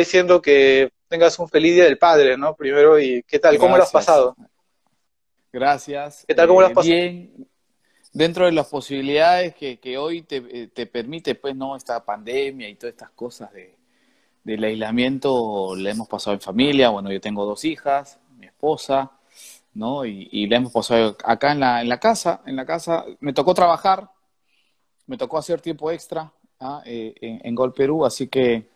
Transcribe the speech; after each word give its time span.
diciendo 0.00 0.42
que 0.42 0.90
tengas 1.08 1.38
un 1.38 1.48
feliz 1.48 1.74
día 1.74 1.84
del 1.84 1.98
padre, 1.98 2.36
¿no? 2.36 2.54
Primero, 2.54 2.98
y 2.98 3.22
¿qué 3.22 3.38
tal? 3.38 3.58
¿Cómo 3.58 3.76
lo 3.76 3.82
has 3.82 3.90
pasado? 3.90 4.36
Gracias. 5.52 6.24
¿Qué 6.26 6.34
tal? 6.34 6.48
¿Cómo 6.48 6.60
lo 6.60 6.68
has 6.68 6.72
pasado? 6.72 6.94
Bien, 6.94 7.48
dentro 8.12 8.46
de 8.46 8.52
las 8.52 8.66
posibilidades 8.66 9.54
que, 9.54 9.78
que 9.78 9.98
hoy 9.98 10.22
te, 10.22 10.68
te, 10.68 10.86
permite, 10.86 11.34
pues, 11.34 11.54
¿no? 11.56 11.76
Esta 11.76 12.04
pandemia 12.04 12.68
y 12.68 12.74
todas 12.74 12.94
estas 12.94 13.10
cosas 13.10 13.52
de, 13.52 13.76
del 14.44 14.64
aislamiento, 14.64 15.74
la 15.76 15.90
hemos 15.90 16.08
pasado 16.08 16.34
en 16.34 16.40
familia. 16.40 16.90
Bueno, 16.90 17.12
yo 17.12 17.20
tengo 17.20 17.44
dos 17.44 17.64
hijas, 17.64 18.18
mi 18.38 18.46
esposa, 18.46 19.10
¿no? 19.74 20.04
Y, 20.04 20.28
y 20.32 20.46
la 20.46 20.56
hemos 20.56 20.72
pasado 20.72 21.16
acá 21.24 21.52
en 21.52 21.60
la, 21.60 21.80
en 21.82 21.88
la 21.88 21.98
casa, 21.98 22.42
en 22.46 22.56
la 22.56 22.66
casa. 22.66 23.04
Me 23.20 23.32
tocó 23.32 23.54
trabajar, 23.54 24.10
me 25.06 25.16
tocó 25.16 25.38
hacer 25.38 25.60
tiempo 25.60 25.90
extra 25.90 26.32
¿ah? 26.60 26.82
eh, 26.84 27.14
en, 27.20 27.40
en, 27.44 27.54
Gol 27.54 27.72
Perú, 27.72 28.04
así 28.04 28.28
que 28.28 28.68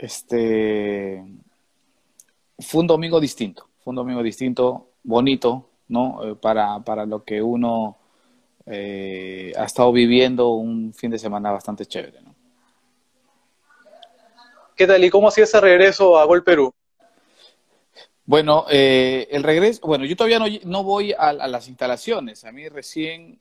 este 0.00 1.22
fue 2.58 2.80
un 2.80 2.86
domingo 2.86 3.20
distinto, 3.20 3.68
fue 3.82 3.92
un 3.92 3.96
domingo 3.96 4.22
distinto, 4.22 4.88
bonito, 5.02 5.68
¿no? 5.88 6.24
Eh, 6.24 6.34
para, 6.36 6.80
para 6.80 7.06
lo 7.06 7.24
que 7.24 7.42
uno 7.42 7.96
eh, 8.66 9.52
ha 9.56 9.64
estado 9.64 9.92
viviendo 9.92 10.50
un 10.50 10.92
fin 10.94 11.10
de 11.10 11.18
semana 11.18 11.52
bastante 11.52 11.86
chévere, 11.86 12.20
¿no? 12.22 12.34
¿Qué 14.76 14.86
tal? 14.86 15.04
¿Y 15.04 15.10
cómo 15.10 15.28
ha 15.28 15.30
sido 15.30 15.44
ese 15.44 15.60
regreso 15.60 16.18
a 16.18 16.24
Gol 16.24 16.42
Perú? 16.42 16.72
Bueno, 18.24 18.64
eh, 18.70 19.28
el 19.30 19.42
regreso, 19.42 19.86
bueno, 19.86 20.04
yo 20.04 20.16
todavía 20.16 20.38
no, 20.38 20.46
no 20.64 20.84
voy 20.84 21.12
a, 21.12 21.28
a, 21.28 21.48
las 21.48 21.68
instalaciones. 21.68 22.44
A 22.44 22.52
mí 22.52 22.68
recién 22.68 23.40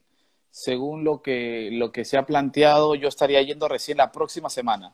según 0.52 1.04
lo 1.04 1.22
que, 1.22 1.70
lo 1.72 1.92
que 1.92 2.06
se 2.06 2.18
ha 2.18 2.26
planteado, 2.26 2.96
yo 2.96 3.08
estaría 3.08 3.42
yendo 3.42 3.68
recién 3.68 3.98
la 3.98 4.12
próxima 4.12 4.50
semana. 4.50 4.94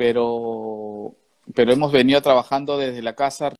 Pero, 0.00 1.14
pero 1.54 1.74
hemos 1.74 1.92
venido 1.92 2.22
trabajando 2.22 2.78
desde 2.78 3.02
la 3.02 3.14
casa 3.14 3.54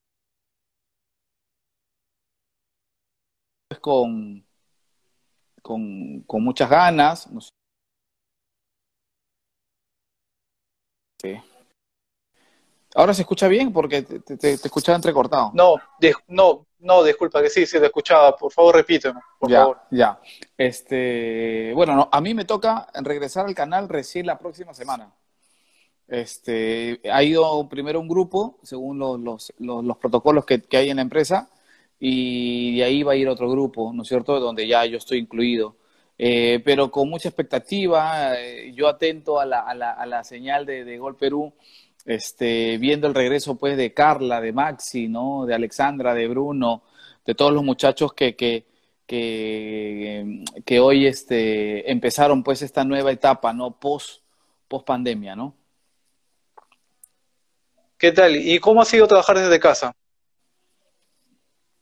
con, 3.82 4.42
con, 5.60 6.20
con 6.20 6.42
muchas 6.42 6.70
ganas. 6.70 7.28
Sí. 11.20 11.38
Ahora 12.94 13.12
se 13.12 13.20
escucha 13.20 13.46
bien 13.46 13.70
porque 13.70 14.00
te, 14.00 14.20
te, 14.20 14.36
te 14.38 14.48
escuchaba 14.48 14.96
entrecortado. 14.96 15.50
No, 15.52 15.74
de, 15.98 16.14
no, 16.28 16.66
no, 16.78 17.04
disculpa, 17.04 17.42
que 17.42 17.50
sí, 17.50 17.66
sí 17.66 17.78
te 17.78 17.84
escuchaba. 17.84 18.34
Por 18.34 18.50
favor, 18.50 18.76
repíteme, 18.76 19.20
por 19.38 19.50
ya, 19.50 19.58
favor. 19.58 19.80
Ya. 19.90 20.18
Este, 20.56 21.72
bueno, 21.74 21.94
no, 21.94 22.08
a 22.10 22.20
mí 22.22 22.32
me 22.32 22.46
toca 22.46 22.88
regresar 22.94 23.44
al 23.44 23.54
canal 23.54 23.90
recién 23.90 24.24
la 24.24 24.38
próxima 24.38 24.72
semana. 24.72 25.12
Este, 26.10 27.00
ha 27.12 27.22
ido 27.22 27.68
primero 27.68 28.00
un 28.00 28.08
grupo, 28.08 28.58
según 28.64 28.98
los, 28.98 29.20
los, 29.20 29.52
los, 29.60 29.84
los 29.84 29.96
protocolos 29.98 30.44
que, 30.44 30.60
hay 30.72 30.90
en 30.90 30.96
la 30.96 31.02
empresa, 31.02 31.48
y 32.00 32.76
de 32.78 32.84
ahí 32.84 33.02
va 33.04 33.12
a 33.12 33.16
ir 33.16 33.28
otro 33.28 33.48
grupo, 33.48 33.92
¿no 33.94 34.02
es 34.02 34.08
cierto?, 34.08 34.40
donde 34.40 34.66
ya 34.66 34.84
yo 34.86 34.98
estoy 34.98 35.18
incluido. 35.18 35.76
Eh, 36.18 36.60
pero 36.64 36.90
con 36.90 37.08
mucha 37.08 37.28
expectativa, 37.28 38.34
eh, 38.40 38.72
yo 38.74 38.88
atento 38.88 39.38
a 39.40 39.46
la, 39.46 39.60
a 39.60 39.72
la, 39.74 39.92
a 39.92 40.04
la 40.06 40.24
señal 40.24 40.66
de, 40.66 40.98
Gol 40.98 41.16
Perú, 41.16 41.52
este, 42.04 42.78
viendo 42.78 43.06
el 43.06 43.14
regreso 43.14 43.56
pues 43.56 43.76
de 43.76 43.94
Carla, 43.94 44.40
de 44.40 44.52
Maxi, 44.52 45.08
¿no? 45.08 45.46
De 45.46 45.54
Alexandra, 45.54 46.12
de 46.14 46.26
Bruno, 46.28 46.82
de 47.24 47.34
todos 47.34 47.52
los 47.52 47.62
muchachos 47.62 48.12
que 48.14 48.64
hoy 50.80 51.06
este, 51.06 51.90
empezaron 51.90 52.42
pues 52.42 52.62
esta 52.62 52.84
nueva 52.84 53.12
etapa, 53.12 53.52
¿no? 53.52 53.78
Post, 53.78 54.22
post 54.68 54.86
pandemia, 54.86 55.36
¿no? 55.36 55.59
¿Qué 58.00 58.12
tal? 58.12 58.34
¿Y 58.34 58.58
cómo 58.60 58.80
ha 58.80 58.86
sido 58.86 59.06
trabajar 59.06 59.38
desde 59.38 59.60
casa? 59.60 59.94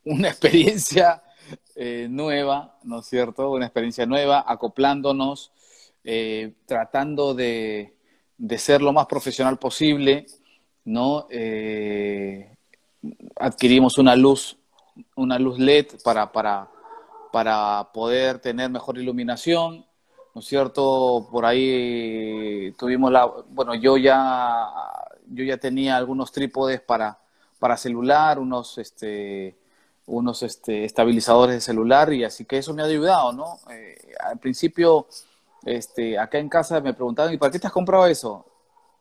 Una 0.04 0.28
experiencia 0.30 1.22
eh, 1.76 2.08
nueva, 2.10 2.76
¿no 2.82 2.98
es 2.98 3.06
cierto? 3.06 3.52
Una 3.52 3.66
experiencia 3.66 4.04
nueva, 4.04 4.44
acoplándonos, 4.44 5.52
eh, 6.02 6.54
tratando 6.66 7.34
de, 7.34 7.94
de 8.36 8.58
ser 8.58 8.82
lo 8.82 8.92
más 8.92 9.06
profesional 9.06 9.60
posible, 9.60 10.26
¿no? 10.84 11.28
Eh, 11.30 12.52
adquirimos 13.36 13.96
una 13.96 14.16
luz, 14.16 14.58
una 15.14 15.38
luz 15.38 15.60
LED 15.60 16.02
para, 16.02 16.32
para, 16.32 16.68
para 17.30 17.92
poder 17.92 18.40
tener 18.40 18.68
mejor 18.70 18.98
iluminación, 18.98 19.86
¿no 20.34 20.40
es 20.40 20.48
cierto? 20.48 21.28
Por 21.30 21.46
ahí 21.46 22.72
tuvimos 22.76 23.12
la, 23.12 23.24
bueno, 23.26 23.76
yo 23.76 23.96
ya, 23.96 24.66
yo 25.30 25.44
ya 25.44 25.58
tenía 25.58 25.96
algunos 25.96 26.32
trípodes 26.32 26.80
para, 26.80 27.18
para 27.58 27.76
celular, 27.76 28.38
unos, 28.38 28.78
este, 28.78 29.56
unos 30.06 30.42
este, 30.42 30.84
estabilizadores 30.84 31.56
de 31.56 31.60
celular 31.60 32.12
y 32.12 32.24
así 32.24 32.44
que 32.44 32.58
eso 32.58 32.74
me 32.74 32.82
ha 32.82 32.86
ayudado, 32.86 33.32
¿no? 33.32 33.58
Eh, 33.70 34.14
al 34.20 34.38
principio 34.38 35.06
este, 35.64 36.18
acá 36.18 36.38
en 36.38 36.48
casa 36.48 36.80
me 36.80 36.94
preguntaban, 36.94 37.32
¿y 37.32 37.38
para 37.38 37.52
qué 37.52 37.58
te 37.58 37.66
has 37.66 37.72
comprado 37.72 38.06
eso? 38.06 38.44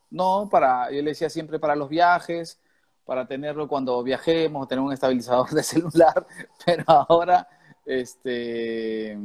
No, 0.09 0.47
para, 0.49 0.89
yo 0.91 1.01
le 1.01 1.11
decía 1.11 1.29
siempre 1.29 1.59
para 1.59 1.75
los 1.75 1.89
viajes, 1.89 2.59
para 3.05 3.25
tenerlo 3.27 3.67
cuando 3.67 4.03
viajemos, 4.03 4.67
tener 4.67 4.83
un 4.83 4.93
estabilizador 4.93 5.49
de 5.49 5.63
celular, 5.63 6.25
pero 6.65 6.83
ahora, 6.87 7.47
este, 7.85 9.17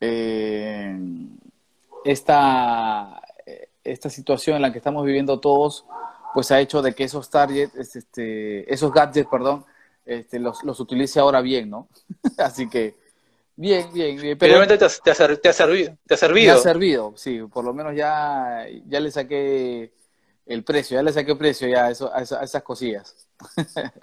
eh, 0.00 0.98
esta, 2.04 3.22
esta 3.82 4.10
situación 4.10 4.56
en 4.56 4.62
la 4.62 4.72
que 4.72 4.78
estamos 4.78 5.04
viviendo 5.04 5.38
todos, 5.40 5.84
pues 6.34 6.50
ha 6.50 6.60
hecho 6.60 6.82
de 6.82 6.94
que 6.94 7.04
esos 7.04 7.30
targets, 7.30 7.96
este, 7.96 8.72
esos 8.72 8.92
gadgets, 8.92 9.28
perdón, 9.30 9.64
este, 10.04 10.38
los, 10.38 10.62
los 10.64 10.80
utilice 10.80 11.20
ahora 11.20 11.40
bien, 11.40 11.70
¿no? 11.70 11.88
Así 12.38 12.68
que, 12.68 12.96
Bien, 13.56 13.88
bien, 13.92 14.20
bien. 14.20 14.36
Pero 14.36 14.54
obviamente 14.54 14.76
te, 14.78 14.86
te, 15.02 15.10
ha, 15.10 15.14
te, 15.14 15.48
ha 15.48 15.52
servido, 15.52 15.96
te 16.06 16.14
ha 16.14 16.16
servido. 16.16 16.54
Me 16.54 16.58
ha 16.58 16.62
servido, 16.62 17.12
sí. 17.16 17.40
Por 17.52 17.64
lo 17.64 17.72
menos 17.72 17.94
ya, 17.94 18.66
ya 18.86 18.98
le 18.98 19.10
saqué 19.12 19.92
el 20.46 20.64
precio, 20.64 20.96
ya 20.96 21.02
le 21.02 21.12
saqué 21.12 21.32
el 21.32 21.38
precio 21.38 21.68
ya 21.68 21.86
a, 21.86 21.90
eso, 21.90 22.12
a, 22.12 22.20
eso, 22.20 22.38
a 22.38 22.42
esas 22.42 22.62
cosillas. 22.62 23.28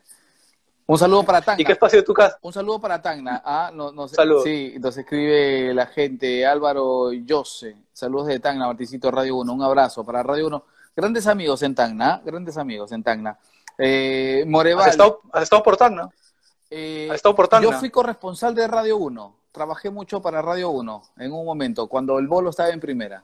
Un 0.88 0.98
saludo 0.98 1.24
para 1.24 1.42
Tacna. 1.42 1.62
¿Y 1.62 1.66
qué 1.66 1.74
espacio 1.74 2.00
de 2.00 2.06
tu 2.06 2.14
casa? 2.14 2.38
Un 2.42 2.52
saludo 2.52 2.80
para 2.80 3.02
Tacna. 3.02 3.42
Ah, 3.46 3.72
no, 3.74 3.92
no, 3.92 4.08
Saludos. 4.08 4.44
Sí, 4.44 4.76
nos 4.80 4.98
escribe 4.98 5.74
la 5.74 5.86
gente. 5.86 6.46
Álvaro 6.46 7.14
Yose. 7.14 7.78
Saludos 7.94 8.28
de 8.28 8.40
Tacna, 8.40 8.68
Marticito 8.68 9.10
Radio 9.10 9.38
1. 9.38 9.54
Un 9.54 9.64
abrazo 9.64 10.04
para 10.04 10.24
Radio 10.24 10.48
1. 10.48 10.66
Grandes 10.96 11.28
amigos 11.28 11.64
en 11.64 11.76
Tacna, 11.76 12.22
grandes 12.24 12.58
amigos 12.58 12.92
en 12.92 13.04
Tacna. 13.04 13.38
Eh, 13.78 14.44
Moreval. 14.48 14.86
¿Has 14.86 14.92
estado, 14.92 15.22
has 15.32 15.44
estado 15.44 15.64
por 15.64 15.78
Tacna? 15.78 16.10
Eh, 16.70 17.08
¿Has 17.10 17.16
estado 17.16 17.36
por 17.36 17.48
Tacna? 17.48 17.72
Yo 17.72 17.80
fui 17.80 17.90
corresponsal 17.90 18.54
de 18.56 18.68
Radio 18.68 18.98
1 18.98 19.42
trabajé 19.52 19.90
mucho 19.90 20.22
para 20.22 20.42
Radio 20.42 20.70
1 20.72 21.04
en 21.18 21.34
un 21.34 21.46
momento, 21.46 21.88
cuando 21.88 22.18
el 22.20 22.28
bolo 22.28 22.50
estaba 22.50 22.70
en 22.70 22.80
primera. 22.80 23.24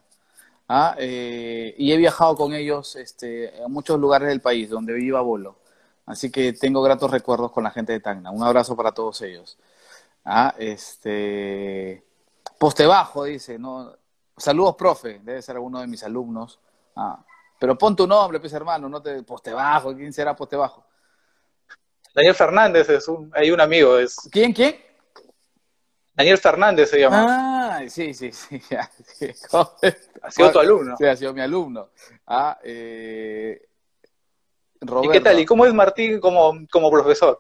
¿ah? 0.67 0.95
Eh, 0.97 1.75
y 1.77 1.91
he 1.91 1.97
viajado 1.97 2.35
con 2.35 2.53
ellos 2.53 2.95
este, 2.95 3.63
a 3.63 3.67
muchos 3.67 3.99
lugares 3.99 4.27
del 4.27 4.41
país 4.41 4.69
donde 4.69 4.93
viva 4.93 5.21
bolo. 5.21 5.57
Así 6.05 6.31
que 6.31 6.53
tengo 6.53 6.81
gratos 6.81 7.11
recuerdos 7.11 7.51
con 7.51 7.63
la 7.63 7.71
gente 7.71 7.93
de 7.93 7.99
Tacna. 7.99 8.31
Un 8.31 8.43
abrazo 8.43 8.75
para 8.75 8.91
todos 8.91 9.21
ellos. 9.21 9.57
¿Ah? 10.23 10.53
Este, 10.57 12.03
poste 12.57 12.85
bajo, 12.85 13.25
dice. 13.25 13.57
¿no? 13.59 13.93
Saludos, 14.35 14.75
profe. 14.75 15.19
Debe 15.23 15.41
ser 15.41 15.55
alguno 15.55 15.81
de 15.81 15.87
mis 15.87 16.03
alumnos. 16.03 16.59
Ah. 16.95 17.19
Pero 17.59 17.77
pon 17.77 17.95
tu 17.95 18.07
nombre, 18.07 18.39
pues 18.39 18.53
hermano, 18.53 18.87
no 18.87 19.01
te 19.01 19.23
poste 19.23 19.53
bajo. 19.53 19.95
¿Quién 19.95 20.13
será 20.13 20.35
poste 20.35 20.55
bajo? 20.55 20.85
Daniel 22.13 22.35
Fernández 22.35 22.89
es 22.89 23.07
un, 23.07 23.31
hay 23.33 23.51
un 23.51 23.61
amigo. 23.61 23.97
Es... 23.97 24.15
¿Quién, 24.31 24.53
quién? 24.53 24.75
Daniel 26.13 26.37
Fernández 26.37 26.89
se 26.89 26.99
llama. 26.99 27.77
Ah, 27.77 27.89
sí, 27.89 28.13
sí, 28.13 28.31
sí. 28.31 28.59
ha 30.21 30.31
sido 30.31 30.51
tu 30.51 30.59
alumno. 30.59 30.95
Sí, 30.97 31.05
ha 31.05 31.15
sido 31.15 31.33
mi 31.33 31.41
alumno. 31.41 31.89
Ah, 32.25 32.57
eh, 32.63 33.67
¿Y 35.03 35.09
qué 35.09 35.21
tal? 35.21 35.39
¿Y 35.39 35.45
cómo 35.45 35.65
es 35.65 35.73
Martín 35.73 36.19
como, 36.19 36.53
como 36.71 36.91
profesor? 36.91 37.39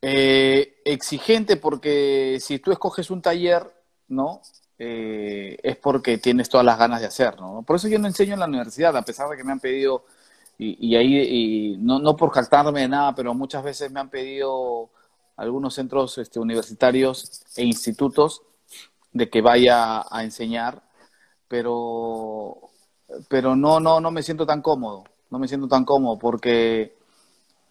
Eh, 0.00 0.80
exigente 0.84 1.56
porque 1.56 2.38
si 2.40 2.58
tú 2.58 2.70
escoges 2.70 3.10
un 3.10 3.20
taller, 3.20 3.64
¿no? 4.08 4.42
Eh, 4.78 5.58
es 5.62 5.76
porque 5.76 6.18
tienes 6.18 6.48
todas 6.48 6.64
las 6.64 6.78
ganas 6.78 7.00
de 7.00 7.06
hacerlo. 7.06 7.62
Por 7.66 7.76
eso 7.76 7.88
yo 7.88 7.98
no 7.98 8.06
enseño 8.06 8.34
en 8.34 8.40
la 8.40 8.46
universidad, 8.46 8.96
a 8.96 9.02
pesar 9.02 9.28
de 9.28 9.36
que 9.36 9.44
me 9.44 9.52
han 9.52 9.60
pedido, 9.60 10.04
y, 10.58 10.88
y 10.88 10.96
ahí, 10.96 11.16
y 11.74 11.76
no, 11.78 11.98
no 11.98 12.16
por 12.16 12.30
jactarme 12.30 12.82
de 12.82 12.88
nada, 12.88 13.14
pero 13.14 13.34
muchas 13.34 13.64
veces 13.64 13.90
me 13.90 14.00
han 14.00 14.10
pedido 14.10 14.90
algunos 15.36 15.74
centros 15.74 16.18
este, 16.18 16.40
universitarios 16.40 17.42
e 17.56 17.64
institutos 17.64 18.42
de 19.12 19.30
que 19.30 19.40
vaya 19.40 20.04
a 20.10 20.24
enseñar, 20.24 20.82
pero, 21.48 22.58
pero 23.28 23.56
no, 23.56 23.80
no, 23.80 24.00
no 24.00 24.10
me 24.10 24.22
siento 24.22 24.46
tan 24.46 24.62
cómodo, 24.62 25.04
no 25.30 25.38
me 25.38 25.48
siento 25.48 25.68
tan 25.68 25.84
cómodo 25.84 26.18
porque 26.18 26.96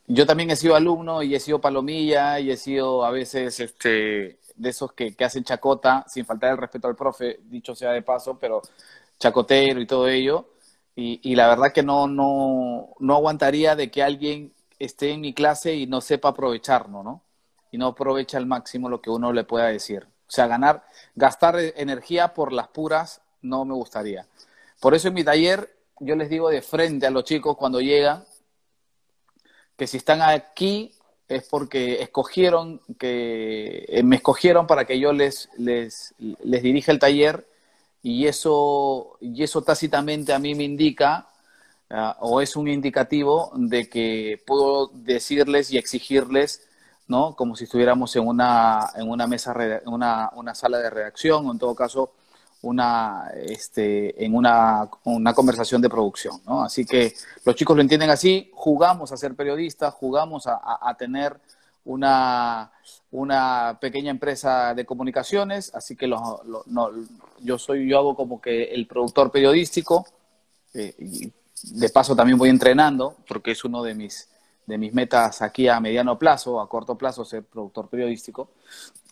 yo 0.07 0.25
también 0.25 0.49
he 0.51 0.55
sido 0.55 0.75
alumno 0.75 1.21
y 1.23 1.35
he 1.35 1.39
sido 1.39 1.61
palomilla 1.61 2.39
y 2.39 2.51
he 2.51 2.57
sido 2.57 3.05
a 3.05 3.11
veces 3.11 3.59
este, 3.59 4.39
de 4.57 4.69
esos 4.69 4.93
que, 4.93 5.15
que 5.15 5.25
hacen 5.25 5.43
chacota, 5.43 6.05
sin 6.07 6.25
faltar 6.25 6.51
el 6.51 6.57
respeto 6.57 6.87
al 6.87 6.95
profe, 6.95 7.39
dicho 7.43 7.75
sea 7.75 7.91
de 7.91 8.01
paso, 8.01 8.37
pero 8.39 8.61
chacotero 9.19 9.79
y 9.81 9.87
todo 9.87 10.07
ello. 10.07 10.49
y, 10.95 11.35
la 11.35 11.47
verdad 11.47 11.71
que 11.73 11.83
no, 11.83 12.07
no, 12.07 12.95
no 12.99 13.15
aguantaría 13.15 13.75
de 13.75 13.91
que 13.91 14.01
alguien 14.01 14.51
esté 14.79 15.11
en 15.11 15.21
mi 15.21 15.33
clase 15.33 15.75
y 15.75 15.85
no 15.87 16.01
sepa 16.01 16.29
aprovecharlo, 16.29 17.03
¿no? 17.03 17.21
Y 17.71 17.77
no 17.77 17.87
aprovecha 17.87 18.37
al 18.37 18.47
máximo 18.47 18.89
lo 18.89 19.01
que 19.01 19.11
uno 19.11 19.31
le 19.31 19.43
pueda 19.43 19.67
decir. 19.67 20.07
O 20.27 20.31
sea, 20.31 20.47
ganar, 20.47 20.83
gastar 21.15 21.59
energía 21.59 22.33
por 22.33 22.51
las 22.51 22.67
puras 22.69 23.21
no 23.41 23.63
me 23.65 23.73
gustaría. 23.75 24.27
Por 24.79 24.95
eso 24.95 25.07
en 25.07 25.13
mi 25.13 25.23
taller 25.23 25.77
yo 25.99 26.15
les 26.15 26.29
digo 26.29 26.49
de 26.49 26.61
frente 26.61 27.07
a 27.07 27.11
los 27.11 27.23
chicos 27.23 27.57
cuando 27.57 27.79
llegan 27.79 28.23
que 29.75 29.87
si 29.87 29.97
están 29.97 30.21
aquí 30.21 30.93
es 31.27 31.43
porque 31.43 32.01
escogieron 32.01 32.79
que 32.97 33.85
eh, 33.87 34.03
me 34.03 34.17
escogieron 34.17 34.65
para 34.67 34.85
que 34.85 34.99
yo 34.99 35.11
les, 35.11 35.49
les, 35.57 36.13
les 36.19 36.63
dirija 36.63 36.91
el 36.91 36.99
taller 36.99 37.45
y 38.01 38.27
eso, 38.27 39.17
y 39.19 39.43
eso 39.43 39.61
tácitamente 39.61 40.33
a 40.33 40.39
mí 40.39 40.55
me 40.55 40.63
indica 40.63 41.27
ah, 41.89 42.17
o 42.21 42.41
es 42.41 42.55
un 42.55 42.67
indicativo 42.69 43.51
de 43.55 43.89
que 43.89 44.41
puedo 44.45 44.87
decirles 44.93 45.71
y 45.71 45.77
exigirles, 45.77 46.67
¿no? 47.07 47.35
Como 47.35 47.55
si 47.55 47.65
estuviéramos 47.65 48.15
en 48.15 48.27
una, 48.27 48.91
en 48.95 49.09
una 49.09 49.27
mesa, 49.27 49.53
una, 49.85 50.31
una 50.35 50.55
sala 50.55 50.79
de 50.79 50.89
redacción 50.89 51.47
o 51.47 51.51
en 51.51 51.59
todo 51.59 51.75
caso 51.75 52.13
una, 52.61 53.29
este, 53.35 54.23
en 54.23 54.35
una, 54.35 54.89
una 55.03 55.33
conversación 55.33 55.81
de 55.81 55.89
producción, 55.89 56.41
¿no? 56.45 56.63
Así 56.63 56.85
que 56.85 57.13
los 57.45 57.55
chicos 57.55 57.75
lo 57.75 57.81
entienden 57.81 58.09
así, 58.09 58.49
jugamos 58.53 59.11
a 59.11 59.17
ser 59.17 59.35
periodistas, 59.35 59.93
jugamos 59.93 60.47
a, 60.47 60.59
a 60.81 60.95
tener 60.95 61.39
una, 61.87 62.71
una 63.11 63.77
pequeña 63.79 64.11
empresa 64.11 64.73
de 64.75 64.85
comunicaciones, 64.85 65.73
así 65.73 65.95
que 65.95 66.07
no, 66.07 66.41
yo 67.39 67.57
soy, 67.57 67.87
yo 67.89 67.97
hago 67.97 68.15
como 68.15 68.41
que 68.41 68.65
el 68.65 68.85
productor 68.87 69.31
periodístico, 69.31 70.05
eh, 70.73 71.31
de 71.63 71.89
paso 71.89 72.15
también 72.15 72.37
voy 72.37 72.49
entrenando, 72.49 73.15
porque 73.27 73.51
es 73.51 73.63
uno 73.63 73.81
de 73.81 73.95
mis, 73.95 74.27
de 74.65 74.77
mis 74.77 74.93
metas 74.93 75.41
aquí 75.41 75.69
a 75.69 75.79
mediano 75.79 76.19
plazo, 76.19 76.59
a 76.59 76.67
corto 76.67 76.95
plazo, 76.95 77.23
ser 77.23 77.43
productor 77.43 77.87
periodístico, 77.87 78.49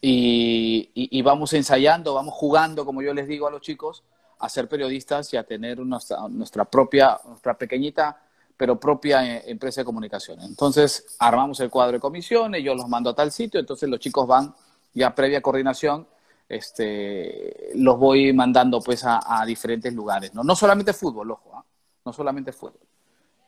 y, 0.07 1.21
vamos 1.23 1.53
ensayando, 1.53 2.13
vamos 2.13 2.33
jugando, 2.35 2.85
como 2.85 3.01
yo 3.01 3.13
les 3.13 3.27
digo 3.27 3.47
a 3.47 3.51
los 3.51 3.61
chicos, 3.61 4.03
a 4.37 4.49
ser 4.49 4.67
periodistas 4.67 5.33
y 5.33 5.37
a 5.37 5.43
tener 5.43 5.79
nuestra, 5.79 6.65
propia, 6.65 7.19
nuestra 7.25 7.57
pequeñita 7.57 8.21
pero 8.57 8.79
propia 8.79 9.25
eh, 9.25 9.43
empresa 9.47 9.81
de 9.81 9.85
comunicación. 9.85 10.39
Entonces, 10.41 11.17
armamos 11.19 11.59
el 11.59 11.69
cuadro 11.69 11.93
de 11.93 11.99
comisiones, 11.99 12.63
yo 12.63 12.73
los 12.73 12.87
mando 12.87 13.09
a 13.09 13.15
tal 13.15 13.31
sitio, 13.31 13.59
entonces 13.59 13.89
los 13.89 13.99
chicos 13.99 14.25
van 14.25 14.55
ya 14.93 15.13
previa 15.13 15.41
coordinación, 15.41 16.07
este, 16.47 17.71
los 17.75 17.99
voy 17.99 18.31
mandando 18.31 18.79
pues 18.79 19.03
a, 19.05 19.43
diferentes 19.45 19.93
lugares, 19.93 20.33
¿no? 20.33 20.41
No 20.43 20.55
solamente 20.55 20.93
fútbol, 20.93 21.31
ojo, 21.31 21.51
¿ah? 21.53 21.65
no 22.05 22.13
solamente 22.13 22.53
fútbol. 22.53 22.79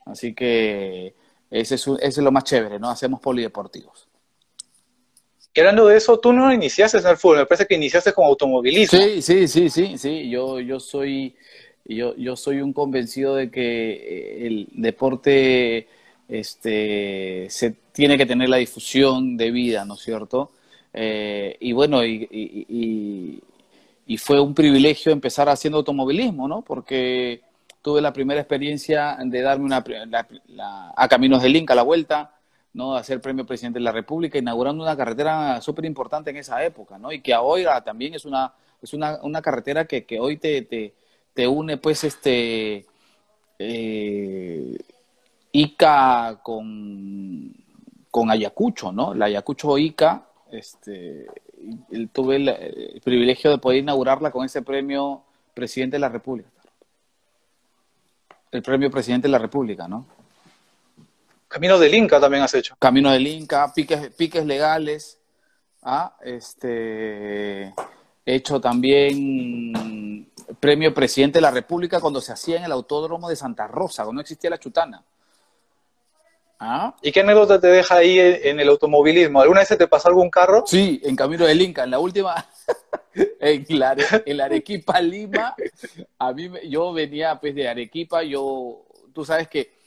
Así 0.04 0.34
que 0.34 1.14
ese 1.50 1.76
es, 1.76 1.86
ese 1.86 2.06
es 2.06 2.18
lo 2.18 2.32
más 2.32 2.44
chévere, 2.44 2.78
¿no? 2.78 2.90
Hacemos 2.90 3.20
polideportivos. 3.20 4.07
Y 5.54 5.60
hablando 5.60 5.86
de 5.86 5.96
eso, 5.96 6.18
tú 6.18 6.32
no 6.32 6.52
iniciaste 6.52 6.98
en 6.98 7.06
el 7.06 7.16
fútbol, 7.16 7.38
me 7.38 7.46
parece 7.46 7.66
que 7.66 7.74
iniciaste 7.74 8.12
como 8.12 8.28
automovilismo. 8.28 8.98
Sí, 8.98 9.22
sí, 9.22 9.48
sí, 9.48 9.70
sí, 9.70 9.98
sí. 9.98 10.30
Yo, 10.30 10.60
yo 10.60 10.78
soy 10.78 11.34
yo, 11.88 12.14
yo 12.16 12.36
soy 12.36 12.60
un 12.60 12.72
convencido 12.72 13.34
de 13.34 13.50
que 13.50 13.92
eh, 13.92 14.46
el 14.46 14.68
deporte 14.72 15.88
este, 16.28 17.46
se 17.48 17.70
tiene 17.92 18.18
que 18.18 18.26
tener 18.26 18.48
la 18.48 18.58
difusión 18.58 19.36
de 19.36 19.50
vida, 19.50 19.84
¿no 19.84 19.94
es 19.94 20.00
cierto? 20.00 20.50
Eh, 20.92 21.56
y 21.60 21.72
bueno, 21.72 22.04
y, 22.04 23.42
fue 24.18 24.40
un 24.40 24.54
privilegio 24.54 25.12
empezar 25.12 25.48
haciendo 25.48 25.78
automovilismo, 25.78 26.48
¿no? 26.48 26.62
Porque 26.62 27.42
tuve 27.82 28.00
la 28.00 28.12
primera 28.12 28.40
experiencia 28.40 29.16
de 29.22 29.40
darme 29.42 29.66
una, 29.66 29.84
a 30.96 31.08
Caminos 31.08 31.42
del 31.42 31.56
Inca 31.56 31.74
la 31.74 31.82
vuelta, 31.82 32.37
¿no? 32.78 32.94
A 32.94 33.04
ser 33.04 33.20
premio 33.20 33.44
presidente 33.44 33.78
de 33.78 33.84
la 33.84 33.92
República, 33.92 34.38
inaugurando 34.38 34.82
una 34.82 34.96
carretera 34.96 35.60
súper 35.60 35.84
importante 35.84 36.30
en 36.30 36.36
esa 36.36 36.64
época, 36.64 36.98
¿no? 36.98 37.12
Y 37.12 37.20
que 37.20 37.34
ahora 37.34 37.82
también 37.82 38.14
es 38.14 38.24
una, 38.24 38.54
es 38.80 38.94
una, 38.94 39.18
una 39.22 39.42
carretera 39.42 39.84
que, 39.84 40.04
que 40.04 40.18
hoy 40.18 40.38
te, 40.38 40.62
te 40.62 40.94
te 41.38 41.46
une 41.46 41.76
pues 41.76 42.02
este 42.02 42.84
eh, 43.60 44.78
Ica 45.52 46.40
con, 46.42 47.54
con 48.10 48.30
Ayacucho, 48.32 48.90
¿no? 48.90 49.14
La 49.14 49.26
Ayacucho 49.26 49.78
Ica, 49.78 50.26
este, 50.50 51.28
tuve 52.10 52.36
el, 52.36 53.00
privilegio 53.04 53.52
de 53.52 53.58
poder 53.58 53.78
inaugurarla 53.78 54.32
con 54.32 54.44
ese 54.44 54.62
premio 54.62 55.22
Presidente 55.54 55.94
de 55.94 56.00
la 56.00 56.08
República. 56.08 56.50
El 58.50 58.62
premio 58.62 58.90
Presidente 58.90 59.28
de 59.28 59.32
la 59.32 59.38
República, 59.38 59.86
¿no? 59.86 60.06
Camino 61.48 61.78
del 61.78 61.94
Inca 61.94 62.20
también 62.20 62.42
has 62.42 62.54
hecho. 62.54 62.76
Camino 62.78 63.10
del 63.10 63.26
Inca, 63.26 63.72
piques, 63.72 64.10
piques 64.14 64.44
legales, 64.44 65.18
¿ah? 65.82 66.14
este, 66.22 67.68
he 68.24 68.34
hecho 68.34 68.60
también 68.60 70.30
premio 70.60 70.92
presidente 70.92 71.38
de 71.38 71.42
la 71.42 71.50
República 71.50 72.00
cuando 72.00 72.20
se 72.20 72.32
hacía 72.32 72.58
en 72.58 72.64
el 72.64 72.72
autódromo 72.72 73.28
de 73.28 73.36
Santa 73.36 73.66
Rosa, 73.66 74.02
cuando 74.02 74.18
no 74.18 74.20
existía 74.20 74.50
la 74.50 74.58
chutana. 74.58 75.02
¿Ah? 76.60 76.94
¿Y 77.02 77.12
qué 77.12 77.20
anécdota 77.20 77.60
te 77.60 77.68
deja 77.68 77.96
ahí 77.96 78.18
en 78.18 78.58
el 78.58 78.68
automovilismo? 78.68 79.40
¿Alguna 79.40 79.60
vez 79.60 79.68
se 79.68 79.76
te 79.76 79.86
pasó 79.86 80.08
algún 80.08 80.28
carro? 80.28 80.64
Sí, 80.66 81.00
en 81.04 81.14
Camino 81.14 81.46
del 81.46 81.62
Inca, 81.62 81.84
en 81.84 81.92
la 81.92 82.00
última, 82.00 82.46
en, 83.40 83.78
la, 83.78 83.96
Arequipa, 84.44 85.00
Lima, 85.00 85.54
a 86.18 86.32
mí, 86.32 86.50
yo 86.68 86.92
venía 86.92 87.38
pues 87.38 87.54
de 87.54 87.68
Arequipa, 87.68 88.24
yo, 88.24 88.84
tú 89.14 89.24
sabes 89.24 89.46
que 89.48 89.77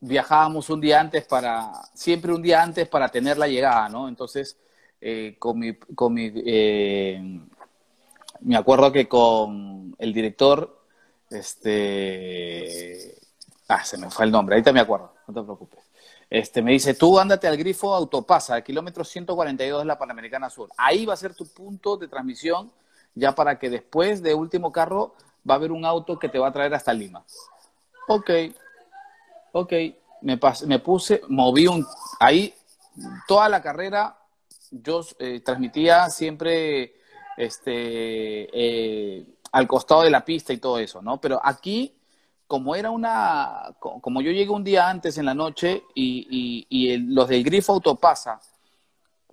viajábamos 0.00 0.70
un 0.70 0.80
día 0.80 1.00
antes 1.00 1.24
para, 1.24 1.70
siempre 1.94 2.32
un 2.32 2.42
día 2.42 2.62
antes 2.62 2.88
para 2.88 3.08
tener 3.08 3.38
la 3.38 3.46
llegada, 3.46 3.88
¿no? 3.88 4.08
Entonces, 4.08 4.56
eh, 5.00 5.36
con 5.38 5.58
mi, 5.58 5.74
con 5.74 6.14
mi 6.14 6.32
eh, 6.34 7.40
me 8.40 8.56
acuerdo 8.56 8.90
que 8.90 9.08
con 9.08 9.94
el 9.98 10.12
director, 10.12 10.82
este, 11.28 13.14
ah, 13.68 13.84
se 13.84 13.98
me 13.98 14.10
fue 14.10 14.24
el 14.24 14.32
nombre, 14.32 14.56
ahorita 14.56 14.72
me 14.72 14.80
acuerdo, 14.80 15.14
no 15.26 15.34
te 15.34 15.42
preocupes. 15.42 15.80
Este, 16.28 16.62
me 16.62 16.72
dice, 16.72 16.94
tú 16.94 17.18
ándate 17.18 17.48
al 17.48 17.56
grifo 17.56 17.92
Autopasa, 17.94 18.60
kilómetro 18.62 19.04
142 19.04 19.80
de 19.80 19.84
la 19.84 19.98
Panamericana 19.98 20.48
Sur. 20.48 20.70
Ahí 20.76 21.04
va 21.04 21.14
a 21.14 21.16
ser 21.16 21.34
tu 21.34 21.44
punto 21.46 21.96
de 21.96 22.06
transmisión, 22.06 22.70
ya 23.14 23.34
para 23.34 23.58
que 23.58 23.68
después 23.68 24.22
de 24.22 24.34
último 24.34 24.70
carro 24.70 25.14
va 25.48 25.54
a 25.54 25.56
haber 25.56 25.72
un 25.72 25.84
auto 25.84 26.18
que 26.18 26.28
te 26.28 26.38
va 26.38 26.48
a 26.48 26.52
traer 26.52 26.72
hasta 26.72 26.92
Lima. 26.92 27.24
Ok, 28.06 28.30
ok, 29.52 29.72
me, 30.22 30.38
me 30.66 30.78
puse, 30.78 31.22
moví 31.28 31.66
un, 31.66 31.86
ahí 32.18 32.54
toda 33.26 33.48
la 33.48 33.62
carrera 33.62 34.16
yo 34.70 35.04
eh, 35.18 35.40
transmitía 35.40 36.08
siempre 36.10 36.94
este, 37.36 38.48
eh, 38.52 39.26
al 39.52 39.66
costado 39.66 40.02
de 40.02 40.10
la 40.10 40.24
pista 40.24 40.52
y 40.52 40.58
todo 40.58 40.78
eso, 40.78 41.02
¿no? 41.02 41.20
Pero 41.20 41.40
aquí, 41.42 41.96
como 42.46 42.74
era 42.74 42.90
una, 42.90 43.74
como 43.78 44.20
yo 44.20 44.30
llegué 44.30 44.50
un 44.50 44.64
día 44.64 44.88
antes 44.88 45.18
en 45.18 45.26
la 45.26 45.34
noche 45.34 45.84
y, 45.94 46.96
los 47.08 47.28
del 47.28 47.44
Grifo 47.44 47.72
Autopasa 47.74 48.40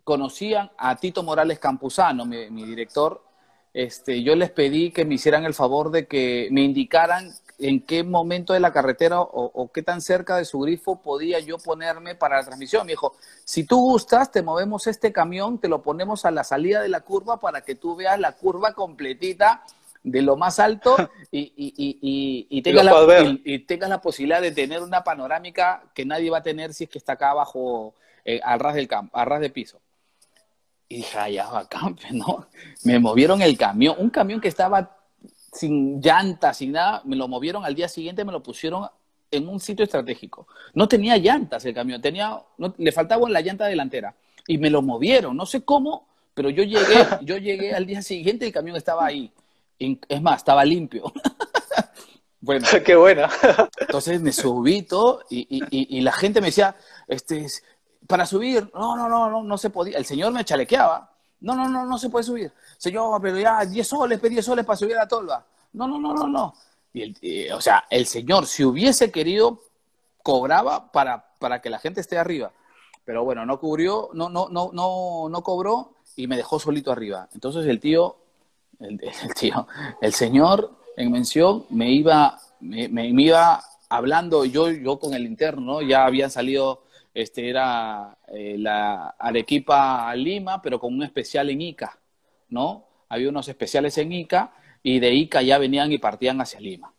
conocían 0.03 0.71
a 0.77 0.95
Tito 0.95 1.21
Morales 1.21 1.59
Campuzano, 1.59 2.25
mi, 2.25 2.49
mi 2.49 2.63
director, 2.63 3.23
este, 3.73 4.23
yo 4.23 4.35
les 4.35 4.51
pedí 4.51 4.91
que 4.91 5.05
me 5.05 5.15
hicieran 5.15 5.45
el 5.45 5.53
favor 5.53 5.91
de 5.91 6.07
que 6.07 6.47
me 6.51 6.61
indicaran 6.61 7.31
en 7.59 7.81
qué 7.81 8.03
momento 8.03 8.53
de 8.53 8.59
la 8.59 8.71
carretera 8.71 9.19
o, 9.19 9.71
qué 9.73 9.81
tan 9.81 10.01
cerca 10.01 10.37
de 10.37 10.45
su 10.45 10.59
grifo 10.59 11.01
podía 11.01 11.39
yo 11.39 11.57
ponerme 11.57 12.15
para 12.15 12.37
la 12.37 12.43
transmisión. 12.43 12.85
Me 12.85 12.93
dijo, 12.93 13.15
si 13.43 13.63
tú 13.63 13.79
gustas, 13.79 14.31
te 14.31 14.43
movemos 14.43 14.87
este 14.87 15.11
camión, 15.11 15.57
te 15.57 15.67
lo 15.67 15.81
ponemos 15.81 16.25
a 16.25 16.31
la 16.31 16.43
salida 16.43 16.81
de 16.81 16.89
la 16.89 17.01
curva 17.01 17.39
para 17.39 17.61
que 17.61 17.75
tú 17.75 17.95
veas 17.95 18.19
la 18.19 18.33
curva 18.33 18.73
completita 18.73 19.63
de 20.03 20.21
lo 20.21 20.37
más 20.37 20.59
alto 20.59 20.95
y, 21.31 21.51
y, 22.49 22.61
tengas, 22.61 22.85
la, 22.85 23.37
y, 23.43 23.59
tengas 23.59 23.89
la 23.89 24.01
posibilidad 24.01 24.41
de 24.41 24.51
tener 24.51 24.81
una 24.81 25.03
panorámica 25.03 25.83
que 25.93 26.05
nadie 26.05 26.29
va 26.29 26.39
a 26.39 26.43
tener 26.43 26.73
si 26.73 26.83
es 26.83 26.89
que 26.89 26.99
está 26.99 27.13
acá 27.13 27.31
abajo, 27.31 27.95
eh, 28.23 28.39
al 28.43 28.59
ras 28.59 28.75
del 28.75 28.87
campo, 28.87 29.17
al 29.17 29.25
ras 29.25 29.41
de 29.41 29.49
piso. 29.49 29.81
Y 30.89 30.97
dije, 30.97 31.17
allá 31.17 31.49
va 31.49 31.67
¿no? 32.11 32.47
Me 32.83 32.99
movieron 32.99 33.41
el 33.41 33.57
camión, 33.57 33.95
un 33.97 34.09
camión 34.09 34.39
que 34.39 34.47
estaba 34.47 34.96
sin 35.51 36.01
llantas, 36.01 36.57
sin 36.57 36.71
nada, 36.73 37.01
me 37.05 37.15
lo 37.15 37.27
movieron 37.27 37.65
al 37.65 37.75
día 37.75 37.87
siguiente, 37.87 38.25
me 38.25 38.31
lo 38.31 38.43
pusieron 38.43 38.87
en 39.31 39.47
un 39.47 39.59
sitio 39.59 39.83
estratégico. 39.83 40.47
No 40.73 40.87
tenía 40.87 41.17
llantas 41.17 41.65
el 41.65 41.73
camión, 41.73 42.01
tenía, 42.01 42.39
le 42.77 42.91
faltaba 42.91 43.29
la 43.29 43.41
llanta 43.41 43.65
delantera 43.65 44.15
y 44.47 44.57
me 44.57 44.69
lo 44.69 44.81
movieron, 44.81 45.35
no 45.35 45.45
sé 45.45 45.61
cómo, 45.63 46.07
pero 46.33 46.49
yo 46.49 46.63
llegué, 46.63 47.05
yo 47.21 47.37
llegué 47.37 47.73
al 47.73 47.85
día 47.85 48.01
siguiente 48.01 48.45
y 48.45 48.49
el 48.49 48.53
camión 48.53 48.75
estaba 48.75 49.05
ahí. 49.05 49.31
Es 49.79 50.21
más, 50.21 50.37
estaba 50.37 50.65
limpio. 50.65 51.11
bueno, 52.41 52.65
qué 52.85 52.95
buena. 52.95 53.29
entonces 53.79 54.21
me 54.21 54.31
subí 54.31 54.83
todo 54.83 55.23
y, 55.29 56.01
la 56.01 56.11
gente 56.11 56.41
me 56.41 56.47
decía, 56.47 56.75
este, 57.07 57.47
para 58.07 58.25
subir, 58.25 58.69
no, 58.73 58.95
no, 58.95 59.07
no, 59.07 59.29
no, 59.29 59.43
no 59.43 59.57
se 59.57 59.69
podía. 59.69 59.97
El 59.97 60.05
señor 60.05 60.31
me 60.31 60.45
chalequeaba 60.45 61.17
no, 61.39 61.55
no, 61.55 61.69
no, 61.69 61.85
no 61.85 61.97
se 61.97 62.09
puede 62.09 62.23
subir. 62.23 62.51
Señor, 62.77 63.21
pero 63.21 63.37
ya 63.37 63.65
10 63.65 63.87
soles, 63.87 64.19
pedí 64.19 64.35
10 64.35 64.45
soles 64.45 64.65
para 64.65 64.77
subir 64.77 64.95
a 64.95 65.01
la 65.01 65.07
tolva. 65.07 65.45
No, 65.73 65.87
no, 65.87 65.99
no, 65.99 66.13
no, 66.13 66.27
no. 66.27 66.53
Y 66.93 67.49
o 67.49 67.61
sea, 67.61 67.85
el 67.89 68.05
señor, 68.07 68.47
si 68.47 68.63
hubiese 68.63 69.11
querido, 69.11 69.61
cobraba 70.23 70.91
para, 70.91 71.25
para 71.39 71.61
que 71.61 71.69
la 71.69 71.79
gente 71.79 72.01
esté 72.01 72.17
arriba. 72.17 72.51
Pero 73.05 73.23
bueno, 73.23 73.45
no 73.45 73.59
cubrió, 73.59 74.09
no, 74.13 74.29
no, 74.29 74.49
no, 74.49 74.71
no, 74.73 75.29
no 75.29 75.43
cobró 75.43 75.93
y 76.15 76.27
me 76.27 76.35
dejó 76.35 76.59
solito 76.59 76.91
arriba. 76.91 77.29
Entonces 77.33 77.65
el 77.67 77.79
tío, 77.79 78.17
el, 78.79 78.99
tío, 79.39 79.67
el 80.01 80.13
señor 80.13 80.71
en 80.97 81.11
mención 81.11 81.65
me 81.69 81.91
iba, 81.91 82.39
me, 82.59 82.89
me, 82.89 83.07
iba 83.07 83.63
hablando 83.87 84.43
yo, 84.43 84.69
yo 84.69 84.99
con 84.99 85.13
el 85.13 85.25
interno, 85.25 85.81
ya 85.81 86.05
habían 86.05 86.31
salido, 86.31 86.83
este 87.13 87.49
era 87.49 88.17
eh, 88.27 88.55
la 88.57 89.15
Arequipa 89.17 90.09
a 90.09 90.15
Lima, 90.15 90.61
pero 90.61 90.79
con 90.79 90.93
un 90.93 91.03
especial 91.03 91.49
en 91.49 91.61
Ica, 91.61 91.97
¿no? 92.49 92.85
Había 93.09 93.29
unos 93.29 93.47
especiales 93.47 93.97
en 93.97 94.11
Ica 94.11 94.53
y 94.83 94.99
de 94.99 95.13
Ica 95.13 95.41
ya 95.41 95.57
venían 95.57 95.91
y 95.91 95.97
partían 95.97 96.39
hacia 96.41 96.59
Lima. 96.59 96.93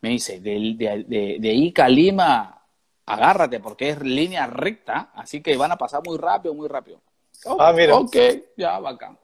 Me 0.00 0.10
dice, 0.10 0.40
de, 0.40 0.74
de, 0.76 1.36
de 1.38 1.54
Ica 1.54 1.86
a 1.86 1.88
Lima, 1.88 2.62
agárrate 3.06 3.60
porque 3.60 3.90
es 3.90 4.00
línea 4.00 4.46
recta, 4.46 5.10
así 5.14 5.40
que 5.40 5.56
van 5.56 5.72
a 5.72 5.78
pasar 5.78 6.02
muy 6.04 6.18
rápido, 6.18 6.54
muy 6.54 6.68
rápido 6.68 7.00
ah, 7.58 7.72
mira. 7.72 7.96
Ok, 7.96 8.16
ya, 8.56 8.78
bacán. 8.78 9.18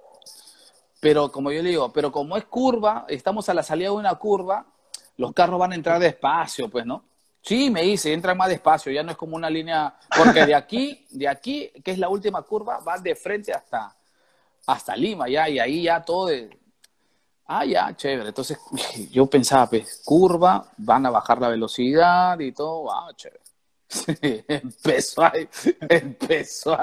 Pero 1.00 1.32
como 1.32 1.50
yo 1.50 1.62
le 1.62 1.70
digo, 1.70 1.92
pero 1.92 2.12
como 2.12 2.36
es 2.36 2.44
curva, 2.44 3.06
estamos 3.08 3.48
a 3.48 3.54
la 3.54 3.62
salida 3.62 3.88
de 3.88 3.94
una 3.94 4.14
curva, 4.16 4.66
los 5.16 5.32
carros 5.32 5.58
van 5.58 5.72
a 5.72 5.74
entrar 5.74 5.98
despacio, 5.98 6.68
pues, 6.68 6.84
¿no? 6.84 7.04
Sí, 7.42 7.70
me 7.70 7.82
dice, 7.82 8.12
entran 8.12 8.36
más 8.36 8.50
despacio, 8.50 8.92
ya 8.92 9.02
no 9.02 9.12
es 9.12 9.16
como 9.16 9.34
una 9.34 9.48
línea, 9.48 9.94
porque 10.14 10.44
de 10.44 10.54
aquí, 10.54 11.06
de 11.10 11.26
aquí, 11.26 11.70
que 11.82 11.92
es 11.92 11.98
la 11.98 12.10
última 12.10 12.42
curva, 12.42 12.80
va 12.80 12.98
de 12.98 13.14
frente 13.14 13.52
hasta, 13.52 13.96
hasta 14.72 14.96
Lima, 14.96 15.28
ya, 15.28 15.48
y 15.48 15.58
ahí 15.58 15.82
ya 15.84 16.02
todo 16.04 16.26
de... 16.26 16.58
Ah, 17.46 17.64
ya, 17.64 17.94
chévere. 17.96 18.28
Entonces 18.28 18.58
yo 19.10 19.26
pensaba, 19.26 19.68
pues, 19.68 20.02
curva, 20.04 20.70
van 20.76 21.06
a 21.06 21.10
bajar 21.10 21.40
la 21.40 21.48
velocidad 21.48 22.38
y 22.38 22.52
todo, 22.52 22.90
ah, 22.92 23.10
chévere. 23.14 23.40
empezó 24.48 25.24
a, 25.24 25.32
empezó 25.88 26.76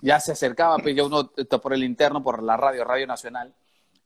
ya 0.00 0.18
se 0.20 0.32
acercaba, 0.32 0.78
pues 0.78 0.96
ya 0.96 1.04
uno 1.04 1.30
por 1.30 1.72
el 1.74 1.84
interno, 1.84 2.22
por 2.22 2.42
la 2.42 2.56
radio, 2.56 2.84
Radio 2.84 3.06
Nacional, 3.06 3.54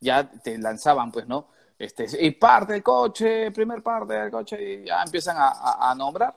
ya 0.01 0.29
te 0.29 0.59
lanzaban, 0.59 1.13
pues, 1.13 1.27
¿no? 1.27 1.47
Este, 1.79 2.07
y 2.21 2.33
parte 2.33 2.75
del 2.75 2.83
coche, 2.83 3.51
primer 3.51 3.83
parte 3.83 4.15
del 4.15 4.31
coche, 4.31 4.63
y 4.63 4.87
ya 4.87 5.03
empiezan 5.03 5.37
a, 5.39 5.95
nombrar. 5.97 6.35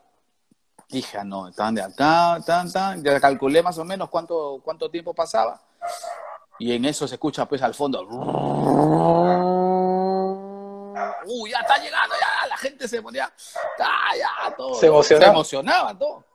Dije, 0.90 1.18
ah, 1.18 1.24
no, 1.24 1.48
están 1.48 1.74
de 1.74 1.82
acá, 1.82 2.40
tan, 2.46 2.72
tan, 2.72 3.04
ya 3.04 3.20
calculé 3.20 3.62
más 3.64 3.78
o 3.78 3.86
menos 3.86 4.10
cuánto, 4.10 4.62
cuánto 4.64 4.90
tiempo 4.90 5.14
pasaba, 5.14 5.60
y 6.60 6.72
en 6.74 6.86
eso 6.86 7.08
se 7.08 7.16
escucha, 7.16 7.46
pues, 7.46 7.62
al 7.62 7.74
fondo, 7.74 8.06
uy, 11.28 11.52
ya 11.52 11.60
está 11.60 11.78
llegando, 11.78 12.16
ya, 12.20 12.48
la 12.48 12.58
gente 12.58 12.88
se 12.88 13.02
ponía, 13.02 13.32
ah, 13.80 14.12
ya, 14.18 14.56
todo. 14.56 14.76
Se 14.76 14.88
emocionaba. 14.88 15.26
Se 15.26 15.32
emocionaba 15.32 15.98
todo. 15.98 16.26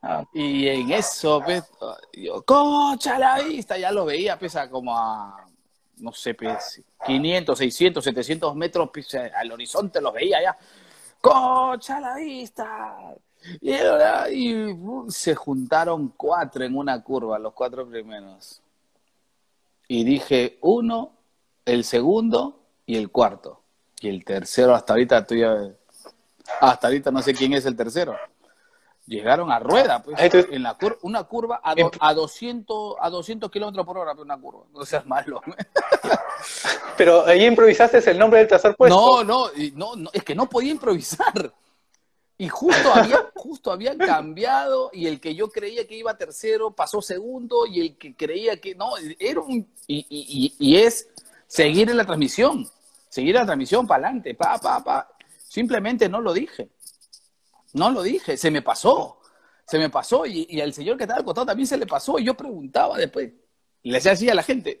Ah. 0.00 0.24
Y 0.32 0.68
en 0.68 0.92
eso, 0.92 1.42
pues, 1.44 1.64
yo, 2.12 2.42
cocha 2.42 3.18
la 3.18 3.40
vista, 3.40 3.76
ya 3.76 3.90
lo 3.90 4.04
veía, 4.04 4.38
pesa 4.38 4.70
como 4.70 4.96
a, 4.96 5.44
no 5.96 6.12
sé, 6.12 6.34
pues, 6.34 6.82
500, 7.04 7.58
600, 7.58 8.04
700 8.04 8.54
metros 8.54 8.90
pues, 8.92 9.12
al 9.14 9.50
horizonte, 9.50 10.00
lo 10.00 10.12
veía 10.12 10.40
ya. 10.42 10.56
Cocha 11.20 11.98
la 11.98 12.14
vista. 12.14 13.14
Y, 13.60 13.72
y 13.72 14.72
uh, 14.72 15.10
se 15.10 15.34
juntaron 15.34 16.12
cuatro 16.16 16.64
en 16.64 16.76
una 16.76 17.02
curva, 17.02 17.38
los 17.38 17.52
cuatro 17.52 17.88
primeros. 17.88 18.62
Y 19.88 20.04
dije, 20.04 20.58
uno, 20.60 21.12
el 21.64 21.82
segundo 21.82 22.60
y 22.86 22.96
el 22.96 23.10
cuarto. 23.10 23.62
Y 24.00 24.08
el 24.08 24.24
tercero, 24.24 24.74
hasta 24.74 24.92
ahorita, 24.92 25.26
tú 25.26 25.34
hasta 26.60 26.86
ahorita 26.86 27.10
no 27.10 27.22
sé 27.22 27.34
quién 27.34 27.54
es 27.54 27.66
el 27.66 27.74
tercero. 27.74 28.16
Llegaron 29.06 29.50
a 29.50 29.58
rueda, 29.58 30.02
pues, 30.02 30.18
en 30.50 30.62
la 30.62 30.76
una 31.00 31.24
curva 31.24 31.62
a, 31.64 31.74
a 32.00 32.14
200 32.14 32.96
a 33.00 33.08
200 33.08 33.50
kilómetros 33.50 33.86
por 33.86 33.96
hora, 33.96 34.12
pues, 34.12 34.24
una 34.24 34.38
curva. 34.38 34.64
No 34.70 34.84
seas 34.84 35.06
malo. 35.06 35.40
Pero 36.98 37.24
ahí 37.24 37.46
improvisaste 37.46 37.98
el 38.10 38.18
nombre 38.18 38.40
del 38.40 38.48
tercer 38.48 38.76
puesto. 38.76 38.94
No, 38.94 39.24
no, 39.24 39.50
no, 39.74 39.96
no, 39.96 40.10
es 40.12 40.22
que 40.22 40.34
no 40.34 40.46
podía 40.46 40.72
improvisar. 40.72 41.52
Y 42.38 42.48
justo, 42.48 42.94
había, 42.94 43.30
justo 43.34 43.72
habían 43.72 43.98
cambiado 43.98 44.90
y 44.92 45.08
el 45.08 45.20
que 45.20 45.34
yo 45.34 45.48
creía 45.50 45.86
que 45.86 45.96
iba 45.96 46.16
tercero 46.16 46.70
pasó 46.70 47.02
segundo 47.02 47.66
y 47.66 47.80
el 47.80 47.98
que 47.98 48.14
creía 48.14 48.60
que 48.60 48.74
no, 48.74 48.92
era 49.18 49.40
un... 49.40 49.68
Y, 49.86 50.06
y, 50.08 50.54
y 50.58 50.76
es 50.76 51.08
seguir 51.48 51.90
en 51.90 51.96
la 51.96 52.04
transmisión 52.04 52.70
seguir 53.08 53.34
la 53.34 53.46
transmisión 53.46 53.86
para 53.86 54.06
adelante, 54.06 54.34
pa, 54.34 54.58
pa, 54.58 54.82
pa. 54.82 55.08
Simplemente 55.36 56.08
no 56.08 56.20
lo 56.20 56.32
dije. 56.32 56.70
No 57.74 57.90
lo 57.90 58.02
dije, 58.02 58.36
se 58.36 58.50
me 58.50 58.62
pasó. 58.62 59.20
Se 59.66 59.78
me 59.78 59.90
pasó 59.90 60.24
y, 60.24 60.46
y 60.48 60.60
al 60.60 60.72
señor 60.72 60.96
que 60.96 61.04
estaba 61.04 61.20
al 61.20 61.46
también 61.46 61.66
se 61.66 61.76
le 61.76 61.86
pasó. 61.86 62.18
Y 62.18 62.24
yo 62.24 62.34
preguntaba 62.34 62.96
después, 62.96 63.30
le 63.82 63.94
decía 63.94 64.12
así 64.12 64.28
a 64.28 64.34
la 64.34 64.42
gente. 64.42 64.80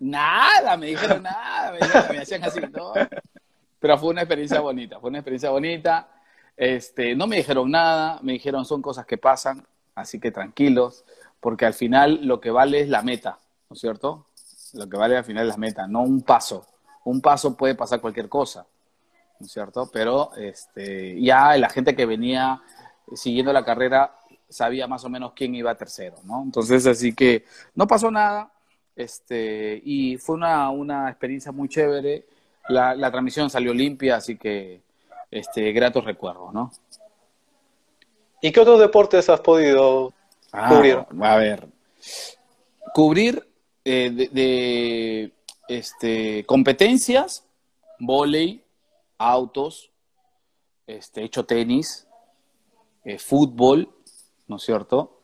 Nada, 0.00 0.76
me 0.76 0.88
dijeron 0.88 1.22
nada, 1.22 1.72
me, 1.72 2.18
hacían 2.18 2.44
así, 2.44 2.60
¿no? 2.60 2.92
Pero 3.84 3.98
fue 3.98 4.08
una 4.08 4.22
experiencia 4.22 4.60
bonita, 4.62 4.98
fue 4.98 5.10
una 5.10 5.18
experiencia 5.18 5.50
bonita. 5.50 6.08
Este, 6.56 7.14
no 7.14 7.26
me 7.26 7.36
dijeron 7.36 7.70
nada, 7.70 8.18
me 8.22 8.32
dijeron 8.32 8.64
son 8.64 8.80
cosas 8.80 9.04
que 9.04 9.18
pasan, 9.18 9.62
así 9.94 10.18
que 10.18 10.30
tranquilos, 10.30 11.04
porque 11.38 11.66
al 11.66 11.74
final 11.74 12.20
lo 12.26 12.40
que 12.40 12.50
vale 12.50 12.80
es 12.80 12.88
la 12.88 13.02
meta, 13.02 13.38
¿no 13.68 13.74
es 13.74 13.80
cierto? 13.80 14.24
Lo 14.72 14.88
que 14.88 14.96
vale 14.96 15.18
al 15.18 15.24
final 15.24 15.46
es 15.46 15.52
la 15.52 15.58
meta, 15.58 15.86
no 15.86 16.00
un 16.00 16.22
paso. 16.22 16.66
Un 17.04 17.20
paso 17.20 17.58
puede 17.58 17.74
pasar 17.74 18.00
cualquier 18.00 18.30
cosa, 18.30 18.64
¿no 19.38 19.44
es 19.44 19.52
cierto? 19.52 19.90
Pero 19.92 20.30
este, 20.34 21.20
ya 21.20 21.54
la 21.58 21.68
gente 21.68 21.94
que 21.94 22.06
venía 22.06 22.62
siguiendo 23.14 23.52
la 23.52 23.66
carrera 23.66 24.14
sabía 24.48 24.86
más 24.86 25.04
o 25.04 25.10
menos 25.10 25.34
quién 25.36 25.54
iba 25.54 25.74
tercero, 25.74 26.16
¿no? 26.24 26.42
Entonces, 26.42 26.86
así 26.86 27.12
que 27.12 27.44
no 27.74 27.86
pasó 27.86 28.10
nada, 28.10 28.50
este, 28.96 29.78
y 29.84 30.16
fue 30.16 30.36
una, 30.36 30.70
una 30.70 31.10
experiencia 31.10 31.52
muy 31.52 31.68
chévere. 31.68 32.24
La, 32.68 32.94
la, 32.94 33.10
transmisión 33.10 33.50
salió 33.50 33.74
limpia, 33.74 34.16
así 34.16 34.36
que 34.36 34.80
este, 35.30 35.72
gratos 35.72 36.04
recuerdos, 36.04 36.52
¿no? 36.52 36.72
¿Y 38.40 38.52
qué 38.52 38.60
otros 38.60 38.78
deportes 38.78 39.28
has 39.28 39.40
podido 39.40 40.12
ah, 40.52 40.68
cubrir? 40.68 40.98
A 41.20 41.36
ver, 41.36 41.66
cubrir 42.92 43.48
eh, 43.84 44.10
de, 44.10 45.32
este, 45.68 46.44
competencias, 46.46 47.46
volei, 47.98 48.62
autos, 49.18 49.90
este, 50.86 51.24
hecho 51.24 51.44
tenis, 51.44 52.06
eh, 53.04 53.18
fútbol, 53.18 53.90
¿no 54.46 54.56
es 54.56 54.62
cierto? 54.62 55.20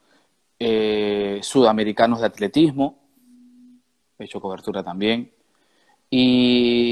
Eh, 0.59 1.40
sudamericanos 1.42 2.20
de 2.20 2.26
atletismo, 2.26 2.99
he 4.18 4.25
hecho 4.25 4.40
cobertura 4.40 4.82
también. 4.82 5.32
Y, 6.11 6.89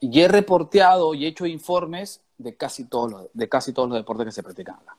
he 0.00 0.28
reporteado 0.28 1.14
y 1.14 1.24
he 1.24 1.28
hecho 1.28 1.46
informes 1.46 2.20
de 2.36 2.56
casi 2.56 2.84
todos 2.84 3.10
los, 3.10 3.26
de 3.32 3.48
casi 3.48 3.72
todos 3.72 3.88
los 3.88 3.98
deportes 3.98 4.26
que 4.26 4.32
se 4.32 4.42
practican 4.42 4.76
acá. 4.76 4.96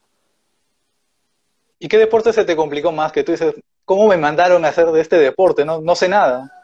¿Y 1.80 1.88
qué 1.88 1.98
deporte 1.98 2.34
se 2.34 2.44
te 2.44 2.56
complicó 2.56 2.92
más? 2.92 3.12
Que 3.12 3.24
tú 3.24 3.32
dices, 3.32 3.56
¿Cómo 3.90 4.08
me 4.08 4.18
mandaron 4.18 4.66
a 4.66 4.68
hacer 4.68 4.86
de 4.92 5.02
este 5.02 5.18
deporte? 5.18 5.66
No, 5.66 5.82
no 5.82 5.96
sé 5.96 6.08
nada. 6.08 6.64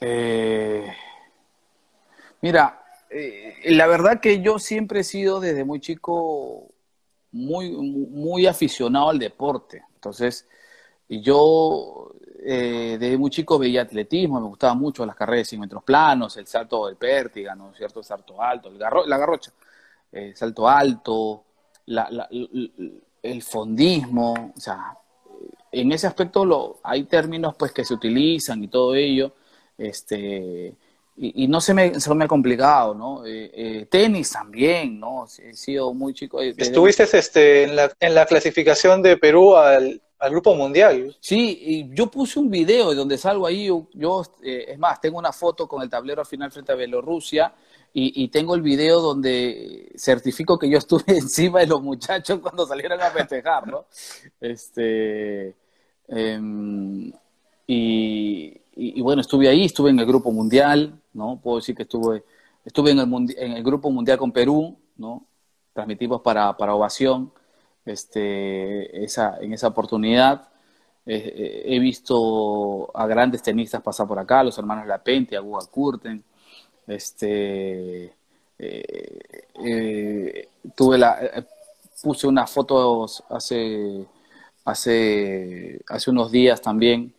Eh, 0.00 0.92
mira, 2.40 2.82
eh, 3.10 3.54
la 3.66 3.86
verdad 3.86 4.18
que 4.18 4.40
yo 4.40 4.58
siempre 4.58 5.02
he 5.02 5.04
sido 5.04 5.38
desde 5.38 5.62
muy 5.62 5.78
chico 5.78 6.66
muy, 7.30 7.70
muy 7.70 8.48
aficionado 8.48 9.10
al 9.10 9.20
deporte. 9.20 9.84
Entonces, 9.94 10.48
yo 11.08 12.10
eh, 12.48 12.96
desde 13.00 13.18
muy 13.18 13.28
chico 13.28 13.58
veía 13.58 13.82
atletismo, 13.82 14.40
me 14.40 14.46
gustaban 14.46 14.78
mucho 14.78 15.04
las 15.04 15.16
carreras 15.16 15.46
de 15.46 15.50
100 15.50 15.60
metros 15.62 15.82
planos, 15.82 16.36
el 16.36 16.46
salto 16.46 16.86
del 16.86 16.94
pértiga, 16.94 17.56
¿no 17.56 17.74
cierto? 17.74 17.98
El 17.98 18.04
salto 18.04 18.40
alto, 18.40 18.68
el 18.68 18.78
la 18.78 19.18
garrocha, 19.18 19.50
el 20.12 20.36
salto 20.36 20.68
alto, 20.68 21.42
el 21.86 23.42
fondismo, 23.42 24.52
o 24.56 24.60
sea, 24.60 24.96
en 25.72 25.90
ese 25.90 26.06
aspecto 26.06 26.44
lo, 26.44 26.78
hay 26.84 27.02
términos 27.04 27.56
pues 27.58 27.72
que 27.72 27.84
se 27.84 27.94
utilizan 27.94 28.62
y 28.62 28.68
todo 28.68 28.94
ello, 28.94 29.34
este, 29.76 30.72
y, 31.16 31.48
no 31.48 31.60
se 31.60 31.74
me, 31.74 31.98
se 31.98 32.14
me 32.14 32.26
ha 32.26 32.28
complicado, 32.28 32.94
¿no? 32.94 33.26
Eh, 33.26 33.50
eh, 33.54 33.86
tenis 33.90 34.30
también, 34.30 35.00
¿no? 35.00 35.26
He 35.42 35.54
sido 35.54 35.92
muy 35.94 36.14
chico. 36.14 36.40
Eh, 36.40 36.54
Estuviste 36.56 37.04
este, 37.04 37.64
en, 37.64 37.74
la, 37.74 37.90
en 37.98 38.14
la 38.14 38.26
clasificación 38.26 39.02
de 39.02 39.16
Perú 39.16 39.56
al, 39.56 40.00
al 40.18 40.30
grupo 40.30 40.54
mundial. 40.54 41.16
Sí, 41.20 41.58
y 41.60 41.94
yo 41.94 42.10
puse 42.10 42.38
un 42.38 42.50
video 42.50 42.94
donde 42.94 43.18
salgo 43.18 43.46
ahí, 43.46 43.66
yo, 43.94 44.22
es 44.42 44.78
más, 44.78 45.00
tengo 45.00 45.18
una 45.18 45.32
foto 45.32 45.68
con 45.68 45.82
el 45.82 45.90
tablero 45.90 46.20
al 46.20 46.26
final 46.26 46.50
frente 46.50 46.72
a 46.72 46.76
Bielorrusia, 46.76 47.52
y, 47.98 48.28
tengo 48.28 48.54
el 48.54 48.60
video 48.60 49.00
donde 49.00 49.90
certifico 49.96 50.58
que 50.58 50.68
yo 50.68 50.76
estuve 50.76 51.04
encima 51.16 51.60
de 51.60 51.66
los 51.66 51.80
muchachos 51.80 52.40
cuando 52.40 52.66
salieron 52.66 53.00
a 53.00 53.10
festejar, 53.10 53.66
¿no? 53.66 53.86
Este, 54.38 55.54
em, 56.06 57.10
y, 57.66 59.00
bueno, 59.00 59.22
estuve 59.22 59.48
ahí, 59.48 59.64
estuve 59.64 59.88
en 59.90 59.98
el 59.98 60.04
grupo 60.04 60.30
mundial, 60.30 61.00
¿no? 61.14 61.40
Puedo 61.42 61.56
decir 61.56 61.74
que 61.74 61.84
estuve 61.84 62.22
estuve 62.66 62.90
en 62.90 62.98
el, 62.98 63.34
en 63.38 63.52
el 63.52 63.62
Grupo 63.62 63.90
Mundial 63.90 64.18
con 64.18 64.32
Perú, 64.32 64.76
¿no? 64.96 65.24
Transmitimos 65.72 66.20
para, 66.20 66.54
para 66.56 66.74
Ovación 66.74 67.32
este, 67.86 69.04
esa, 69.04 69.38
en 69.40 69.52
esa 69.52 69.68
oportunidad. 69.68 70.48
Eh, 71.06 71.32
eh, 71.36 71.62
he 71.66 71.78
visto 71.78 72.90
a 72.96 73.06
grandes 73.06 73.42
tenistas 73.42 73.80
pasar 73.80 74.08
por 74.08 74.18
acá, 74.18 74.42
los 74.42 74.58
hermanos 74.58 74.86
Lapente, 74.86 75.36
a 75.36 75.40
Guga 75.40 75.64
Kurten. 75.70 76.22
Este, 76.86 78.12
eh, 78.58 80.48
tuve 80.74 80.98
puse 82.02 82.26
unas 82.26 82.50
fotos 82.50 83.22
hace, 83.30 84.04
hace, 84.64 85.80
hace 85.88 86.10
unos 86.10 86.30
días 86.30 86.60
también 86.60 87.12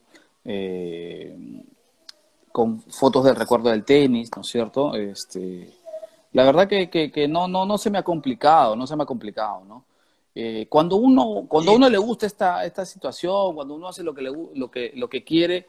con 2.51 2.81
fotos 2.81 3.25
del 3.25 3.35
recuerdo 3.35 3.69
del 3.69 3.83
tenis, 3.83 4.31
¿no 4.35 4.41
es 4.41 4.47
cierto? 4.47 4.95
Este, 4.95 5.69
la 6.33 6.43
verdad 6.43 6.67
que, 6.67 6.89
que, 6.89 7.27
no, 7.27 7.47
no, 7.47 7.65
no 7.65 7.77
se 7.77 7.89
me 7.89 7.97
ha 7.97 8.03
complicado, 8.03 8.75
no 8.75 8.87
se 8.87 8.95
me 8.95 9.03
ha 9.03 9.05
complicado, 9.05 9.63
¿no? 9.65 9.83
Eh, 10.39 10.67
cuando 10.69 10.97
uno, 10.97 11.45
cuando 11.47 11.73
uno 11.73 11.89
le 11.89 11.97
gusta 11.97 12.27
esta, 12.27 12.63
esta 12.63 12.85
situación, 12.85 13.55
cuando 13.55 13.73
uno 13.73 13.87
hace 13.87 14.03
lo 14.03 14.13
que, 14.13 14.21
le, 14.21 14.31
lo 14.53 14.69
que, 14.69 14.91
lo 14.95 15.09
que 15.09 15.23
quiere, 15.23 15.65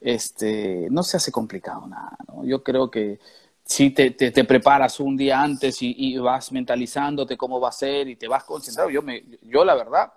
este, 0.00 0.86
no 0.92 1.02
se 1.02 1.16
hace 1.16 1.32
complicado 1.32 1.88
nada. 1.88 2.16
¿no? 2.28 2.44
Yo 2.44 2.62
creo 2.62 2.88
que 2.88 3.18
si 3.64 3.90
te, 3.90 4.12
te, 4.12 4.44
preparas 4.44 5.00
un 5.00 5.16
día 5.16 5.42
antes 5.42 5.78
y, 5.80 6.16
vas 6.18 6.52
mentalizándote 6.52 7.36
cómo 7.36 7.58
va 7.58 7.70
a 7.70 7.72
ser 7.72 8.06
y 8.06 8.14
te 8.14 8.28
vas 8.28 8.44
concentrado, 8.44 8.90
yo, 8.90 9.02
me, 9.02 9.24
yo 9.42 9.64
la 9.64 9.74
verdad, 9.74 10.12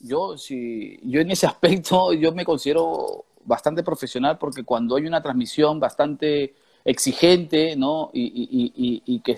yo, 0.00 0.38
si, 0.38 0.98
yo 1.02 1.20
en 1.20 1.30
ese 1.30 1.46
aspecto 1.52 2.14
yo 2.14 2.32
me 2.32 2.46
considero 2.46 3.26
bastante 3.44 3.82
profesional 3.82 4.38
porque 4.38 4.64
cuando 4.64 4.96
hay 4.96 5.04
una 5.04 5.22
transmisión 5.22 5.78
bastante 5.78 6.54
exigente 6.86 7.76
¿no? 7.76 8.10
y, 8.14 8.22
y, 8.22 8.72
y, 8.74 9.02
y 9.04 9.20
que, 9.20 9.36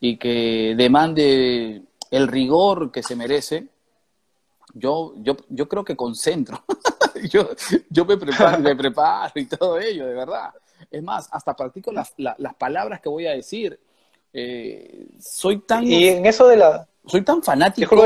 y 0.00 0.16
que 0.16 0.74
demande 0.76 1.84
el 2.10 2.28
rigor 2.28 2.90
que 2.90 3.02
se 3.02 3.16
merece, 3.16 3.68
yo, 4.74 5.14
yo, 5.16 5.36
yo 5.48 5.68
creo 5.68 5.84
que 5.84 5.96
concentro. 5.96 6.62
yo, 7.30 7.48
yo 7.88 8.04
me 8.04 8.16
preparo, 8.16 8.58
me 8.60 8.76
preparo 8.76 9.32
y 9.34 9.46
todo 9.46 9.78
ello, 9.78 10.06
de 10.06 10.14
verdad. 10.14 10.52
Es 10.90 11.02
más, 11.02 11.28
hasta 11.32 11.54
practico 11.54 11.92
las, 11.92 12.14
las 12.16 12.54
palabras 12.54 13.00
que 13.00 13.08
voy 13.08 13.26
a 13.26 13.32
decir. 13.32 13.78
Eh, 14.32 15.06
soy 15.18 15.60
tan. 15.60 15.84
Y 15.84 16.08
en 16.08 16.26
eso 16.26 16.46
de 16.46 16.56
la. 16.56 16.88
Soy 17.06 17.22
tan 17.22 17.42
fanático. 17.42 17.96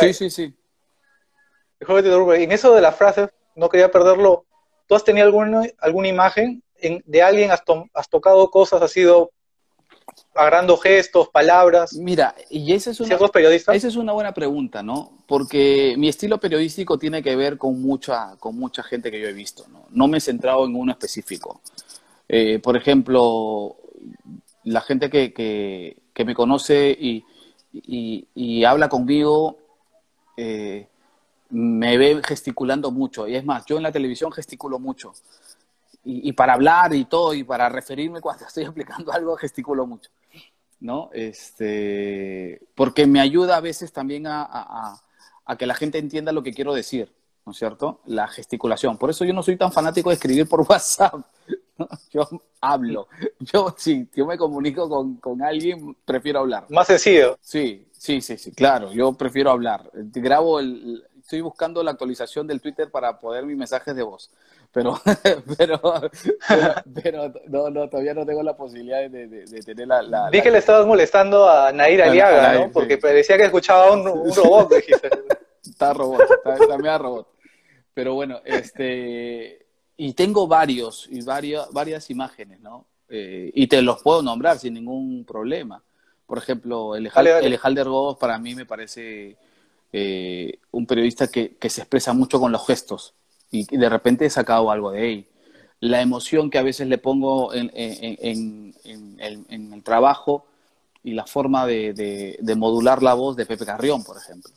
Sí, 0.00 0.12
sí, 0.12 0.30
sí. 0.30 0.54
En 1.80 2.52
eso 2.52 2.74
de 2.74 2.80
las 2.80 2.96
frases, 2.96 3.30
no 3.54 3.68
quería 3.68 3.90
perderlo. 3.90 4.44
¿Tú 4.86 4.94
has 4.94 5.04
tenido 5.04 5.26
alguna, 5.26 5.62
alguna 5.78 6.08
imagen 6.08 6.62
de 6.80 7.22
alguien, 7.22 7.50
has, 7.50 7.62
has 7.94 8.08
tocado 8.08 8.50
cosas, 8.50 8.82
has 8.82 8.92
sido 8.92 9.30
agarrando 10.38 10.76
gestos, 10.76 11.28
palabras. 11.28 11.94
Mira, 11.94 12.34
y 12.48 12.72
esa 12.72 12.90
es, 12.90 13.00
una, 13.00 13.16
esa 13.16 13.88
es 13.88 13.96
una 13.96 14.12
buena 14.12 14.32
pregunta, 14.32 14.82
¿no? 14.82 15.12
Porque 15.26 15.94
mi 15.98 16.08
estilo 16.08 16.38
periodístico 16.38 16.98
tiene 16.98 17.22
que 17.22 17.34
ver 17.36 17.58
con 17.58 17.80
mucha, 17.82 18.36
con 18.38 18.56
mucha 18.56 18.82
gente 18.82 19.10
que 19.10 19.20
yo 19.20 19.28
he 19.28 19.32
visto, 19.32 19.66
¿no? 19.72 19.86
No 19.90 20.06
me 20.06 20.18
he 20.18 20.20
centrado 20.20 20.64
en 20.64 20.76
uno 20.76 20.92
específico. 20.92 21.60
Eh, 22.28 22.60
por 22.60 22.76
ejemplo, 22.76 23.76
la 24.64 24.80
gente 24.80 25.10
que, 25.10 25.32
que, 25.32 26.24
me 26.24 26.34
conoce 26.34 26.96
y, 26.98 27.24
y, 27.72 28.64
habla 28.64 28.88
conmigo 28.88 29.58
eh, 30.36 30.86
me 31.50 31.96
ve 31.96 32.20
gesticulando 32.24 32.90
mucho. 32.90 33.26
Y 33.26 33.34
es 33.34 33.44
más, 33.44 33.64
yo 33.66 33.76
en 33.76 33.82
la 33.82 33.92
televisión 33.92 34.30
gesticulo 34.30 34.78
mucho 34.78 35.14
y, 36.04 36.32
para 36.32 36.54
hablar 36.54 36.94
y 36.94 37.04
todo, 37.04 37.34
y 37.34 37.44
para 37.44 37.68
referirme 37.68 38.20
cuando 38.20 38.44
estoy 38.46 38.64
explicando 38.64 39.12
algo, 39.12 39.36
gesticulo 39.36 39.86
mucho, 39.86 40.10
¿no? 40.80 41.10
Este, 41.12 42.60
porque 42.74 43.06
me 43.06 43.20
ayuda 43.20 43.56
a 43.56 43.60
veces 43.60 43.92
también 43.92 44.26
a, 44.26 45.02
que 45.58 45.66
la 45.66 45.74
gente 45.74 45.98
entienda 45.98 46.32
lo 46.32 46.42
que 46.42 46.52
quiero 46.52 46.74
decir, 46.74 47.12
¿no 47.46 47.52
es 47.52 47.58
cierto? 47.58 48.00
La 48.06 48.28
gesticulación. 48.28 48.98
Por 48.98 49.10
eso 49.10 49.24
yo 49.24 49.32
no 49.32 49.42
soy 49.42 49.56
tan 49.56 49.72
fanático 49.72 50.10
de 50.10 50.14
escribir 50.14 50.48
por 50.48 50.60
WhatsApp. 50.68 51.14
Yo 52.10 52.28
hablo. 52.60 53.08
Yo, 53.38 53.74
si 53.78 54.08
yo 54.14 54.26
me 54.26 54.36
comunico 54.36 54.88
con, 54.88 55.16
con 55.16 55.42
alguien, 55.42 55.96
prefiero 56.04 56.40
hablar. 56.40 56.66
Más 56.70 56.88
sencillo. 56.88 57.38
Sí, 57.40 57.86
sí, 57.92 58.20
sí, 58.20 58.36
sí, 58.36 58.52
claro. 58.52 58.92
Yo 58.92 59.12
prefiero 59.12 59.50
hablar. 59.50 59.90
Grabo 59.94 60.58
el, 60.58 61.04
estoy 61.28 61.42
buscando 61.42 61.82
la 61.82 61.90
actualización 61.90 62.46
del 62.46 62.62
Twitter 62.62 62.90
para 62.90 63.18
poder 63.18 63.44
mis 63.44 63.56
mensajes 63.56 63.94
de 63.94 64.02
voz. 64.02 64.30
Pero, 64.72 65.00
pero, 65.56 65.80
pero, 67.02 67.32
no, 67.48 67.70
no, 67.70 67.88
todavía 67.88 68.12
no 68.12 68.26
tengo 68.26 68.42
la 68.42 68.54
posibilidad 68.54 69.08
de, 69.08 69.26
de, 69.26 69.62
tener 69.62 69.88
la, 69.88 70.02
la 70.02 70.30
Vi 70.30 70.42
que 70.42 70.50
le 70.50 70.58
estabas 70.58 70.86
molestando 70.86 71.48
a 71.48 71.72
Nair 71.72 72.02
Aliaga, 72.02 72.52
¿no? 72.52 72.70
Porque 72.70 72.98
parecía 72.98 73.38
que 73.38 73.44
escuchaba 73.44 73.90
un, 73.92 74.06
un 74.06 74.32
robot, 74.32 74.70
dijiste. 74.74 75.10
está 75.62 75.94
robot, 75.94 76.20
está, 76.20 76.54
está 76.54 76.98
robot. 76.98 77.28
Pero 77.94 78.14
bueno, 78.14 78.40
este, 78.44 79.66
y 79.96 80.12
tengo 80.12 80.46
varios, 80.46 81.08
y 81.10 81.22
varias, 81.22 81.72
varias 81.72 82.10
imágenes, 82.10 82.60
¿no? 82.60 82.86
Eh, 83.08 83.50
y 83.54 83.66
te 83.66 83.82
los 83.82 84.02
puedo 84.02 84.22
nombrar 84.22 84.58
sin 84.58 84.74
ningún 84.74 85.24
problema. 85.24 85.82
Por 86.26 86.38
ejemplo, 86.38 86.94
el 86.94 87.06
Ejalder 87.06 87.88
Gómez 87.88 88.18
para 88.18 88.38
mí 88.38 88.54
me 88.54 88.66
parece 88.66 89.36
eh, 89.92 90.58
un 90.70 90.86
periodista 90.86 91.28
que, 91.28 91.56
se 91.68 91.80
expresa 91.80 92.12
mucho 92.12 92.38
con 92.38 92.52
los 92.52 92.66
gestos 92.66 93.14
y, 93.50 93.76
de 93.76 93.88
repente 93.88 94.26
he 94.26 94.30
sacado 94.30 94.70
algo 94.70 94.90
de 94.90 95.00
ahí. 95.00 95.26
La 95.80 96.00
emoción 96.02 96.50
que 96.50 96.58
a 96.58 96.62
veces 96.62 96.88
le 96.88 96.98
pongo 96.98 97.54
en, 97.54 97.70
el 98.84 99.82
trabajo 99.84 100.46
y 101.02 101.12
la 101.12 101.26
forma 101.26 101.66
de, 101.66 102.38
modular 102.56 103.02
la 103.02 103.14
voz 103.14 103.36
de 103.36 103.46
Pepe 103.46 103.64
Carrión, 103.64 104.04
por 104.04 104.16
ejemplo. 104.16 104.50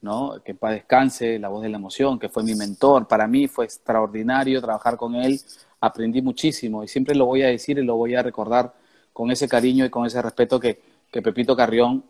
¿no? 0.00 0.42
Que 0.44 0.54
para 0.54 0.74
descanse, 0.74 1.38
la 1.38 1.48
voz 1.48 1.62
de 1.62 1.70
la 1.70 1.78
emoción, 1.78 2.18
que 2.18 2.28
fue 2.28 2.42
mi 2.42 2.54
mentor. 2.54 3.08
Para 3.08 3.26
mí 3.26 3.48
fue 3.48 3.64
extraordinario 3.64 4.60
trabajar 4.60 4.96
con 4.96 5.14
él. 5.14 5.40
Aprendí 5.80 6.22
muchísimo 6.22 6.84
y 6.84 6.88
siempre 6.88 7.14
lo 7.14 7.26
voy 7.26 7.42
a 7.42 7.48
decir 7.48 7.78
y 7.78 7.84
lo 7.84 7.96
voy 7.96 8.14
a 8.14 8.22
recordar 8.22 8.74
con 9.12 9.30
ese 9.30 9.48
cariño 9.48 9.84
y 9.84 9.90
con 9.90 10.06
ese 10.06 10.20
respeto 10.20 10.60
que, 10.60 10.80
que 11.10 11.22
Pepito 11.22 11.56
Carrión 11.56 12.04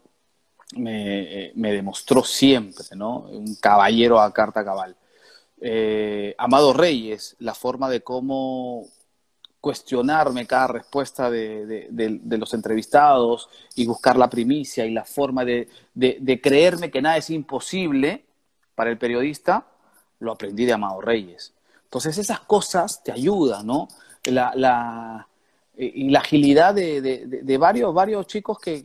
me, 0.76 1.52
me, 1.54 1.72
demostró 1.72 2.24
siempre, 2.24 2.84
¿no? 2.96 3.20
Un 3.30 3.54
caballero 3.56 4.20
a 4.20 4.32
carta 4.32 4.64
cabal. 4.64 4.96
Eh, 5.66 6.34
Amado 6.36 6.74
Reyes, 6.74 7.36
la 7.38 7.54
forma 7.54 7.88
de 7.88 8.02
cómo 8.02 8.86
cuestionarme 9.62 10.46
cada 10.46 10.66
respuesta 10.66 11.30
de, 11.30 11.88
los 12.28 12.52
entrevistados 12.52 13.48
y 13.74 13.86
buscar 13.86 14.18
la 14.18 14.28
primicia 14.28 14.84
y 14.84 14.90
la 14.90 15.06
forma 15.06 15.42
de, 15.42 15.66
creerme 16.42 16.90
que 16.90 17.00
nada 17.00 17.16
es 17.16 17.30
imposible 17.30 18.26
para 18.74 18.90
el 18.90 18.98
periodista, 18.98 19.66
lo 20.20 20.32
aprendí 20.32 20.66
de 20.66 20.74
Amado 20.74 21.00
Reyes. 21.00 21.54
Entonces 21.84 22.18
esas 22.18 22.40
cosas 22.40 23.02
te 23.02 23.10
ayudan, 23.10 23.66
¿no? 23.66 23.88
La, 24.24 25.26
eh, 25.78 25.92
y 25.94 26.10
la 26.10 26.18
agilidad 26.18 26.74
de, 26.74 27.56
varios, 27.58 27.94
varios 27.94 28.26
chicos 28.26 28.58
que, 28.58 28.82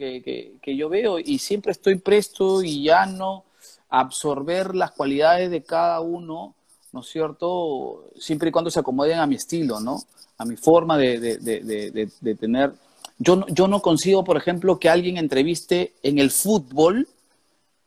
que, 0.61 0.77
yo 0.77 0.87
veo 0.87 1.19
y 1.19 1.39
siempre 1.39 1.73
estoy 1.73 1.95
presto 1.95 2.63
y 2.63 2.83
llano 2.83 3.43
a 3.89 3.99
absorber 3.99 4.75
las 4.75 4.91
cualidades 4.91 5.51
de 5.51 5.61
cada 5.61 5.99
uno, 5.99 6.55
¿no 6.91 7.01
es 7.01 7.07
cierto? 7.07 8.05
Siempre 8.17 8.49
y 8.49 8.51
cuando 8.51 8.71
se 8.71 8.79
acomoden 8.79 9.19
a 9.19 9.27
mi 9.27 9.35
estilo, 9.35 9.79
¿no? 9.79 10.01
A 10.37 10.45
mi 10.45 10.55
forma 10.55 10.97
de, 10.97 11.37
tener... 12.39 12.73
Yo 13.17 13.35
no, 13.35 13.47
yo 13.49 13.67
no 13.67 13.81
consigo, 13.81 14.23
por 14.23 14.37
ejemplo, 14.37 14.79
que 14.79 14.89
alguien 14.89 15.17
entreviste 15.17 15.95
en 16.03 16.19
el 16.19 16.31
fútbol 16.31 17.07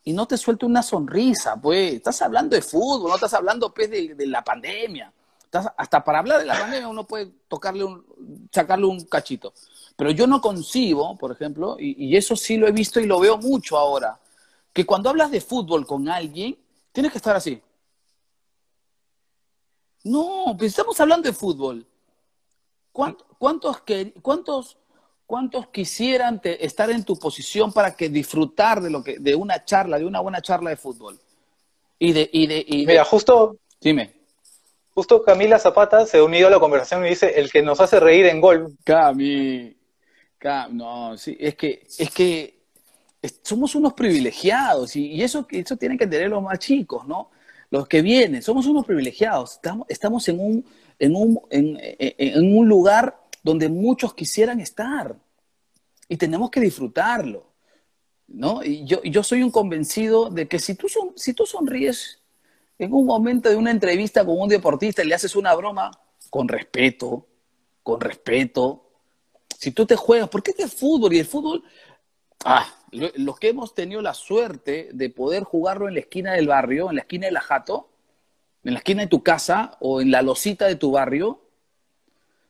y 0.04 0.12
no 0.12 0.26
te 0.26 0.36
suelte 0.36 0.66
una 0.66 0.82
sonrisa, 0.82 1.56
pues. 1.60 1.94
Estás 1.94 2.20
hablando 2.20 2.54
de 2.54 2.62
fútbol, 2.62 3.08
no 3.08 3.14
estás 3.14 3.32
hablando, 3.34 3.72
pues, 3.72 3.90
de 3.90 4.26
la 4.26 4.44
pandemia 4.44 5.12
hasta 5.76 6.02
para 6.02 6.20
hablar 6.20 6.40
de 6.40 6.46
la 6.46 6.58
pandemia 6.58 6.88
uno 6.88 7.06
puede 7.06 7.30
tocarle 7.48 7.84
un, 7.84 8.48
sacarle 8.50 8.86
un 8.86 9.04
cachito. 9.04 9.52
Pero 9.96 10.10
yo 10.10 10.26
no 10.26 10.40
concibo, 10.40 11.16
por 11.18 11.32
ejemplo, 11.32 11.76
y, 11.78 12.16
eso 12.16 12.34
sí 12.34 12.56
lo 12.56 12.66
he 12.66 12.72
visto 12.72 12.98
y 13.00 13.06
lo 13.06 13.20
veo 13.20 13.36
mucho 13.36 13.76
ahora, 13.76 14.18
que 14.72 14.86
cuando 14.86 15.10
hablas 15.10 15.30
de 15.30 15.40
fútbol 15.40 15.86
con 15.86 16.08
alguien, 16.08 16.56
tienes 16.92 17.12
que 17.12 17.18
estar 17.18 17.36
así. 17.36 17.60
No, 20.04 20.54
pues 20.58 20.72
estamos 20.72 20.98
hablando 21.00 21.28
de 21.28 21.34
fútbol. 21.34 21.86
¿Cuántos, 22.92 23.26
cuántos, 24.20 24.76
cuántos, 25.26 25.68
quisieran 25.68 26.40
estar 26.44 26.90
en 26.90 27.04
tu 27.04 27.18
posición 27.18 27.72
para 27.72 27.94
que 27.94 28.08
disfrutar 28.08 28.82
de 28.82 28.90
lo 28.90 29.02
que, 29.02 29.18
de 29.18 29.34
una 29.34 29.64
charla, 29.64 29.98
de 29.98 30.04
una 30.04 30.20
buena 30.20 30.42
charla 30.42 30.70
de 30.70 30.76
fútbol? 30.76 31.18
Y 31.98 32.12
de, 32.12 32.28
y 32.32 32.46
de, 32.46 32.66
Mira, 32.86 33.04
justo. 33.04 33.56
Dime 33.80 34.22
Justo 34.94 35.22
Camila 35.22 35.58
Zapata 35.58 36.04
se 36.04 36.20
unió 36.20 36.48
a 36.48 36.50
la 36.50 36.60
conversación 36.60 37.06
y 37.06 37.10
dice, 37.10 37.40
el 37.40 37.50
que 37.50 37.62
nos 37.62 37.80
hace 37.80 37.98
reír 37.98 38.26
en 38.26 38.40
gol. 38.40 38.76
Cami, 38.84 39.74
no, 40.70 41.16
sí, 41.16 41.36
es 41.40 41.54
que, 41.54 41.86
es 41.98 42.10
que 42.10 42.62
somos 43.42 43.74
unos 43.74 43.94
privilegiados 43.94 44.96
y, 44.96 45.22
eso, 45.22 45.46
eso 45.50 45.76
tienen 45.76 45.96
que 45.96 46.04
entender 46.04 46.28
los 46.28 46.42
más 46.42 46.58
chicos, 46.58 47.06
¿no? 47.06 47.30
Los 47.72 47.88
que 47.88 48.02
vienen, 48.02 48.42
somos 48.42 48.66
unos 48.66 48.85
privilegiados, 48.85 49.52
estamos, 49.52 49.87
estamos 49.88 50.28
en, 50.28 50.38
un, 50.38 50.64
en, 50.98 51.16
un, 51.16 51.40
en, 51.48 52.54
un 52.54 52.68
lugar 52.68 53.18
donde 53.42 53.70
muchos 53.70 54.12
quisieran 54.12 54.61
estar. 54.61 55.16
y 56.06 56.18
tenemos 56.18 56.50
que 56.50 56.61
disfrutarlo. 56.61 57.46
¿no? 58.28 58.62
Y 58.62 58.85
yo, 58.85 59.02
yo 59.04 59.22
soy 59.22 59.42
un 59.42 59.50
convencido 59.50 60.28
de 60.28 60.48
que 60.48 60.58
si 60.58 60.74
tú, 60.74 60.87
son, 60.87 61.12
si 61.16 61.32
tú 61.32 61.46
sonríes 61.46 62.20
en 62.78 62.92
un 62.92 63.06
momento 63.06 63.48
de 63.48 63.56
una 63.56 63.70
entrevista 63.70 64.22
con 64.22 64.38
un 64.38 64.50
deportista 64.50 65.02
y 65.02 65.06
le 65.06 65.14
haces 65.14 65.35
una 65.35 65.54
broma, 65.54 65.98
con 66.28 66.48
respeto, 66.48 67.26
con 67.82 68.02
respeto, 68.02 68.90
si 69.58 69.70
tú 69.70 69.87
te 69.87 69.96
juegas, 69.96 70.28
porque 70.28 70.50
es 70.50 70.58
de 70.58 70.68
fútbol 70.68 71.14
y 71.14 71.20
el 71.20 71.26
fútbol, 71.26 71.64
ah, 72.44 72.66
los 72.92 73.38
que 73.38 73.48
hemos 73.48 73.74
tenido 73.74 74.02
la 74.02 74.14
suerte 74.14 74.90
de 74.92 75.11
poder 75.11 75.44
jugarlo 75.44 75.88
en 75.88 75.94
la 75.94 76.00
esquina 76.00 76.33
del 76.33 76.46
barrio, 76.46 76.90
en 76.90 76.96
la 76.96 77.02
esquina 77.02 77.26
de 77.26 77.33
la 77.33 77.40
jato, 77.40 77.88
en 78.64 78.74
la 78.74 78.78
esquina 78.78 79.02
de 79.02 79.09
tu 79.09 79.22
casa 79.22 79.76
o 79.81 80.00
en 80.00 80.11
la 80.11 80.22
losita 80.22 80.66
de 80.66 80.76
tu 80.76 80.92
barrio, 80.92 81.40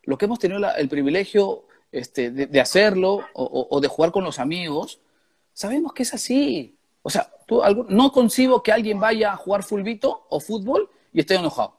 los 0.02 0.18
que 0.18 0.24
hemos 0.24 0.40
tenido 0.40 0.61
el 0.74 0.88
privilegio 0.88 1.64
este, 1.92 2.31
de, 2.31 2.61
hacerlo 2.61 3.24
o, 3.35 3.81
de 3.81 3.88
jugar 3.88 4.11
con 4.11 4.24
los 4.24 4.40
amigos, 4.40 5.00
sabemos 5.52 5.92
que 5.92 6.02
es 6.02 6.12
así. 6.12 6.76
O 7.02 7.11
sea, 7.11 7.33
no 7.88 8.12
concibo 8.12 8.62
que 8.62 8.72
alguien 8.72 8.98
vaya 8.98 9.33
a 9.33 9.37
jugar 9.37 9.62
fulbito 9.62 10.26
o 10.28 10.40
fútbol 10.40 10.90
y 11.12 11.20
esté 11.20 11.37
enojado. 11.37 11.76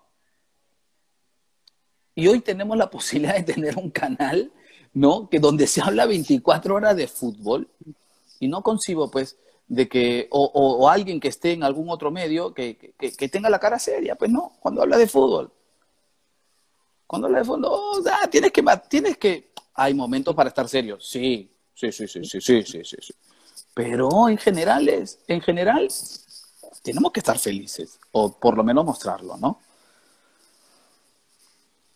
Y 2.15 2.27
hoy 2.27 2.39
tenemos 2.39 2.77
la 2.77 2.89
posibilidad 2.91 3.35
de 3.35 3.43
tener 3.43 3.77
un 3.77 3.89
canal, 3.89 4.53
¿no? 4.93 5.29
Que 5.29 5.39
donde 5.39 5.67
se 5.67 5.81
habla 5.81 6.05
24 6.05 6.75
horas 6.75 6.95
de 6.95 7.07
fútbol 7.07 7.69
y 8.39 8.47
no 8.47 8.61
concibo, 8.61 9.09
pues, 9.09 9.37
de 9.67 9.87
que, 9.87 10.27
o, 10.31 10.89
alguien 10.89 11.19
que 11.19 11.29
esté 11.29 11.53
en 11.53 11.63
algún 11.63 11.89
otro 11.89 12.11
medio 12.11 12.53
que, 12.53 12.93
tenga 13.31 13.49
la 13.49 13.59
cara 13.59 13.79
seria, 13.79 14.15
pues 14.15 14.29
no, 14.29 14.53
cuando 14.59 14.81
habla 14.81 14.97
de 14.97 15.07
fútbol. 15.07 15.51
Cuando 17.07 17.27
habla 17.27 17.39
de 17.39 17.45
fútbol, 17.45 17.65
oh, 17.65 18.03
tienes 18.29 18.51
que, 18.51 18.63
tienes 18.89 19.17
que, 19.17 19.51
hay 19.75 19.93
momentos 19.93 20.35
para 20.35 20.49
estar 20.49 20.67
serios, 20.67 21.07
sí, 21.07 21.51
sí, 21.73 21.91
sí, 21.91 22.07
sí, 22.07 22.23
sí, 22.23 22.41
sí, 22.41 22.63
sí, 22.63 22.83
sí. 22.83 23.13
Pero 23.73 24.29
en 24.29 24.37
general, 24.37 24.87
es, 24.87 25.19
en 25.27 25.41
general, 25.41 25.87
tenemos 26.83 27.11
que 27.11 27.19
estar 27.19 27.39
felices, 27.39 27.99
o 28.11 28.31
por 28.37 28.55
lo 28.55 28.63
menos 28.63 28.85
mostrarlo, 28.85 29.37
¿no? 29.37 29.59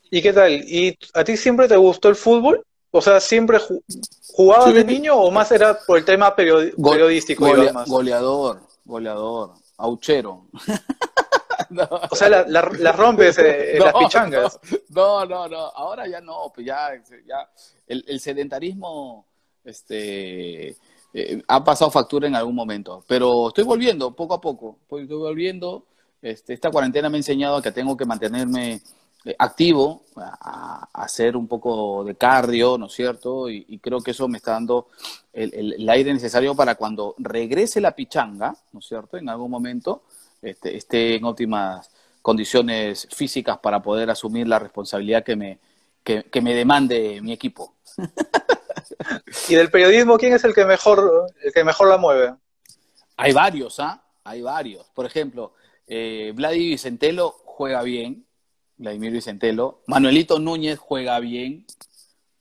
¿Y 0.09 0.21
qué 0.21 0.33
tal? 0.33 0.51
¿Y 0.51 0.97
a 1.13 1.23
ti 1.23 1.35
siempre 1.35 1.67
te 1.67 1.75
gustó 1.75 2.09
el 2.09 2.15
fútbol? 2.15 2.65
O 2.91 3.01
sea, 3.01 3.19
¿siempre 3.19 3.59
jugabas 4.33 4.73
de 4.73 4.83
niño 4.83 5.15
o 5.15 5.29
más 5.29 5.51
era 5.51 5.77
por 5.85 5.97
el 5.97 6.05
tema 6.05 6.35
periodístico? 6.35 7.45
goleador, 7.85 8.61
goleador, 8.85 9.53
auchero. 9.77 10.45
O 12.11 12.15
sea, 12.15 12.29
las 12.29 12.79
la, 12.79 12.91
rompes 12.91 13.37
eh, 13.39 13.77
en 13.77 13.83
las 13.83 13.93
pichangas. 13.93 14.59
No, 14.89 15.25
no, 15.25 15.47
no, 15.47 15.57
ahora 15.57 16.07
ya 16.07 16.21
no, 16.21 16.51
pues 16.53 16.65
ya, 16.65 16.91
ya 17.27 17.49
el, 17.87 18.19
sedentarismo 18.19 19.25
este, 19.63 20.69
eh, 21.13 21.43
ha 21.47 21.63
pasado 21.63 21.91
factura 21.91 22.27
en 22.27 22.35
algún 22.35 22.55
momento, 22.55 23.03
pero 23.07 23.49
estoy 23.49 23.63
volviendo 23.63 24.15
poco 24.15 24.35
a 24.35 24.41
poco, 24.41 24.77
estoy 24.83 25.05
volviendo. 25.05 25.85
Este, 26.21 26.53
esta 26.53 26.71
cuarentena 26.71 27.09
me 27.09 27.17
ha 27.17 27.19
enseñado 27.19 27.61
que 27.61 27.71
tengo 27.71 27.95
que 27.95 28.05
mantenerme 28.05 28.81
activo, 29.37 30.03
a, 30.15 30.87
hacer 30.93 31.35
un 31.35 31.47
poco 31.47 32.03
de 32.03 32.15
cardio, 32.15 32.77
¿no 32.77 32.87
es 32.87 32.93
cierto? 32.93 33.49
Y, 33.49 33.79
creo 33.79 34.01
que 34.01 34.11
eso 34.11 34.27
me 34.27 34.37
está 34.37 34.51
dando 34.51 34.87
el, 35.33 35.87
aire 35.89 36.13
necesario 36.13 36.55
para 36.55 36.75
cuando 36.75 37.15
regrese 37.17 37.81
la 37.81 37.95
pichanga, 37.95 38.55
¿no 38.71 38.79
es 38.79 38.85
cierto? 38.85 39.17
En 39.17 39.29
algún 39.29 39.51
momento 39.51 40.03
este, 40.41 40.75
esté 40.75 41.15
en 41.15 41.25
óptimas 41.25 41.89
condiciones 42.21 43.07
físicas 43.11 43.57
para 43.59 43.81
poder 43.81 44.09
asumir 44.09 44.47
la 44.47 44.59
responsabilidad 44.59 45.23
que 45.23 45.35
me, 45.35 45.59
que, 46.03 46.41
me 46.41 46.53
demande 46.53 47.21
mi 47.21 47.33
equipo. 47.33 47.75
¿Y 49.49 49.55
del 49.55 49.69
periodismo 49.69 50.17
quién 50.17 50.33
es 50.33 50.43
el 50.43 50.53
que 50.53 50.65
mejor, 50.65 51.27
el 51.41 51.53
que 51.53 51.63
mejor 51.63 51.89
la 51.89 51.97
mueve? 51.97 52.35
Hay 53.17 53.33
varios, 53.33 53.79
¿ah? 53.79 54.03
Hay 54.23 54.41
varios. 54.41 54.85
Por 54.93 55.05
ejemplo, 55.05 55.53
eh, 55.87 56.31
Vladi 56.35 56.69
Vicentelo 56.69 57.31
juega 57.45 57.81
bien, 57.81 58.26
Vladimir 58.77 59.11
Vicentelo. 59.11 59.81
Manuelito 59.87 60.39
Núñez 60.39 60.77
juega 60.77 61.19
bien, 61.19 61.65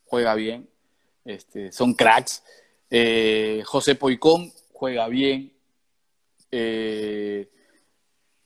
juega 0.05 0.35
bien, 0.35 0.69
este, 1.25 1.73
son 1.73 1.95
cracks. 1.95 2.43
Eh, 2.91 3.63
José 3.65 3.95
Poicón 3.95 4.53
juega 4.73 5.09
bien. 5.09 5.53
Eh, 6.51 7.51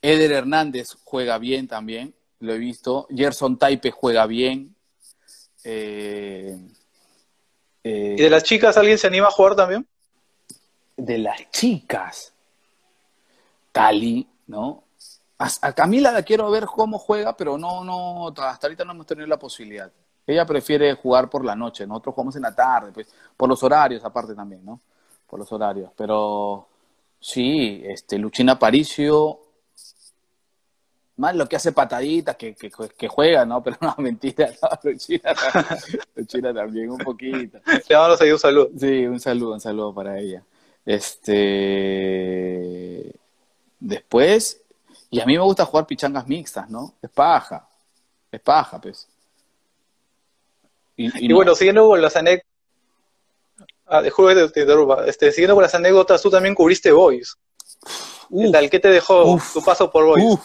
Eder 0.03 0.33
Hernández 0.33 0.96
juega 1.05 1.38
bien 1.38 1.68
también, 1.68 2.14
lo 2.38 2.55
he 2.55 2.59
visto. 2.59 3.07
Gerson 3.14 3.59
Taipe 3.59 3.90
juega 3.90 4.26
bien. 4.26 4.74
Eh, 5.64 6.57
¿Y 7.83 8.22
de 8.22 8.31
las 8.31 8.44
chicas 8.44 8.76
alguien 8.76 8.98
se 8.98 9.07
anima 9.07 9.29
a 9.29 9.31
jugar 9.31 9.57
también? 9.57 9.87
De 10.96 11.18
las 11.18 11.50
chicas. 11.50 12.33
Tali, 13.72 14.26
¿no? 14.46 14.85
A, 15.42 15.72
Camila 15.72 16.12
la 16.12 16.22
quiero 16.22 16.50
ver 16.50 16.66
cómo 16.66 16.98
juega, 16.98 17.35
pero 17.35 17.57
no, 17.57 17.83
no, 17.83 18.29
hasta 18.29 18.66
ahorita 18.66 18.85
no 18.85 18.92
hemos 18.92 19.07
tenido 19.07 19.26
la 19.26 19.38
posibilidad. 19.38 19.90
Ella 20.26 20.44
prefiere 20.44 20.92
jugar 20.94 21.31
por 21.31 21.42
la 21.46 21.57
noche, 21.57 21.87
nosotros 21.87 22.14
jugamos 22.14 22.37
en 22.37 22.42
la 22.42 22.55
tarde, 22.55 22.92
pues, 22.92 23.09
por 23.38 23.48
los 23.48 23.62
horarios 23.62 24.05
aparte 24.05 24.35
también, 24.35 24.62
¿no? 24.62 24.83
Por 25.26 25.38
los 25.38 25.50
horarios. 25.50 25.90
Pero 25.96 26.68
sí, 27.18 27.81
este, 27.87 28.18
Luchina 28.18 28.59
Paricio, 28.59 29.40
más 31.16 31.35
lo 31.35 31.48
que 31.48 31.57
hace 31.57 31.72
pataditas, 31.72 32.37
que, 32.37 32.55
que, 32.55 33.09
juega, 33.09 33.46
¿no? 33.46 33.62
Pero 33.64 33.79
no, 33.81 33.94
mentira, 33.96 34.50
no, 34.61 34.68
Luchina, 34.90 35.33
Luchina 36.16 36.53
también, 36.53 36.90
un 36.90 36.98
poquito. 36.98 37.61
Le 37.66 37.83
damos 37.88 38.20
ahí 38.20 38.31
un 38.31 38.38
saludo. 38.38 38.68
Sí, 38.79 39.07
un 39.07 39.18
saludo, 39.18 39.55
un 39.55 39.61
saludo 39.61 39.94
para 39.94 40.18
ella. 40.18 40.44
Este. 40.85 41.81
Después, 43.79 44.60
y 45.11 45.20
a 45.20 45.27
mí 45.27 45.37
me 45.37 45.42
gusta 45.42 45.64
jugar 45.64 45.87
pichangas 45.87 46.27
mixtas, 46.29 46.70
¿no? 46.70 46.94
Es 47.03 47.11
paja. 47.11 47.68
Es 48.31 48.40
paja, 48.40 48.81
pues. 48.81 49.09
Y, 50.96 51.33
bueno, 51.33 51.55
siguiendo 51.55 51.88
con 51.88 52.01
las 52.01 52.14
anécdotas. 52.14 52.46
Ah, 53.87 54.03
este, 55.07 55.33
siguiendo 55.33 55.55
con 55.55 55.62
las 55.62 55.75
anécdotas, 55.75 56.23
tú 56.23 56.31
también 56.31 56.55
cubriste 56.55 56.92
Boys. 56.92 57.37
¿Qué 58.31 58.51
tal? 58.53 58.70
¿Qué 58.70 58.79
te 58.79 58.88
dejó 58.88 59.40
tu 59.53 59.62
paso 59.62 59.90
por 59.90 60.05
Boys? 60.05 60.38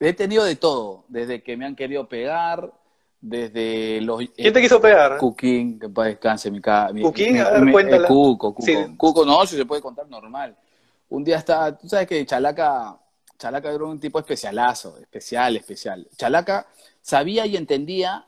He 0.00 0.12
tenido 0.14 0.44
de 0.44 0.56
todo, 0.56 1.04
desde 1.08 1.42
que 1.42 1.56
me 1.56 1.66
han 1.66 1.76
querido 1.76 2.08
pegar, 2.08 2.72
desde 3.20 4.00
los... 4.00 4.22
¿Quién 4.36 4.52
te 4.52 4.60
quiso 4.60 4.80
pegar? 4.80 5.18
Cooking, 5.18 5.78
que 5.78 5.88
para 5.88 6.08
descanse 6.08 6.50
mi 6.50 6.60
casa. 6.60 6.94
¿Cooking? 7.00 7.40
A 7.40 7.50
ver, 7.50 7.72
cuéntala. 7.72 8.08
Cuco, 8.08 8.54
Cuco. 8.54 8.96
Cuco, 8.96 9.24
no, 9.24 9.46
si 9.46 9.56
se 9.56 9.66
puede 9.66 9.82
contar 9.82 10.08
normal. 10.08 10.56
Un 11.08 11.24
día 11.24 11.38
está, 11.38 11.76
tú 11.76 11.88
sabes 11.88 12.06
que 12.06 12.24
Chalaca 12.24 12.98
Chalaca 13.44 13.70
era 13.70 13.84
un 13.84 14.00
tipo 14.00 14.18
especialazo, 14.18 14.96
especial, 14.96 15.54
especial. 15.58 16.08
Chalaca 16.16 16.66
sabía 17.02 17.44
y 17.44 17.58
entendía 17.58 18.24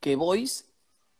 que 0.00 0.16
Voice, 0.16 0.64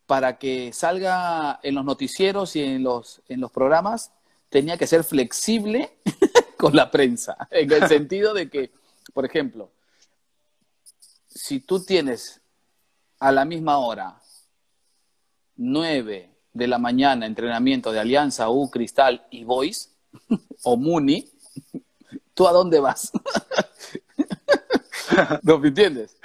para 0.07 0.39
que 0.39 0.73
salga 0.73 1.61
en 1.63 1.75
los 1.75 1.85
noticieros 1.85 2.57
y 2.57 2.63
en 2.63 2.83
los, 2.83 3.21
en 3.29 3.43
los 3.43 3.51
programas, 3.51 4.13
tenía 4.49 4.79
que 4.79 4.87
ser 4.87 5.05
flexible 5.05 5.99
con 6.57 6.75
la 6.75 6.91
prensa, 6.91 7.37
en 7.51 7.71
el 7.71 7.87
sentido 7.87 8.33
de 8.33 8.49
que, 8.49 8.71
por 9.13 9.27
ejemplo, 9.27 9.71
si 11.29 11.61
tú 11.61 11.85
tienes 11.85 12.41
a 13.19 13.31
la 13.31 13.45
misma 13.45 13.77
hora, 13.77 14.23
9 15.57 16.31
de 16.55 16.67
la 16.67 16.79
mañana, 16.79 17.27
entrenamiento 17.27 17.93
de 17.93 18.01
Alianza 18.01 18.49
U, 18.49 18.71
Cristal 18.71 19.27
y 19.31 19.45
Voice, 19.45 19.91
o 20.63 20.79
Muni, 20.79 21.31
¿tú 22.39 22.47
a 22.47 22.53
dónde 22.53 22.79
vas? 22.79 23.11
¿No 25.43 25.59
me 25.59 25.69
entiendes? 25.69 26.17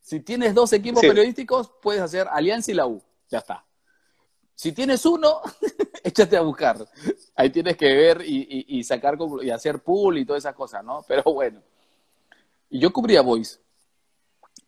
Si 0.00 0.20
tienes 0.20 0.54
dos 0.54 0.72
equipos 0.72 1.00
periodísticos, 1.00 1.72
puedes 1.82 2.00
hacer 2.00 2.28
Alianza 2.30 2.70
y 2.70 2.74
la 2.74 2.86
U. 2.86 3.02
Ya 3.28 3.38
está. 3.38 3.64
Si 4.54 4.70
tienes 4.70 5.04
uno, 5.04 5.40
échate 6.04 6.36
a 6.36 6.42
buscar. 6.42 6.86
Ahí 7.34 7.50
tienes 7.50 7.76
que 7.76 7.92
ver 7.92 8.22
y, 8.24 8.84
sacar 8.84 9.18
y 9.42 9.50
hacer 9.50 9.80
pool 9.80 10.18
y 10.18 10.24
todas 10.24 10.44
esas 10.44 10.54
cosas, 10.54 10.84
¿no? 10.84 11.04
Pero 11.08 11.24
bueno. 11.24 11.60
Y 12.70 12.78
yo 12.78 12.92
cubría 12.92 13.22
Voice. 13.22 13.58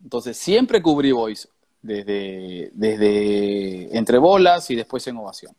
Entonces, 0.02 0.36
siempre 0.36 0.82
cubrí 0.82 1.12
Voice. 1.12 1.48
Desde, 1.80 2.72
desde 2.72 3.96
entre 3.96 4.18
bolas 4.18 4.68
y 4.68 4.74
después 4.74 5.06
en 5.06 5.16
ovación. 5.16 5.54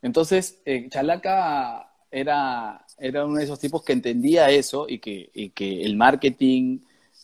Entonces, 0.00 0.62
eh, 0.64 0.88
Chalaca 0.90 1.92
era, 2.08 2.85
era 2.98 3.24
uno 3.24 3.36
de 3.36 3.44
esos 3.44 3.58
tipos 3.58 3.82
que 3.82 3.92
entendía 3.92 4.50
eso 4.50 4.86
y 4.88 4.98
que, 4.98 5.52
que 5.54 5.82
el 5.84 5.96
marketing 5.96 6.80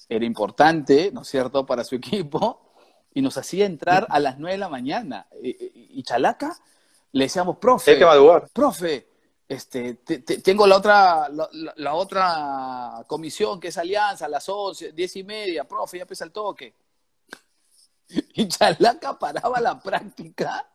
era 0.09 0.25
importante, 0.25 1.11
¿no 1.13 1.23
es 1.23 1.29
cierto?, 1.29 1.65
para 1.65 1.85
su 1.85 1.95
equipo, 1.97 2.61
y 3.15 3.21
nos 3.21 3.37
hacía 3.37 3.67
entrar 3.67 4.07
a 4.09 4.19
las 4.19 4.39
9 4.39 4.53
de 4.53 4.59
la 4.59 4.69
mañana. 4.69 5.27
Y, 5.43 6.03
Chalaca 6.03 6.59
le 7.13 7.25
decíamos, 7.25 7.59
profe, 7.59 8.01
profe, 8.53 9.07
este, 9.47 9.95
tengo 9.95 10.67
la 10.67 10.77
otra, 10.77 11.29
la, 11.77 11.95
otra 11.95 13.05
comisión 13.07 13.61
que 13.61 13.69
es 13.69 13.77
Alianza 13.77 14.25
a 14.25 14.29
las 14.29 14.49
11, 14.49 14.93
10 14.93 15.17
y 15.17 15.25
media, 15.25 15.65
profe, 15.65 15.99
ya 15.99 16.07
pesa 16.07 16.25
el 16.25 16.33
toque. 16.33 16.75
Y 18.35 18.47
Chalaca 18.49 19.19
paraba 19.19 19.61
la 19.61 19.81
práctica 19.81 20.72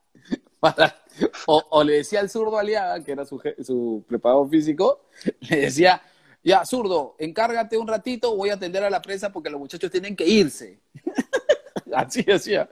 o, 1.46 1.84
le 1.84 1.94
decía 1.94 2.20
al 2.20 2.30
zurdo 2.30 2.58
Aliaga, 2.58 3.04
que 3.04 3.12
era 3.12 3.26
su, 3.26 3.42
su 3.64 4.04
preparador 4.08 4.50
físico, 4.50 5.06
le 5.42 5.58
decía, 5.62 6.02
ya, 6.44 6.66
zurdo, 6.66 7.16
encárgate 7.20 7.78
un 7.78 7.88
ratito, 7.88 8.36
voy 8.36 8.50
a 8.50 8.56
atender 8.56 8.84
a 8.84 8.90
la 8.90 9.02
prensa 9.02 9.32
porque 9.32 9.50
los 9.50 9.60
muchachos 9.60 9.92
tienen 9.92 10.16
que 10.16 10.28
irse. 10.28 10.80
Así 11.94 12.24
decía. 12.24 12.70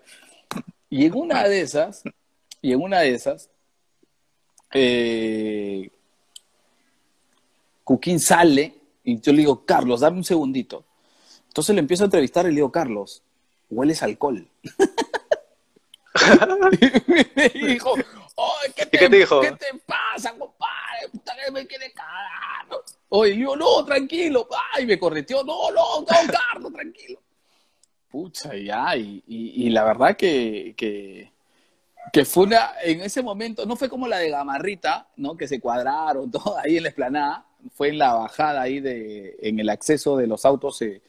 Y 0.90 1.06
en 1.06 1.14
una 1.16 1.48
de 1.48 1.62
esas, 1.62 2.04
y 2.62 2.72
en 2.74 2.82
una 2.82 3.00
de 3.00 3.14
esas, 3.14 3.50
eh, 4.74 5.90
sale 8.20 8.76
y 9.04 9.20
yo 9.20 9.32
le 9.32 9.40
digo, 9.40 9.66
Carlos, 9.66 10.00
dame 10.00 10.18
un 10.18 10.24
segundito. 10.24 10.86
Entonces 11.48 11.76
le 11.76 11.82
empiezo 11.82 12.04
a 12.04 12.06
entrevistar 12.06 12.46
y 12.46 12.50
le 12.50 12.56
digo, 12.56 12.72
Carlos, 12.72 13.24
hueles 13.70 14.02
alcohol. 14.04 14.48
y 16.82 17.32
me 17.36 17.50
dijo, 17.50 17.96
¿qué 18.76 18.86
te, 18.86 19.10
dijo? 19.10 19.42
¿qué 19.42 19.52
te 19.52 19.68
pasa, 19.86 20.32
compadre? 20.32 21.10
Puta 21.12 21.34
que 21.44 21.52
me 21.52 21.68
quiere 21.68 21.92
cagar. 21.92 22.82
Oye, 23.10 23.32
le 23.32 23.38
digo, 23.38 23.56
no, 23.56 23.84
tranquilo. 23.86 24.48
Ay, 24.74 24.86
me 24.86 24.98
correteó, 24.98 25.44
no, 25.44 25.72
no, 25.72 26.02
no, 26.02 26.06
Carlos, 26.08 26.74
tranquilo. 26.74 27.20
Pucha, 28.10 28.56
ya, 28.56 28.96
y, 28.96 29.24
y, 29.28 29.70
la 29.72 29.84
verdad 29.84 30.16
que, 30.16 30.74
que, 30.78 31.34
que, 32.14 32.24
fue 32.24 32.46
una, 32.46 32.72
en 32.82 33.02
ese 33.02 33.22
momento, 33.22 33.66
no 33.66 33.76
fue 33.76 33.90
como 33.90 34.08
la 34.08 34.20
de 34.20 34.30
Gamarrita, 34.30 35.10
¿no? 35.18 35.36
Que 35.36 35.50
se 35.50 35.60
cuadraron 35.60 36.32
todo 36.32 36.58
ahí 36.58 36.78
en 36.78 36.84
la 36.84 36.90
esplanada, 36.90 37.46
fue 37.74 37.90
en 37.90 37.98
la 37.98 38.14
bajada 38.14 38.62
ahí 38.62 38.80
de, 38.80 39.36
en 39.42 39.60
el 39.60 39.70
acceso 39.70 40.16
de 40.16 40.28
los 40.28 40.46
autos 40.46 40.82
eh, 40.82 41.02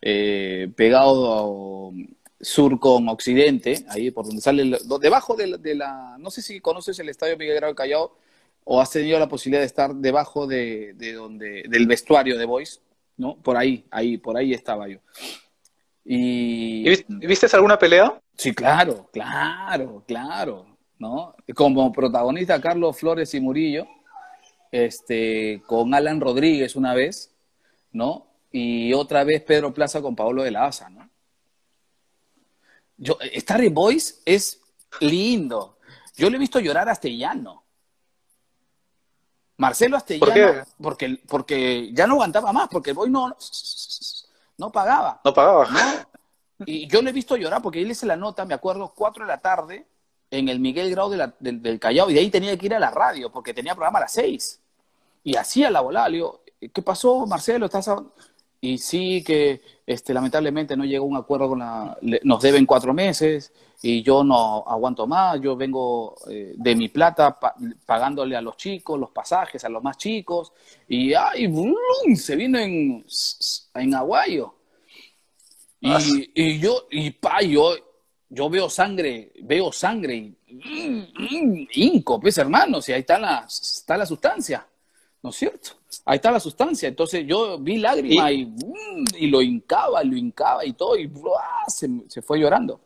eh, 0.00 0.68
pegado 0.74 1.92
sur 2.40 2.78
con 2.78 3.08
occidente, 3.08 3.84
ahí 3.88 4.10
por 4.10 4.26
donde 4.26 4.42
sale, 4.42 4.78
debajo 5.00 5.34
de 5.34 5.46
la, 5.46 5.56
de 5.56 5.74
la, 5.74 6.16
no 6.18 6.30
sé 6.30 6.42
si 6.42 6.60
conoces 6.60 6.98
el 6.98 7.08
estadio 7.08 7.36
Miguel 7.36 7.56
Grau 7.56 7.74
Callao 7.74 8.16
o 8.64 8.80
has 8.80 8.90
tenido 8.90 9.18
la 9.18 9.28
posibilidad 9.28 9.60
de 9.60 9.66
estar 9.66 9.94
debajo 9.94 10.46
de, 10.46 10.92
de 10.94 11.12
donde, 11.12 11.64
del 11.68 11.86
vestuario 11.86 12.36
de 12.36 12.44
Boys, 12.44 12.80
¿no? 13.16 13.36
Por 13.36 13.56
ahí, 13.56 13.84
ahí, 13.90 14.18
por 14.18 14.36
ahí 14.36 14.52
estaba 14.52 14.88
yo. 14.88 14.98
Y... 16.04 16.88
¿Viste 17.08 17.46
alguna 17.52 17.78
pelea? 17.78 18.20
Sí, 18.36 18.52
claro, 18.52 19.08
claro, 19.12 20.04
claro, 20.06 20.66
¿no? 20.98 21.34
Como 21.54 21.92
protagonista 21.92 22.60
Carlos 22.60 22.98
Flores 22.98 23.32
y 23.34 23.40
Murillo, 23.40 23.86
este, 24.70 25.62
con 25.66 25.94
Alan 25.94 26.20
Rodríguez 26.20 26.76
una 26.76 26.94
vez, 26.94 27.32
¿no? 27.92 28.26
Y 28.52 28.92
otra 28.92 29.24
vez 29.24 29.42
Pedro 29.42 29.72
Plaza 29.72 30.02
con 30.02 30.14
Pablo 30.14 30.42
de 30.42 30.50
la 30.50 30.66
Asa, 30.66 30.88
¿no? 30.90 31.08
Yo, 32.96 33.18
estar 33.20 33.60
en 33.60 33.74
Boys 33.74 34.22
es 34.24 34.60
lindo. 35.00 35.78
Yo 36.16 36.30
le 36.30 36.36
he 36.36 36.40
visto 36.40 36.58
llorar 36.60 36.88
a 36.88 36.92
Astellano. 36.92 37.64
Marcelo 39.58 39.96
Astellano, 39.96 40.64
porque, 40.80 41.22
porque 41.26 41.90
ya 41.92 42.06
no 42.06 42.14
aguantaba 42.14 42.52
más, 42.52 42.68
porque 42.68 42.90
el 42.90 42.96
Boy 42.96 43.10
no, 43.10 43.34
no 44.58 44.72
pagaba. 44.72 45.20
No 45.24 45.32
pagaba. 45.32 45.66
Y 46.64 46.86
yo 46.88 47.02
le 47.02 47.10
he 47.10 47.12
visto 47.12 47.36
llorar 47.36 47.62
porque 47.62 47.82
él 47.82 47.90
hice 47.90 48.06
la 48.06 48.16
nota, 48.16 48.44
me 48.44 48.54
acuerdo, 48.54 48.92
4 48.94 49.24
de 49.24 49.28
la 49.28 49.38
tarde 49.38 49.86
en 50.30 50.48
el 50.48 50.58
Miguel 50.58 50.90
Grau 50.90 51.10
del, 51.10 51.78
Callao 51.78 52.10
y 52.10 52.14
de 52.14 52.20
ahí 52.20 52.30
tenía 52.30 52.56
que 52.56 52.66
ir 52.66 52.74
a 52.74 52.80
la 52.80 52.90
radio 52.90 53.30
porque 53.30 53.54
tenía 53.54 53.74
programa 53.74 53.98
a 53.98 54.02
las 54.02 54.12
6. 54.12 54.60
Y 55.24 55.36
hacía 55.36 55.70
la 55.70 55.80
volada. 55.80 56.08
Le 56.08 56.16
digo, 56.16 56.42
¿qué 56.72 56.82
pasó, 56.82 57.26
Marcelo? 57.26 57.66
¿Estás 57.66 57.90
Y 58.66 58.78
sí, 58.78 59.22
que 59.22 59.60
este, 59.86 60.12
lamentablemente 60.12 60.76
no 60.76 60.84
llegó 60.84 61.04
a 61.04 61.08
un 61.08 61.16
acuerdo 61.16 61.50
con 61.50 61.60
la... 61.60 61.96
nos 62.24 62.42
deben 62.42 62.66
cuatro 62.66 62.92
meses 62.92 63.52
y 63.80 64.02
yo 64.02 64.24
no 64.24 64.64
aguanto 64.66 65.06
más. 65.06 65.40
Yo 65.40 65.56
vengo 65.56 66.16
eh, 66.28 66.54
de 66.56 66.74
mi 66.74 66.88
plata 66.88 67.38
pagándole 67.84 68.34
a 68.36 68.40
los 68.40 68.56
chicos 68.56 68.98
los 68.98 69.10
pasajes, 69.10 69.64
a 69.64 69.68
los 69.68 69.84
más 69.84 69.96
chicos. 69.96 70.52
Y 70.88 71.14
¡ay! 71.14 71.48
Se 72.16 72.34
vino 72.34 72.58
en, 72.58 73.06
en 73.74 73.94
Aguayo. 73.94 74.54
Y, 75.80 75.90
ah. 75.92 75.98
y, 76.34 76.58
yo, 76.58 76.88
y 76.90 77.10
pa, 77.10 77.40
yo, 77.42 77.76
yo 78.28 78.50
veo 78.50 78.68
sangre, 78.68 79.32
veo 79.42 79.70
sangre 79.70 80.16
y 80.16 80.34
mm, 80.48 81.68
inco, 81.74 82.18
pues 82.18 82.38
hermanos, 82.38 82.88
y 82.88 82.92
ahí 82.94 83.00
está 83.00 83.18
la, 83.18 83.46
está 83.46 83.96
la 83.96 84.06
sustancia, 84.06 84.66
¿no 85.26 85.30
es 85.30 85.36
cierto? 85.36 85.70
Ahí 86.04 86.16
está 86.16 86.30
la 86.30 86.38
sustancia. 86.38 86.88
Entonces 86.88 87.26
yo 87.26 87.58
vi 87.58 87.78
lágrimas 87.78 88.30
y, 88.30 88.46
mm, 88.46 89.04
y, 89.18 89.26
lo 89.26 89.42
hincaba, 89.42 90.04
lo 90.04 90.16
hincaba 90.16 90.64
y 90.64 90.72
todo, 90.72 90.96
y 90.96 91.10
se, 91.66 91.90
se, 92.06 92.22
fue 92.22 92.38
llorando. 92.38 92.78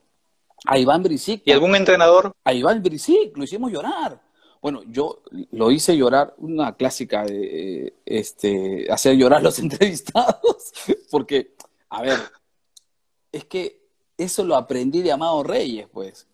A 0.64 0.79
Iván 0.79 1.03
Brisic. 1.03 1.42
¿Y 1.44 1.53
algún 1.53 1.76
entrenador? 1.76 2.33
A 2.42 2.55
Iván 2.55 2.83
Brisic, 2.83 3.37
lo 3.37 3.44
hicimos 3.44 3.70
llorar. 3.70 4.22
Bueno, 4.62 4.83
yo 4.87 5.20
lo 5.50 5.70
hice 5.70 5.94
llorar, 5.98 6.35
una 6.38 6.74
clásica 6.76 7.24
de 7.24 7.92
este, 8.07 8.90
hacer 8.90 9.16
llorar 9.16 9.40
a 9.40 9.42
los 9.42 9.59
entrevistados, 9.66 10.72
porque, 11.11 11.53
a 11.90 12.00
ver, 12.00 12.18
es 13.33 13.44
que 13.44 13.83
eso 14.16 14.44
lo 14.44 14.57
aprendí 14.57 15.03
de 15.03 15.12
Amado 15.12 15.42
Reyes, 15.42 15.88
pues. 15.92 16.26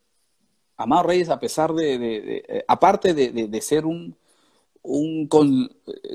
Amado 0.76 1.02
Reyes, 1.02 1.30
a 1.30 1.40
pesar 1.40 1.72
de, 1.72 2.44
eh, 2.46 2.64
aparte 2.68 3.12
de, 3.12 3.60
ser 3.60 3.86
un, 3.86 4.16
un 4.86 5.28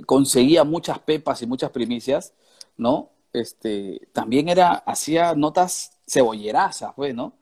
conseguía 0.05 0.63
muchas 0.63 0.99
pepas 0.99 1.41
y 1.41 1.47
muchas 1.47 1.71
primicias, 1.71 2.33
¿no? 2.77 3.11
Este, 3.33 4.07
también 4.13 4.49
era, 4.49 4.73
hacía 4.73 5.35
notas 5.35 5.97
cebollerazas, 6.07 6.93
pues, 6.95 7.15
¿no? 7.15 7.33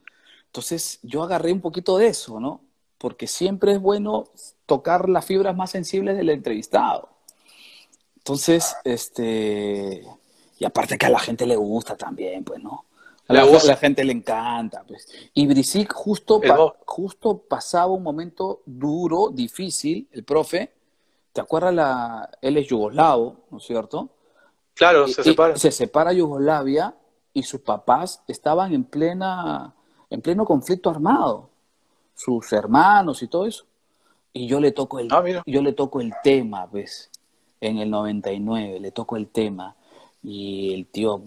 Entonces 0.46 1.00
yo 1.04 1.24
agarré 1.24 1.52
un 1.52 1.62
poquito 1.62 1.98
de 1.98 2.08
eso, 2.08 2.40
¿no? 2.40 2.62
Porque 2.98 3.28
siempre 3.28 3.74
es 3.74 3.80
bueno 3.80 4.26
tocar 4.66 5.10
las 5.10 5.26
fibras 5.26 5.56
más 5.56 5.72
sensibles 5.72 6.18
del 6.18 6.30
entrevistado. 6.30 7.10
Entonces, 8.18 8.76
este, 8.84 10.04
y 10.58 10.66
aparte 10.66 10.98
que 10.98 11.06
a 11.06 11.10
la 11.10 11.20
gente 11.20 11.46
le 11.46 11.56
gusta 11.56 11.96
también, 11.96 12.44
pues, 12.44 12.62
¿no? 12.62 12.86
A 13.28 13.34
la, 13.34 13.76
gente 13.78 14.04
le 14.04 14.12
encanta, 14.12 14.84
pues. 14.88 15.08
Y 15.36 15.46
Brisic 15.46 15.94
justo, 15.94 16.42
justo 16.86 17.38
pasaba 17.38 17.94
un 17.94 18.02
momento 18.02 18.64
duro, 18.66 19.30
difícil, 19.32 20.08
el 20.12 20.24
profe. 20.24 20.74
¿Te 21.40 21.44
acuerdas? 21.44 21.74
La, 21.74 22.30
él 22.42 22.58
es 22.58 22.68
yugoslavo, 22.68 23.46
¿no 23.50 23.60
es 23.60 23.64
cierto? 23.64 24.10
Claro, 24.74 25.08
se 25.08 25.24
separa. 25.24 25.56
se 25.56 25.72
separa 25.72 26.12
Yugoslavia 26.12 26.94
y 27.34 27.44
sus 27.44 27.62
papás 27.62 28.22
estaban 28.28 28.74
en 28.74 28.84
plena, 28.84 29.74
en 30.10 30.22
pleno 30.22 30.44
conflicto 30.44 30.90
armado. 30.90 31.50
Sus 32.14 32.52
hermanos 32.52 33.24
y 33.24 33.30
todo 33.30 33.46
eso. 33.46 33.64
Y 34.34 34.48
yo 34.48 34.60
le 34.60 34.74
toco 34.74 35.00
el, 35.00 35.08
ah, 35.14 35.24
yo 35.46 35.62
le 35.62 35.72
toco 35.72 36.02
el 36.02 36.14
tema, 36.22 36.70
pues, 36.70 37.10
en 37.62 37.78
el 37.78 37.90
99, 37.90 38.82
le 38.82 38.92
toco 38.92 39.16
el 39.16 39.30
tema. 39.30 39.78
Y 40.22 40.74
el 40.74 40.88
tío, 40.88 41.24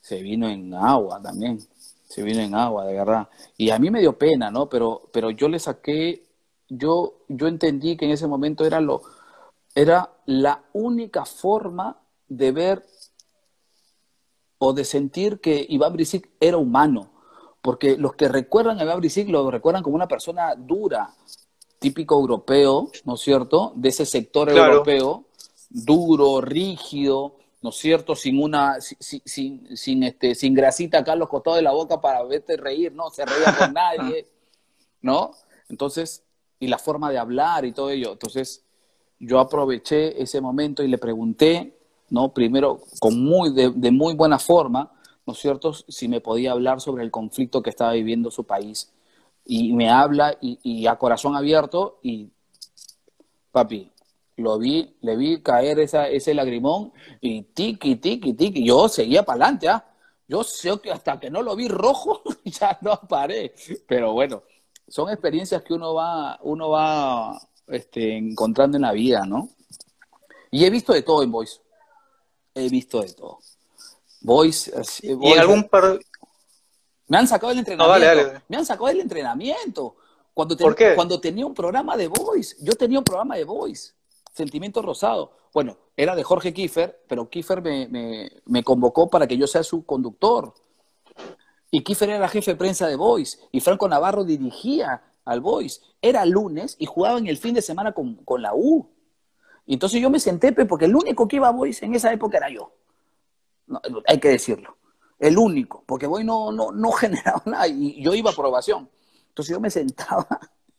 se 0.00 0.22
vino 0.22 0.48
en 0.48 0.72
agua 0.72 1.20
también, 1.20 1.60
se 2.08 2.22
vino 2.22 2.40
en 2.40 2.54
agua, 2.54 2.86
de 2.86 2.94
verdad. 2.94 3.28
Y 3.58 3.68
a 3.68 3.78
mí 3.78 3.90
me 3.90 4.00
dio 4.00 4.16
pena, 4.16 4.50
¿no? 4.50 4.70
Pero, 4.70 5.02
pero 5.12 5.30
yo 5.30 5.46
le 5.50 5.58
saqué, 5.58 6.22
yo, 6.78 7.24
yo 7.28 7.48
entendí 7.48 7.96
que 7.96 8.06
en 8.06 8.12
ese 8.12 8.26
momento 8.26 8.64
era, 8.64 8.80
lo, 8.80 9.02
era 9.74 10.10
la 10.26 10.64
única 10.72 11.24
forma 11.24 12.00
de 12.28 12.52
ver 12.52 12.86
o 14.58 14.72
de 14.72 14.84
sentir 14.84 15.40
que 15.40 15.66
Iván 15.68 15.92
Brisic 15.92 16.30
era 16.40 16.56
humano. 16.56 17.10
Porque 17.60 17.96
los 17.96 18.14
que 18.14 18.28
recuerdan 18.28 18.78
a 18.78 18.84
Iván 18.84 18.98
Brisic 18.98 19.28
lo 19.28 19.50
recuerdan 19.50 19.82
como 19.82 19.96
una 19.96 20.08
persona 20.08 20.54
dura, 20.56 21.14
típico 21.78 22.18
europeo, 22.18 22.90
¿no 23.04 23.14
es 23.14 23.20
cierto? 23.20 23.72
De 23.76 23.90
ese 23.90 24.06
sector 24.06 24.48
europeo, 24.50 25.26
duro, 25.68 26.40
rígido, 26.40 27.36
¿no 27.60 27.70
es 27.70 27.76
cierto? 27.76 28.16
Sin 28.16 28.42
una, 28.42 28.80
sin, 28.80 29.76
sin, 29.76 30.02
este, 30.02 30.34
sin 30.34 30.54
grasita 30.54 30.98
acá 30.98 31.12
a 31.12 31.16
los 31.16 31.28
costados 31.28 31.58
de 31.58 31.62
la 31.62 31.72
boca 31.72 32.00
para 32.00 32.22
verte 32.24 32.56
reír, 32.56 32.92
¿no? 32.92 33.10
Se 33.10 33.24
reía 33.24 33.56
con 33.56 33.72
nadie, 33.74 34.28
¿no? 35.02 35.32
Entonces, 35.68 36.24
y 36.62 36.68
la 36.68 36.78
forma 36.78 37.10
de 37.10 37.18
hablar 37.18 37.64
y 37.64 37.72
todo 37.72 37.90
ello. 37.90 38.12
Entonces, 38.12 38.64
yo 39.18 39.40
aproveché 39.40 40.22
ese 40.22 40.40
momento 40.40 40.84
y 40.84 40.88
le 40.88 40.96
pregunté, 40.96 41.76
¿no? 42.08 42.32
Primero, 42.32 42.82
con 43.00 43.20
muy, 43.20 43.52
de, 43.52 43.90
muy 43.90 44.14
buena 44.14 44.38
forma, 44.38 44.92
¿no 45.26 45.32
es 45.32 45.40
cierto?, 45.40 45.72
si 45.72 46.06
me 46.06 46.20
podía 46.20 46.52
hablar 46.52 46.80
sobre 46.80 47.02
el 47.02 47.10
conflicto 47.10 47.64
que 47.64 47.70
estaba 47.70 47.94
viviendo 47.94 48.30
su 48.30 48.44
país. 48.44 48.92
Y 49.44 49.72
me 49.72 49.90
habla 49.90 50.38
y, 50.40 50.86
a 50.86 50.94
corazón 50.94 51.34
abierto 51.34 51.98
y, 52.00 52.30
papi, 53.50 53.90
lo 54.36 54.56
vi, 54.56 54.94
le 55.00 55.16
vi 55.16 55.42
caer 55.42 55.80
esa, 55.80 56.08
ese 56.08 56.32
lagrimón 56.32 56.92
y 57.20 57.42
tiki, 57.42 57.96
tiki, 57.96 58.34
tiki. 58.34 58.64
Yo 58.64 58.88
seguía 58.88 59.24
para 59.24 59.46
adelante, 59.46 59.68
¿ah? 59.68 59.84
Yo 60.28 60.44
sé 60.44 60.78
que 60.80 60.92
hasta 60.92 61.18
que 61.18 61.28
no 61.28 61.42
lo 61.42 61.56
vi 61.56 61.66
rojo, 61.66 62.22
ya 62.44 62.78
no 62.82 63.00
paré. 63.08 63.52
Pero 63.88 64.12
bueno, 64.12 64.44
son 64.92 65.08
experiencias 65.08 65.62
que 65.62 65.72
uno 65.72 65.94
va, 65.94 66.38
uno 66.42 66.68
va 66.68 67.40
este, 67.68 68.14
encontrando 68.14 68.76
en 68.76 68.82
la 68.82 68.92
vida, 68.92 69.24
¿no? 69.24 69.48
Y 70.50 70.66
he 70.66 70.70
visto 70.70 70.92
de 70.92 71.00
todo 71.00 71.22
en 71.22 71.32
Voice. 71.32 71.60
He 72.54 72.68
visto 72.68 73.00
de 73.00 73.10
todo. 73.14 73.38
Voice. 74.20 74.70
¿Y 75.02 75.32
algún 75.32 75.66
par... 75.66 75.98
Me 77.06 77.16
han 77.16 77.26
sacado 77.26 77.48
del 77.48 77.60
entrenamiento. 77.60 78.42
Me 78.48 78.56
han 78.58 78.66
sacado 78.66 78.88
del 78.88 79.00
entrenamiento 79.00 79.96
Cuando, 80.34 80.58
¿Por 80.58 80.74
qué? 80.74 80.94
cuando 80.94 81.18
tenía 81.18 81.46
un 81.46 81.54
programa 81.54 81.96
de 81.96 82.08
Voice, 82.08 82.56
yo 82.60 82.74
tenía 82.74 82.98
un 82.98 83.04
programa 83.04 83.36
de 83.36 83.44
Voice, 83.44 83.94
Sentimiento 84.34 84.82
Rosado. 84.82 85.32
Bueno, 85.54 85.78
era 85.96 86.14
de 86.14 86.22
Jorge 86.22 86.52
Kiefer, 86.52 87.02
pero 87.08 87.30
Kiefer 87.30 87.62
me, 87.62 87.88
me, 87.88 88.30
me 88.44 88.62
convocó 88.62 89.08
para 89.08 89.26
que 89.26 89.38
yo 89.38 89.46
sea 89.46 89.62
su 89.62 89.86
conductor. 89.86 90.52
Y 91.74 91.82
Kiefer 91.82 92.10
era 92.10 92.28
jefe 92.28 92.50
de 92.50 92.56
prensa 92.56 92.86
de 92.86 92.96
Voice, 92.96 93.38
y 93.50 93.60
Franco 93.60 93.88
Navarro 93.88 94.24
dirigía 94.24 95.02
al 95.24 95.40
Voice. 95.40 95.80
Era 96.02 96.26
lunes 96.26 96.76
y 96.78 96.84
jugaba 96.84 97.18
en 97.18 97.26
el 97.26 97.38
fin 97.38 97.54
de 97.54 97.62
semana 97.62 97.92
con, 97.92 98.16
con 98.16 98.42
la 98.42 98.52
U. 98.54 98.86
Y 99.66 99.74
entonces 99.74 100.00
yo 100.00 100.10
me 100.10 100.20
senté, 100.20 100.52
porque 100.52 100.84
el 100.84 100.94
único 100.94 101.26
que 101.26 101.36
iba 101.36 101.48
a 101.48 101.52
Voice 101.52 101.84
en 101.84 101.94
esa 101.94 102.12
época 102.12 102.36
era 102.36 102.50
yo. 102.50 102.74
Hay 104.06 104.20
que 104.20 104.28
decirlo. 104.28 104.76
El 105.18 105.38
único, 105.38 105.82
porque 105.86 106.06
Voice 106.06 106.26
no, 106.26 106.52
no, 106.52 106.72
no 106.72 106.92
generaba 106.92 107.42
nada 107.46 107.66
y 107.66 108.02
yo 108.02 108.14
iba 108.14 108.28
a 108.28 108.32
aprobación. 108.34 108.90
Entonces 109.28 109.54
yo 109.54 109.60
me 109.60 109.70
sentaba 109.70 110.26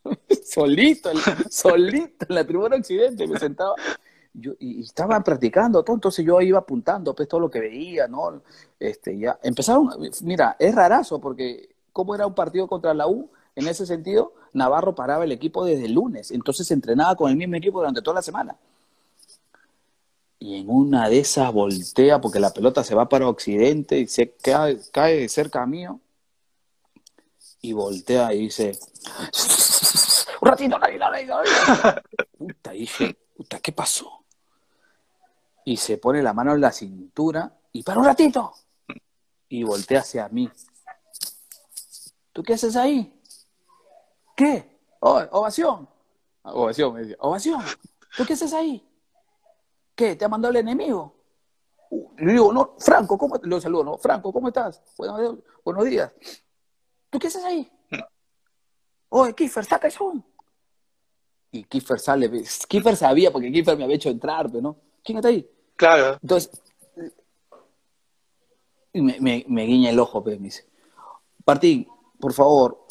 solito, 0.44 1.10
solito 1.50 2.26
en 2.28 2.34
la 2.36 2.46
tribuna 2.46 2.76
occidente, 2.76 3.26
me 3.26 3.36
sentaba 3.40 3.74
yo, 4.34 4.52
y, 4.58 4.80
y 4.80 4.82
estaba 4.82 5.20
practicando 5.22 5.82
todo, 5.82 5.94
entonces 5.94 6.24
yo 6.24 6.40
iba 6.40 6.58
apuntando 6.58 7.14
pues 7.14 7.28
todo 7.28 7.40
lo 7.40 7.50
que 7.50 7.60
veía, 7.60 8.08
¿no? 8.08 8.42
Este, 8.78 9.18
ya 9.18 9.38
empezaron, 9.42 9.88
mira, 10.22 10.56
es 10.58 10.74
rarazo 10.74 11.20
porque 11.20 11.74
como 11.92 12.14
era 12.14 12.26
un 12.26 12.34
partido 12.34 12.66
contra 12.66 12.92
la 12.92 13.06
U, 13.06 13.30
en 13.54 13.68
ese 13.68 13.86
sentido, 13.86 14.34
Navarro 14.52 14.94
paraba 14.94 15.24
el 15.24 15.32
equipo 15.32 15.64
desde 15.64 15.86
el 15.86 15.92
lunes, 15.92 16.32
entonces 16.32 16.68
entrenaba 16.72 17.14
con 17.14 17.30
el 17.30 17.36
mismo 17.36 17.54
equipo 17.54 17.78
durante 17.78 18.02
toda 18.02 18.16
la 18.16 18.22
semana. 18.22 18.56
Y 20.40 20.60
en 20.60 20.68
una 20.68 21.08
de 21.08 21.20
esas 21.20 21.52
voltea 21.52 22.20
porque 22.20 22.40
la 22.40 22.52
pelota 22.52 22.84
se 22.84 22.94
va 22.94 23.08
para 23.08 23.28
Occidente 23.28 23.98
y 24.00 24.08
se 24.08 24.32
cae, 24.32 24.78
cae 24.90 25.28
cerca 25.28 25.64
mío 25.64 26.00
y 27.62 27.72
voltea 27.72 28.34
y 28.34 28.40
dice, 28.40 28.78
un 30.40 30.48
ratito, 30.48 30.76
un 30.76 30.82
ratito, 30.82 31.06
un 31.06 31.12
ratito, 31.12 31.36
un 31.38 31.82
ratito". 31.82 32.02
Puta, 32.36 32.70
dije, 32.72 33.16
puta, 33.36 33.60
¿qué 33.60 33.72
pasó? 33.72 34.23
Y 35.64 35.76
se 35.76 35.98
pone 35.98 36.22
la 36.22 36.32
mano 36.32 36.54
en 36.54 36.60
la 36.60 36.72
cintura 36.72 37.58
y 37.72 37.82
para 37.82 37.98
un 37.98 38.04
ratito. 38.06 38.52
Y 39.48 39.62
voltea 39.62 40.00
hacia 40.00 40.28
mí. 40.28 40.50
¿Tú 42.32 42.42
qué 42.42 42.54
haces 42.54 42.76
ahí? 42.76 43.20
¿Qué? 44.36 44.78
Oh, 45.00 45.22
ovación. 45.32 45.88
Ah, 46.42 46.52
Ovación, 46.52 46.94
me 46.94 47.00
decía. 47.00 47.16
Ovación. 47.20 47.62
¿Tú 48.16 48.24
qué 48.24 48.34
haces 48.34 48.52
ahí? 48.52 48.86
¿Qué? 49.94 50.16
¿Te 50.16 50.24
ha 50.24 50.28
mandado 50.28 50.50
el 50.50 50.58
enemigo? 50.58 51.14
Uh, 51.90 52.10
le 52.18 52.32
digo, 52.32 52.52
no, 52.52 52.74
Franco, 52.78 53.16
¿cómo 53.16 53.36
Le 53.42 53.60
saludo, 53.60 53.84
no, 53.84 53.98
Franco, 53.98 54.32
¿cómo 54.32 54.48
estás? 54.48 54.82
Buenos, 54.98 55.38
buenos 55.64 55.84
días. 55.84 56.12
¿Tú 57.08 57.18
qué 57.18 57.28
haces 57.28 57.44
ahí? 57.44 57.70
Oye, 59.08 59.32
Kiefer, 59.34 59.64
saca 59.64 59.86
eso. 59.86 60.12
Y 61.52 61.62
Kiefer 61.64 62.00
sale. 62.00 62.28
Kiefer 62.68 62.96
sabía 62.96 63.30
porque 63.30 63.52
Kiefer 63.52 63.76
me 63.76 63.84
había 63.84 63.96
hecho 63.96 64.10
entrar, 64.10 64.48
pero 64.48 64.60
no. 64.60 64.76
¿Quién 65.04 65.18
está 65.18 65.28
ahí? 65.28 65.48
Claro. 65.76 66.18
Entonces, 66.22 66.50
me, 68.92 69.44
me, 69.48 69.64
guiña 69.64 69.90
el 69.90 69.98
ojo, 69.98 70.22
pues, 70.22 70.38
me 70.38 70.44
dice, 70.44 70.66
Martín, 71.46 71.86
por 72.20 72.32
favor. 72.32 72.86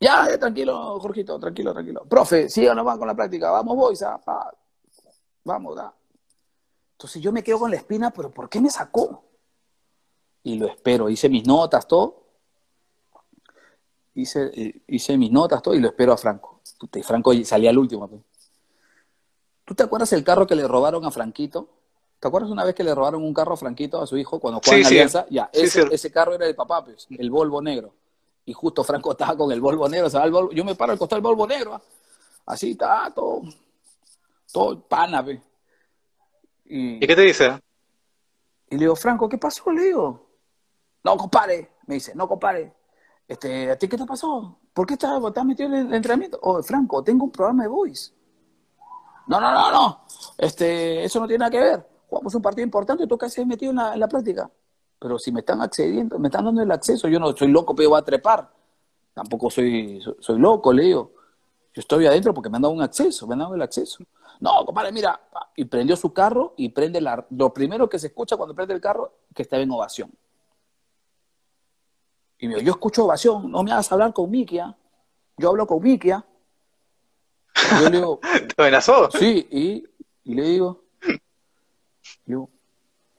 Ya, 0.00 0.28
ya, 0.30 0.38
tranquilo, 0.38 0.98
Jorgito, 0.98 1.38
tranquilo, 1.38 1.74
tranquilo. 1.74 2.04
Profe, 2.08 2.48
siga 2.48 2.74
nomás 2.74 2.96
con 2.96 3.06
la 3.06 3.14
práctica, 3.14 3.50
vamos, 3.50 3.76
boys, 3.76 4.02
ah, 4.02 4.18
ah, 4.26 4.50
vamos, 5.44 5.76
da. 5.76 5.94
Entonces 6.92 7.20
yo 7.20 7.32
me 7.32 7.42
quedo 7.42 7.58
con 7.58 7.70
la 7.70 7.76
espina, 7.76 8.10
pero 8.10 8.30
¿por 8.30 8.48
qué 8.48 8.60
me 8.60 8.70
sacó? 8.70 9.24
Y 10.42 10.58
lo 10.58 10.68
espero, 10.68 11.10
hice 11.10 11.28
mis 11.28 11.46
notas, 11.46 11.86
todo. 11.86 12.24
Hice, 14.14 14.50
eh, 14.54 14.82
hice 14.86 15.16
mis 15.18 15.30
notas, 15.30 15.62
todo, 15.62 15.74
y 15.74 15.80
lo 15.80 15.88
espero 15.88 16.12
a 16.12 16.16
Franco. 16.16 16.62
Y 16.94 17.02
Franco 17.02 17.32
salía 17.44 17.70
al 17.70 17.78
último. 17.78 18.08
¿Tú 19.70 19.76
te 19.76 19.84
acuerdas 19.84 20.12
el 20.14 20.24
carro 20.24 20.48
que 20.48 20.56
le 20.56 20.66
robaron 20.66 21.04
a 21.04 21.12
Franquito? 21.12 21.68
¿Te 22.18 22.26
acuerdas 22.26 22.50
una 22.50 22.64
vez 22.64 22.74
que 22.74 22.82
le 22.82 22.92
robaron 22.92 23.22
un 23.22 23.32
carro 23.32 23.54
a 23.54 23.56
Franquito, 23.56 24.02
a 24.02 24.06
su 24.08 24.16
hijo, 24.16 24.40
cuando 24.40 24.58
jugaba 24.58 24.74
Sí, 24.78 24.80
en 24.80 24.84
sí. 24.88 24.94
Alianza? 24.96 25.26
Ya, 25.30 25.48
Sí, 25.54 25.60
ese, 25.60 25.82
sí. 25.82 25.88
ese 25.92 26.10
carro 26.10 26.34
era 26.34 26.44
del 26.46 26.56
papá, 26.56 26.84
pues, 26.84 27.06
el 27.08 27.30
Volvo 27.30 27.62
negro. 27.62 27.94
Y 28.46 28.52
justo 28.52 28.82
Franco 28.82 29.12
estaba 29.12 29.36
con 29.36 29.52
el 29.52 29.60
Volvo 29.60 29.88
negro, 29.88 30.08
o 30.08 30.10
sea, 30.10 30.24
el 30.24 30.32
Volvo- 30.32 30.50
yo 30.52 30.64
me 30.64 30.74
paro 30.74 30.90
al 30.90 30.98
costado 30.98 31.18
del 31.18 31.22
Volvo 31.24 31.46
negro, 31.46 31.74
ah. 31.74 31.80
así 32.46 32.72
está, 32.72 33.12
todo, 33.14 33.42
todo 34.52 34.80
pana, 34.80 35.22
pues. 35.22 35.38
Y, 36.64 36.96
¿Y 36.96 37.06
qué 37.06 37.14
te 37.14 37.22
dice? 37.22 37.60
y 38.70 38.74
le 38.74 38.80
digo, 38.80 38.96
Franco, 38.96 39.28
¿qué 39.28 39.38
pasó? 39.38 39.70
Le 39.70 39.84
digo, 39.84 40.26
no, 41.04 41.16
compadre, 41.16 41.74
me 41.86 41.94
dice, 41.94 42.12
no, 42.16 42.26
compadre, 42.26 42.72
este, 43.28 43.70
¿a 43.70 43.78
ti 43.78 43.86
qué 43.86 43.96
te 43.96 44.04
pasó? 44.04 44.58
¿Por 44.74 44.84
qué 44.84 44.94
estás, 44.94 45.22
estás 45.24 45.44
metido 45.44 45.68
en 45.68 45.86
el 45.86 45.94
entrenamiento? 45.94 46.40
Oh, 46.42 46.60
Franco, 46.60 47.04
tengo 47.04 47.22
un 47.26 47.30
programa 47.30 47.62
de 47.62 47.68
voice. 47.68 48.10
No, 49.30 49.40
no, 49.40 49.52
no, 49.52 49.70
no, 49.70 50.00
este, 50.38 51.04
eso 51.04 51.20
no 51.20 51.28
tiene 51.28 51.38
nada 51.38 51.52
que 51.52 51.60
ver. 51.60 51.86
Jugamos 52.08 52.34
un 52.34 52.42
partido 52.42 52.64
importante 52.64 53.06
tú 53.06 53.16
casi 53.16 53.40
has 53.40 53.46
metido 53.46 53.70
en 53.70 54.00
la, 54.00 54.08
práctica. 54.08 54.50
Pero 54.98 55.20
si 55.20 55.30
me 55.30 55.38
están 55.38 55.60
accediendo, 55.60 56.18
me 56.18 56.26
están 56.26 56.46
dando 56.46 56.60
el 56.62 56.70
acceso, 56.72 57.06
yo 57.06 57.20
no 57.20 57.30
soy 57.36 57.46
loco, 57.46 57.72
pero 57.72 57.90
voy 57.90 58.00
a 58.00 58.02
trepar. 58.02 58.50
Tampoco 59.14 59.48
soy, 59.48 60.02
soy, 60.18 60.36
loco, 60.36 60.72
le 60.72 60.82
digo. 60.82 61.12
Yo 61.72 61.78
estoy 61.78 62.06
adentro 62.06 62.34
porque 62.34 62.50
me 62.50 62.56
han 62.56 62.62
dado 62.62 62.74
un 62.74 62.82
acceso, 62.82 63.24
me 63.28 63.34
han 63.34 63.38
dado 63.38 63.54
el 63.54 63.62
acceso. 63.62 64.02
No, 64.40 64.66
compadre, 64.66 64.90
mira. 64.90 65.20
Y 65.54 65.64
prendió 65.64 65.94
su 65.94 66.12
carro 66.12 66.54
y 66.56 66.70
prende 66.70 67.00
la. 67.00 67.24
Lo 67.30 67.54
primero 67.54 67.88
que 67.88 68.00
se 68.00 68.08
escucha 68.08 68.36
cuando 68.36 68.52
prende 68.52 68.74
el 68.74 68.80
carro, 68.80 69.12
que 69.32 69.42
estaba 69.42 69.62
en 69.62 69.70
ovación. 69.70 70.10
Y 72.40 72.48
me 72.48 72.54
dijo, 72.54 72.66
yo 72.66 72.72
escucho 72.72 73.04
ovación, 73.04 73.48
no 73.48 73.62
me 73.62 73.70
hagas 73.70 73.92
hablar 73.92 74.12
con 74.12 74.28
Mikia. 74.28 74.76
Yo 75.36 75.50
hablo 75.50 75.68
con 75.68 75.80
Mikia. 75.80 76.26
Y 77.54 77.82
yo 77.82 77.90
le 77.90 77.96
digo, 77.98 78.20
¿Te 78.56 78.62
amenazó? 78.62 79.10
sí, 79.10 79.46
y, 79.50 79.84
y 80.24 80.34
le 80.34 80.42
digo, 80.42 80.84
le 82.26 82.34
digo, 82.34 82.50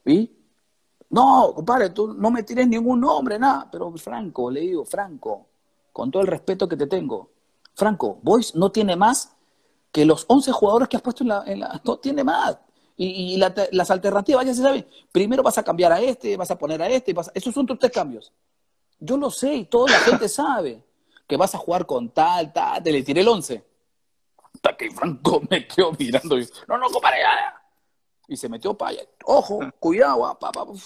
¿y? 0.05 0.31
No, 1.09 1.51
compadre, 1.55 1.89
tú 1.89 2.13
no 2.13 2.31
me 2.31 2.43
tires 2.43 2.67
ningún 2.67 3.01
nombre, 3.01 3.37
nada. 3.37 3.67
Pero 3.69 3.91
Franco, 3.97 4.49
le 4.49 4.61
digo, 4.61 4.85
Franco, 4.85 5.47
con 5.91 6.09
todo 6.09 6.21
el 6.21 6.27
respeto 6.27 6.67
que 6.69 6.77
te 6.77 6.87
tengo, 6.87 7.29
Franco, 7.75 8.19
Boys 8.21 8.55
no 8.55 8.71
tiene 8.71 8.95
más 8.95 9.35
que 9.91 10.05
los 10.05 10.23
11 10.29 10.51
jugadores 10.53 10.87
que 10.87 10.95
has 10.95 11.03
puesto 11.03 11.23
en 11.23 11.29
la... 11.29 11.43
en 11.45 11.59
la- 11.59 11.81
no 11.83 11.97
tiene 11.97 12.23
más. 12.23 12.57
Y, 12.95 13.33
y 13.33 13.37
la- 13.37 13.53
las 13.73 13.91
alternativas 13.91 14.45
ya 14.45 14.53
se 14.53 14.61
saben. 14.61 14.87
Primero 15.11 15.43
vas 15.43 15.57
a 15.57 15.63
cambiar 15.63 15.91
a 15.91 15.99
este, 15.99 16.37
vas 16.37 16.49
a 16.51 16.57
poner 16.57 16.81
a 16.81 16.87
este, 16.89 17.11
vas 17.13 17.27
a- 17.27 17.31
esos 17.33 17.53
son 17.53 17.65
tus 17.65 17.77
tres 17.77 17.91
cambios. 17.91 18.31
Yo 18.99 19.17
lo 19.17 19.29
sé 19.31 19.53
y 19.53 19.65
toda 19.65 19.89
la 19.89 19.99
gente 19.99 20.29
sabe 20.29 20.81
que 21.27 21.35
vas 21.35 21.53
a 21.55 21.57
jugar 21.57 21.85
con 21.85 22.09
tal, 22.09 22.53
tal, 22.53 22.81
te 22.81 22.91
le 22.91 23.03
tiré 23.03 23.19
el 23.21 23.27
11. 23.27 23.65
Hasta 24.53 24.75
que 24.77 24.91
Franco 24.91 25.41
me 25.49 25.67
quedó 25.67 25.91
mirando 25.97 26.37
y 26.37 26.47
no, 26.67 26.77
no, 26.77 26.89
compadre. 26.89 27.19
Y 28.27 28.37
se 28.37 28.47
metió 28.49 28.73
para 28.77 28.91
allá. 28.91 29.01
Ojo, 29.25 29.59
cuidado, 29.79 30.25
ah, 30.25 30.37
pa, 30.37 30.51
pa, 30.51 30.63
uf. 30.63 30.85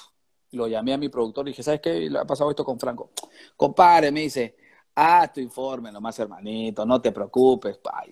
Lo 0.51 0.67
llamé 0.67 0.93
a 0.93 0.97
mi 0.97 1.09
productor 1.09 1.47
y 1.47 1.51
dije, 1.51 1.63
¿sabes 1.63 1.81
qué? 1.81 2.09
Le 2.09 2.17
ha 2.19 2.25
pasado 2.25 2.49
esto 2.49 2.63
con 2.63 2.79
Franco. 2.79 3.09
Compadre, 3.57 4.11
me 4.11 4.21
dice, 4.21 4.55
haz 4.95 5.33
tu 5.33 5.41
informe 5.41 5.91
nomás, 5.91 6.17
hermanito, 6.19 6.85
no 6.85 7.01
te 7.01 7.11
preocupes. 7.11 7.77
pa. 7.77 8.03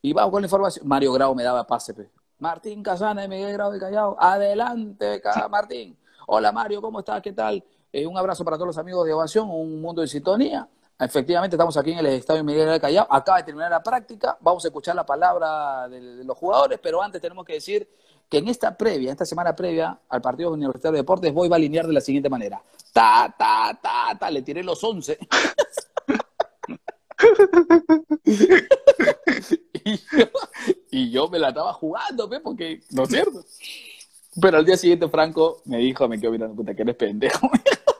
Y 0.00 0.12
vamos 0.12 0.32
con 0.32 0.42
la 0.42 0.46
información. 0.46 0.88
Mario 0.88 1.12
Grau 1.12 1.34
me 1.34 1.42
daba 1.42 1.66
pase. 1.66 1.92
pe. 1.94 2.10
Martín 2.38 2.82
Casana 2.82 3.24
y 3.24 3.28
Miguel 3.28 3.52
Grau 3.52 3.70
de 3.70 3.78
Callao. 3.78 4.16
Adelante, 4.18 5.20
ca- 5.20 5.48
Martín. 5.50 5.96
Hola, 6.26 6.50
Mario, 6.50 6.80
¿cómo 6.80 7.00
estás? 7.00 7.20
¿Qué 7.20 7.32
tal? 7.32 7.62
Eh, 7.92 8.06
un 8.06 8.16
abrazo 8.16 8.42
para 8.44 8.56
todos 8.56 8.68
los 8.68 8.78
amigos 8.78 9.04
de 9.06 9.12
Ovación, 9.12 9.50
un 9.50 9.80
mundo 9.82 10.00
de 10.00 10.08
sintonía. 10.08 10.66
Efectivamente, 10.98 11.56
estamos 11.56 11.76
aquí 11.76 11.92
en 11.92 11.98
el 11.98 12.06
Estadio 12.06 12.44
Miguel 12.44 12.62
Grau 12.62 12.74
de 12.74 12.80
Callao. 12.80 13.06
Acaba 13.10 13.38
de 13.38 13.44
terminar 13.44 13.70
la 13.70 13.82
práctica. 13.82 14.36
Vamos 14.40 14.64
a 14.64 14.68
escuchar 14.68 14.94
la 14.94 15.04
palabra 15.04 15.88
de, 15.88 16.24
los 16.24 16.38
jugadores, 16.38 16.78
pero 16.80 17.02
antes 17.02 17.20
tenemos 17.20 17.44
que 17.44 17.54
decir 17.54 17.88
que 18.28 18.38
en 18.38 18.48
esta 18.48 18.76
previa, 18.76 19.10
esta 19.10 19.26
semana 19.26 19.54
previa 19.54 19.98
al 20.08 20.22
partido 20.22 20.52
Universitario 20.52 20.92
de 20.92 20.98
Deportes, 21.00 21.32
voy 21.32 21.50
a 21.52 21.56
alinear 21.56 21.86
de 21.86 21.92
la 21.92 22.00
siguiente 22.00 22.30
manera. 22.30 22.62
Ta, 22.92 23.34
ta, 23.36 23.78
ta, 23.82 24.16
ta, 24.18 24.30
le 24.30 24.42
tiré 24.42 24.62
los 24.62 24.82
11. 24.82 25.18
y, 30.90 31.10
yo, 31.10 31.28
me 31.28 31.38
la 31.38 31.48
estaba 31.48 31.72
jugando, 31.72 32.28
pe, 32.28 32.40
porque, 32.40 32.80
¿no 32.90 33.02
es 33.04 33.08
cierto? 33.08 33.44
Pero 34.40 34.58
al 34.58 34.64
día 34.64 34.76
siguiente 34.76 35.08
Franco 35.08 35.62
me 35.64 35.78
dijo, 35.78 36.08
me 36.08 36.18
quedo 36.20 36.30
mirando, 36.32 36.54
puta, 36.56 36.74
que 36.74 36.82
eres 36.82 36.96
pendejo. 36.96 37.50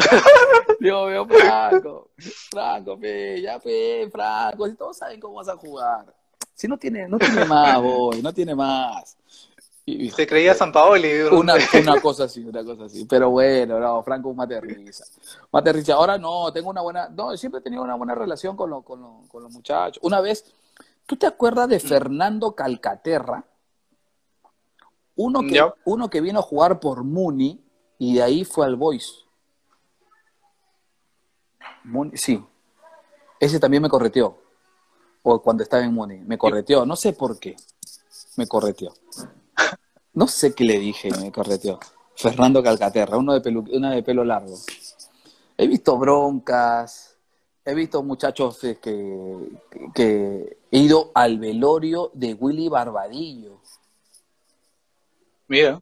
Digo, 0.80 1.06
veo, 1.06 1.26
Franco, 1.26 2.10
Franco, 2.50 2.98
pe, 2.98 3.40
ya, 3.42 3.58
pe, 3.58 4.08
Franco, 4.10 4.66
si 4.66 4.74
todos 4.74 4.96
saben 4.96 5.20
cómo 5.20 5.34
vas 5.36 5.48
a 5.48 5.56
jugar. 5.56 6.06
Si 6.54 6.66
no 6.68 6.76
tiene, 6.78 7.08
no 7.08 7.18
tiene 7.18 7.44
más, 7.44 7.78
boy, 7.82 8.22
no 8.22 8.32
tiene 8.32 8.54
más. 8.54 9.16
Y, 9.86 10.10
Se 10.10 10.26
creía 10.26 10.54
San 10.54 10.70
Paoli. 10.72 11.22
una, 11.32 11.54
una 11.82 12.00
cosa 12.00 12.24
así, 12.24 12.44
una 12.44 12.62
cosa 12.64 12.84
así. 12.84 13.04
Pero 13.06 13.30
bueno, 13.30 13.80
no, 13.80 14.02
Franco 14.02 14.28
un 14.28 14.36
mate 14.36 14.54
de 14.54 14.60
risa. 14.60 15.04
Mate 15.50 15.70
de 15.70 15.78
risa. 15.80 15.94
Ahora 15.94 16.16
no, 16.18 16.52
tengo 16.52 16.70
una 16.70 16.80
buena, 16.82 17.08
no, 17.08 17.36
siempre 17.36 17.60
he 17.60 17.62
tenido 17.62 17.82
una 17.82 17.94
buena 17.96 18.14
relación 18.14 18.56
con, 18.56 18.70
lo- 18.70 18.82
con, 18.82 19.00
lo- 19.00 19.22
con 19.28 19.42
los 19.42 19.50
muchachos. 19.52 19.98
Una 20.04 20.20
vez, 20.20 20.44
¿tú 21.06 21.16
te 21.16 21.26
acuerdas 21.26 21.68
de 21.68 21.80
Fernando 21.80 22.54
Calcaterra? 22.54 23.44
Uno 25.16 25.40
que, 25.40 25.54
uno 25.86 26.08
que 26.08 26.20
vino 26.20 26.38
a 26.38 26.42
jugar 26.42 26.78
por 26.80 27.02
Muni 27.04 27.60
y 27.98 28.14
de 28.14 28.22
ahí 28.22 28.44
fue 28.44 28.64
al 28.66 28.76
Boys. 28.76 29.24
Muni- 31.84 32.16
sí. 32.16 32.42
ese 33.38 33.58
también 33.58 33.82
me 33.82 33.88
correteó. 33.88 34.36
O 35.22 35.40
cuando 35.42 35.62
estaba 35.62 35.84
en 35.84 35.92
Muni, 35.92 36.18
me 36.18 36.38
correteó. 36.38 36.86
No 36.86 36.96
sé 36.96 37.12
por 37.12 37.38
qué. 37.38 37.56
Me 38.36 38.46
correteó. 38.46 38.92
No 40.12 40.26
sé 40.26 40.52
qué 40.56 40.64
le 40.64 40.76
dije, 40.80 41.08
me 41.20 41.30
correteó. 41.30 41.78
Fernando 42.16 42.62
Calcaterra, 42.64 43.16
uno 43.16 43.32
de 43.32 43.40
pelo, 43.40 43.64
una 43.72 43.92
de 43.92 44.02
pelo 44.02 44.24
largo. 44.24 44.56
He 45.56 45.68
visto 45.68 45.96
broncas, 45.96 47.16
he 47.64 47.74
visto 47.74 48.02
muchachos 48.02 48.62
eh, 48.64 48.78
que, 48.82 49.38
que 49.94 50.58
he 50.70 50.78
ido 50.78 51.12
al 51.14 51.38
velorio 51.38 52.10
de 52.12 52.34
Willy 52.34 52.68
Barbadillo. 52.68 53.60
Mira. 55.46 55.80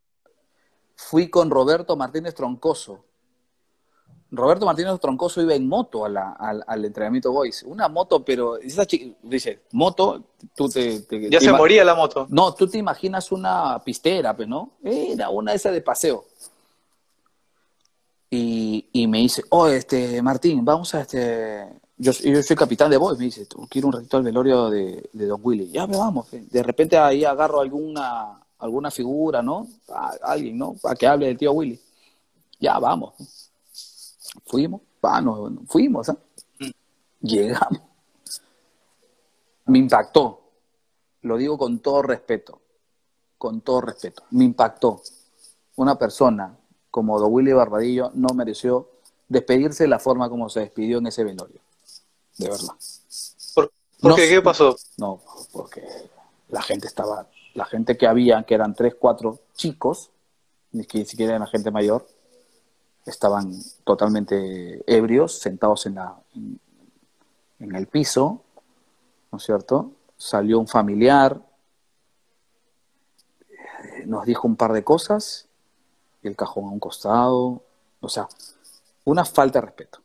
Fui 0.95 1.31
con 1.31 1.49
Roberto 1.51 1.97
Martínez 1.97 2.35
Troncoso. 2.35 3.05
Roberto 4.31 4.67
Martínez 4.67 5.01
Troncoso 5.01 5.41
iba 5.41 5.55
en 5.55 5.67
moto 5.67 6.05
a 6.05 6.09
la- 6.11 6.33
al, 6.33 6.63
al 6.67 6.85
entrenamiento 6.85 7.33
Boys. 7.33 7.63
Una 7.63 7.89
moto, 7.89 8.23
pero 8.25 8.59
esa 8.59 8.85
chi- 8.85 9.15
dice, 9.23 9.61
moto, 9.73 10.23
tú 10.55 10.69
te... 10.69 11.01
te- 11.01 11.31
Ya 11.31 11.39
te 11.39 11.47
se 11.47 11.53
moría 11.53 11.83
la 11.85 11.95
moto. 11.95 12.27
No, 12.29 12.53
tú 12.53 12.69
te 12.69 12.77
imaginas 12.79 13.33
una 13.33 13.83
pistera, 13.85 14.37
pues, 14.37 14.47
¿no? 14.47 14.73
Era 14.83 15.31
una 15.31 15.53
de 15.53 15.57
esas 15.57 15.73
de 15.73 15.81
paseo. 15.81 16.27
Y, 18.31 18.87
y 18.93 19.07
me 19.07 19.19
dice, 19.19 19.43
oh, 19.49 19.67
este, 19.69 20.21
Martín, 20.23 20.65
vamos 20.65 20.95
a 20.95 21.01
este... 21.01 21.67
Yo, 21.97 22.13
yo 22.13 22.43
soy 22.43 22.55
capitán 22.55 22.91
de 22.91 22.97
Boys, 22.97 23.19
me 23.19 23.25
dice, 23.25 23.47
tú 23.47 23.67
quiero 23.69 23.89
un 23.89 23.95
ratito 23.95 24.19
al 24.19 24.23
velorio 24.23 24.71
de, 24.71 25.09
de 25.13 25.27
Don 25.27 25.41
Willy. 25.43 25.69
Ya, 25.71 25.87
pues, 25.87 25.99
vamos. 25.99 26.27
De 26.31 26.63
repente 26.63 26.97
ahí 26.97 27.25
agarro 27.25 27.61
alguna, 27.61 28.39
alguna 28.59 28.91
figura, 28.91 29.43
¿no? 29.43 29.67
A- 29.89 30.17
alguien, 30.23 30.59
¿no? 30.59 30.75
Para 30.81 30.95
que 30.95 31.07
hable 31.07 31.27
del 31.27 31.39
tío 31.39 31.53
Willy. 31.53 31.81
Ya, 32.61 32.79
vamos. 32.79 33.15
Fuimos, 34.47 34.81
pa, 35.01 35.21
nos- 35.21 35.53
fuimos, 35.67 36.09
¿ah? 36.09 36.17
Llegamos. 37.21 37.81
Me 39.67 39.79
impactó. 39.79 40.41
Lo 41.23 41.37
digo 41.37 41.59
con 41.59 41.81
todo 41.81 42.03
respeto. 42.03 42.61
Con 43.37 43.61
todo 43.61 43.81
respeto. 43.83 44.23
Me 44.31 44.45
impactó. 44.45 45.03
Una 45.77 45.97
persona 45.99 46.57
como 46.91 47.19
Don 47.19 47.33
Willy 47.33 47.53
Barbadillo 47.53 48.11
no 48.15 48.29
mereció 48.35 48.89
despedirse 49.29 49.85
de 49.85 49.89
la 49.89 49.99
forma 49.99 50.29
como 50.29 50.49
se 50.49 50.61
despidió 50.61 50.99
en 50.99 51.07
ese 51.09 51.23
velorio. 51.25 51.61
De 52.39 52.49
verdad. 52.49 52.75
¿Por, 53.55 53.65
No 53.65 53.71
porque 54.11 54.23
sé. 54.27 54.29
qué 54.35 54.43
pasó? 54.43 54.77
No, 54.97 55.21
porque 55.53 55.83
la 56.49 56.63
gente 56.63 56.87
estaba, 56.87 57.29
la 57.55 57.65
gente 57.67 57.97
que 57.99 58.07
había, 58.07 58.43
que 58.45 58.55
eran 58.55 58.75
tres, 58.75 58.95
cuatro 58.99 59.39
chicos, 59.55 60.11
ni 60.73 60.85
que 60.87 61.05
siquiera 61.05 61.37
eran 61.37 61.47
gente 61.49 61.71
mayor, 61.71 62.07
estaban 63.09 63.53
totalmente 63.85 64.83
ebrios, 64.87 65.39
sentados 65.39 65.87
en, 65.87 65.97
la, 65.97 66.17
en, 66.35 66.61
en 67.61 67.75
el 67.75 67.87
piso, 67.87 68.43
¿no 69.33 69.39
es 69.39 69.45
cierto? 69.45 69.93
Salió 70.17 70.59
un 70.59 70.69
familiar, 70.69 71.41
nos 74.07 74.25
dijo 74.25 74.47
un 74.47 74.57
par 74.57 74.73
de 74.73 74.85
cosas, 74.85 75.47
y 76.23 76.29
el 76.29 76.37
cajón 76.37 76.65
a 76.65 76.69
un 76.69 76.81
costado, 76.81 77.63
o 78.01 78.09
sea, 78.09 78.29
una 79.05 79.25
falta 79.25 79.61
de 79.61 79.67
respeto. 79.67 80.01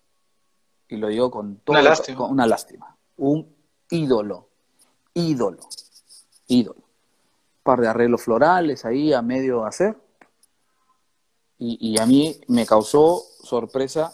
Y 0.87 0.97
lo 0.97 1.07
digo 1.07 1.31
con 1.31 1.57
todo, 1.57 1.73
Una 1.73 1.81
lástima. 1.89 2.17
con 2.17 2.31
una 2.31 2.45
lástima. 2.45 2.95
Un 3.17 3.47
ídolo, 3.89 4.47
ídolo, 5.13 5.67
ídolo. 6.47 6.79
Un 6.79 7.63
par 7.63 7.81
de 7.81 7.87
arreglos 7.87 8.21
florales 8.23 8.85
ahí 8.85 9.13
a 9.13 9.21
medio 9.21 9.65
hacer. 9.65 9.97
Y, 11.57 11.93
y 11.93 11.99
a 11.99 12.05
mí 12.05 12.39
me 12.47 12.65
causó 12.65 13.23
sorpresa, 13.41 14.13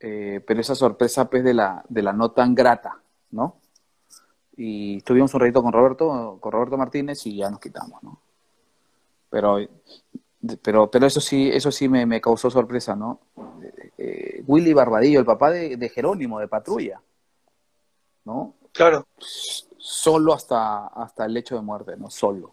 eh, 0.00 0.42
pero 0.46 0.60
esa 0.60 0.74
sorpresa 0.74 1.28
pues 1.28 1.42
de 1.42 1.54
la, 1.54 1.84
de 1.88 2.02
la 2.02 2.12
no 2.12 2.30
tan 2.30 2.54
grata, 2.54 3.00
¿no? 3.30 3.56
Y 4.56 5.00
tuvimos 5.02 5.32
un 5.34 5.40
ratito 5.40 5.62
con 5.62 5.72
Roberto, 5.72 6.38
con 6.40 6.52
Roberto 6.52 6.76
Martínez 6.76 7.26
y 7.26 7.36
ya 7.36 7.50
nos 7.50 7.60
quitamos, 7.60 8.02
¿no? 8.02 8.20
Pero, 9.28 9.58
pero, 10.62 10.90
pero 10.90 11.06
eso 11.06 11.20
sí, 11.20 11.50
eso 11.52 11.70
sí 11.70 11.88
me, 11.88 12.06
me 12.06 12.20
causó 12.20 12.50
sorpresa, 12.50 12.94
¿no? 12.94 13.20
Eh, 13.98 14.42
Willy 14.46 14.72
Barbadillo, 14.72 15.20
el 15.20 15.26
papá 15.26 15.50
de, 15.50 15.76
de 15.76 15.88
Jerónimo, 15.88 16.38
de 16.38 16.48
Patrulla, 16.48 17.00
¿no? 18.24 18.54
Claro. 18.72 19.06
Solo 19.18 20.34
hasta, 20.34 20.88
hasta 20.88 21.24
el 21.24 21.36
hecho 21.36 21.54
de 21.54 21.62
muerte, 21.62 21.96
¿no? 21.96 22.10
Solo. 22.10 22.52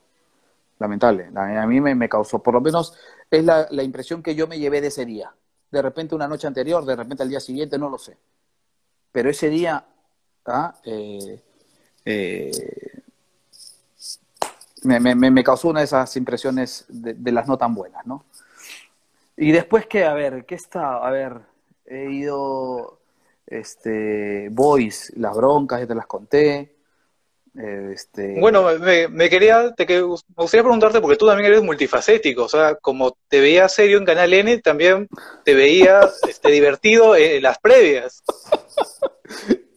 Lamentable. 0.80 1.30
A 1.36 1.62
a 1.64 1.68
mí 1.68 1.80
me, 1.82 1.96
me 1.96 2.10
causó, 2.10 2.40
por 2.40 2.54
lo 2.54 2.62
menos 2.62 2.98
es 3.38 3.46
la, 3.46 3.68
la 3.72 3.84
impresión 3.84 4.22
que 4.22 4.36
yo 4.36 4.48
me 4.48 4.60
llevé 4.60 4.82
de 4.82 4.88
ese 4.88 5.06
día. 5.06 5.34
De 5.72 5.82
repente 5.82 6.16
una 6.16 6.28
noche 6.28 6.48
anterior, 6.48 6.86
de 6.86 6.96
repente 6.96 7.24
al 7.24 7.30
día 7.30 7.40
siguiente, 7.40 7.78
no 7.78 7.90
lo 7.90 7.98
sé. 7.98 8.18
Pero 9.12 9.30
ese 9.30 9.50
día, 9.50 9.86
¿ah? 10.46 10.76
Eh, 10.84 11.42
eh, 12.06 12.52
me, 14.84 15.44
causó 15.44 15.70
una 15.70 15.80
de 15.80 15.86
esas 15.86 16.16
impresiones 16.18 16.86
de, 16.90 17.14
de 17.14 17.32
las 17.32 17.48
no 17.48 17.58
tan 17.58 17.74
buenas, 17.74 18.06
¿no? 18.06 18.26
Y 19.38 19.52
después 19.52 19.88
que, 19.88 20.04
a 20.06 20.14
ver, 20.14 20.46
¿qué 20.46 20.56
está? 20.56 20.98
A 20.98 21.10
ver, 21.10 21.42
he 21.86 22.12
ido, 22.12 23.00
este, 23.48 24.50
Boys, 24.50 25.12
las 25.16 25.36
broncas, 25.36 25.80
ya 25.80 25.88
te 25.88 25.96
las 25.96 26.06
conté. 26.06 26.73
Eh, 27.60 27.92
Este, 27.94 28.40
Bueno, 28.40 28.64
me, 28.80 29.08
me 29.08 29.30
quería, 29.30 29.74
te, 29.74 29.86
que- 29.86 30.02
me 30.02 30.04
gustaría 30.36 30.64
preguntarte, 30.64 31.02
porque 31.02 31.18
tú 31.18 31.28
también 31.28 31.48
eres 31.52 31.64
multifacético, 31.64 32.44
o 32.46 32.50
sea, 32.50 32.76
como 32.76 33.18
te 33.28 33.40
veía 33.40 33.70
serio 33.70 33.98
en 33.98 34.06
Canal 34.06 34.34
N, 34.34 34.58
también 34.60 35.08
te 35.46 35.54
veía 35.54 36.02
este, 36.28 36.52
divertido 36.52 37.16
en 37.16 37.44
las 37.44 37.60
previas. 37.60 38.24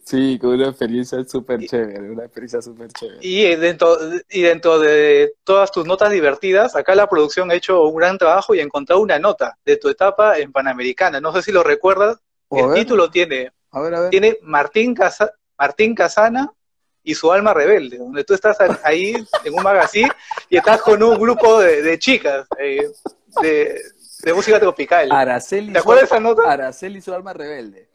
sí, 0.03 0.37
con 0.39 0.51
una 0.51 0.69
experiencia 0.69 1.23
súper 1.25 1.65
chévere, 1.65 2.09
una 2.11 2.23
experiencia 2.25 2.61
súper 2.61 2.87
chévere. 2.93 3.19
Y 3.21 3.55
dentro, 3.55 3.97
y 4.29 4.41
dentro 4.41 4.79
de 4.79 5.33
todas 5.43 5.71
tus 5.71 5.85
notas 5.85 6.11
divertidas, 6.11 6.75
acá 6.75 6.95
la 6.95 7.07
producción 7.07 7.51
ha 7.51 7.55
hecho 7.55 7.83
un 7.85 7.95
gran 7.97 8.17
trabajo 8.17 8.55
y 8.55 8.59
ha 8.59 8.63
encontrado 8.63 9.01
una 9.01 9.19
nota 9.19 9.57
de 9.65 9.77
tu 9.77 9.89
etapa 9.89 10.37
en 10.39 10.51
Panamericana. 10.51 11.19
No 11.21 11.33
sé 11.33 11.41
si 11.41 11.51
lo 11.51 11.63
recuerdas. 11.63 12.17
A 12.49 12.55
El 12.59 12.67
ver. 12.69 12.75
título 12.79 13.11
tiene, 13.11 13.51
A 13.71 13.81
ver, 13.81 13.93
a 13.93 13.99
ver. 14.01 14.09
tiene 14.09 14.37
Martín, 14.41 14.95
Casa- 14.95 15.33
Martín 15.57 15.93
Casana 15.93 16.53
y 17.09 17.15
su 17.15 17.31
alma 17.31 17.53
rebelde, 17.53 17.97
donde 17.97 18.25
tú 18.25 18.33
estás 18.33 18.57
ahí 18.83 19.13
en 19.45 19.53
un 19.53 19.63
magazine 19.63 20.11
y 20.49 20.57
estás 20.57 20.81
con 20.81 21.01
un 21.01 21.17
grupo 21.17 21.59
de, 21.59 21.81
de 21.81 21.97
chicas 21.97 22.45
eh, 22.59 22.85
de, 23.41 23.81
de 24.23 24.33
música 24.33 24.59
tropical. 24.59 25.09
Araceli, 25.11 25.71
¿Te 25.71 25.79
acuerdas 25.79 26.01
de 26.09 26.15
esa 26.15 26.19
nota? 26.19 26.51
Araceli, 26.51 26.99
su 27.01 27.13
alma 27.13 27.31
rebelde. 27.31 27.89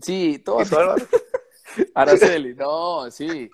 Sí, 0.00 0.38
todo. 0.44 0.62
Y 0.62 0.64
su 0.64 0.76
alma- 0.78 0.94
Araceli, 1.94 2.54
no, 2.54 3.10
sí. 3.10 3.50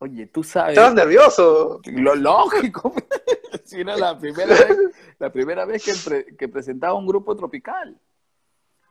Oye, 0.00 0.26
tú 0.26 0.44
sabes. 0.44 0.72
Estabas 0.74 0.94
nervioso. 0.94 1.80
Lo 1.86 2.14
lógico. 2.14 2.92
Si 3.64 3.80
era 3.80 3.96
la 3.96 4.18
primera 4.18 4.54
vez, 4.54 4.78
la 5.18 5.32
primera 5.32 5.64
vez 5.64 5.82
que, 5.84 5.92
pre- 6.04 6.36
que 6.36 6.48
presentaba 6.48 6.92
un 6.94 7.06
grupo 7.06 7.34
tropical. 7.34 7.98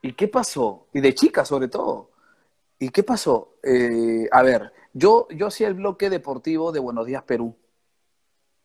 ¿Y 0.01 0.13
qué 0.13 0.27
pasó? 0.27 0.87
Y 0.93 0.99
de 0.99 1.13
chicas, 1.13 1.47
sobre 1.47 1.67
todo. 1.67 2.09
¿Y 2.79 2.89
qué 2.89 3.01
pasó? 3.03 3.55
Eh, 3.63 4.27
a 4.31 4.41
ver, 4.43 4.71
yo, 4.97 5.27
yo 5.29 5.47
hacía 5.47 5.67
el 5.67 5.75
bloque 5.75 6.09
deportivo 6.09 6.71
de 6.71 6.79
Buenos 6.79 7.05
Días 7.05 7.23
Perú. 7.23 7.55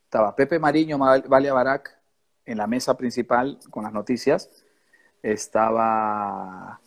Estaba 0.04 0.34
Pepe 0.34 0.58
Mariño, 0.58 0.98
Valia 0.98 1.52
Barak 1.52 1.98
en 2.46 2.58
la 2.58 2.66
mesa 2.66 2.96
principal 2.96 3.58
con 3.70 3.84
las 3.84 3.92
noticias. 3.92 4.50
Estaba. 5.22 6.80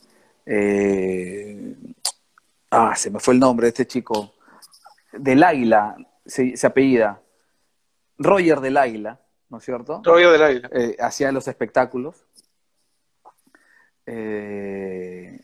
eh, 0.45 1.75
ah, 2.71 2.95
se 2.95 3.11
me 3.11 3.19
fue 3.19 3.35
el 3.35 3.39
nombre 3.39 3.65
de 3.65 3.69
este 3.69 3.87
chico. 3.87 4.33
Del 5.13 5.43
Águila, 5.43 5.95
se, 6.25 6.57
se 6.57 6.67
apellida. 6.67 7.21
Roger 8.17 8.61
del 8.61 8.77
Águila, 8.77 9.19
¿no 9.49 9.59
es 9.59 9.63
cierto? 9.65 10.01
Rollo 10.03 10.31
del 10.31 10.43
aire. 10.43 10.69
Eh, 10.71 10.95
hacía 10.99 11.31
los 11.31 11.47
espectáculos. 11.47 12.25
Eh, 14.05 15.39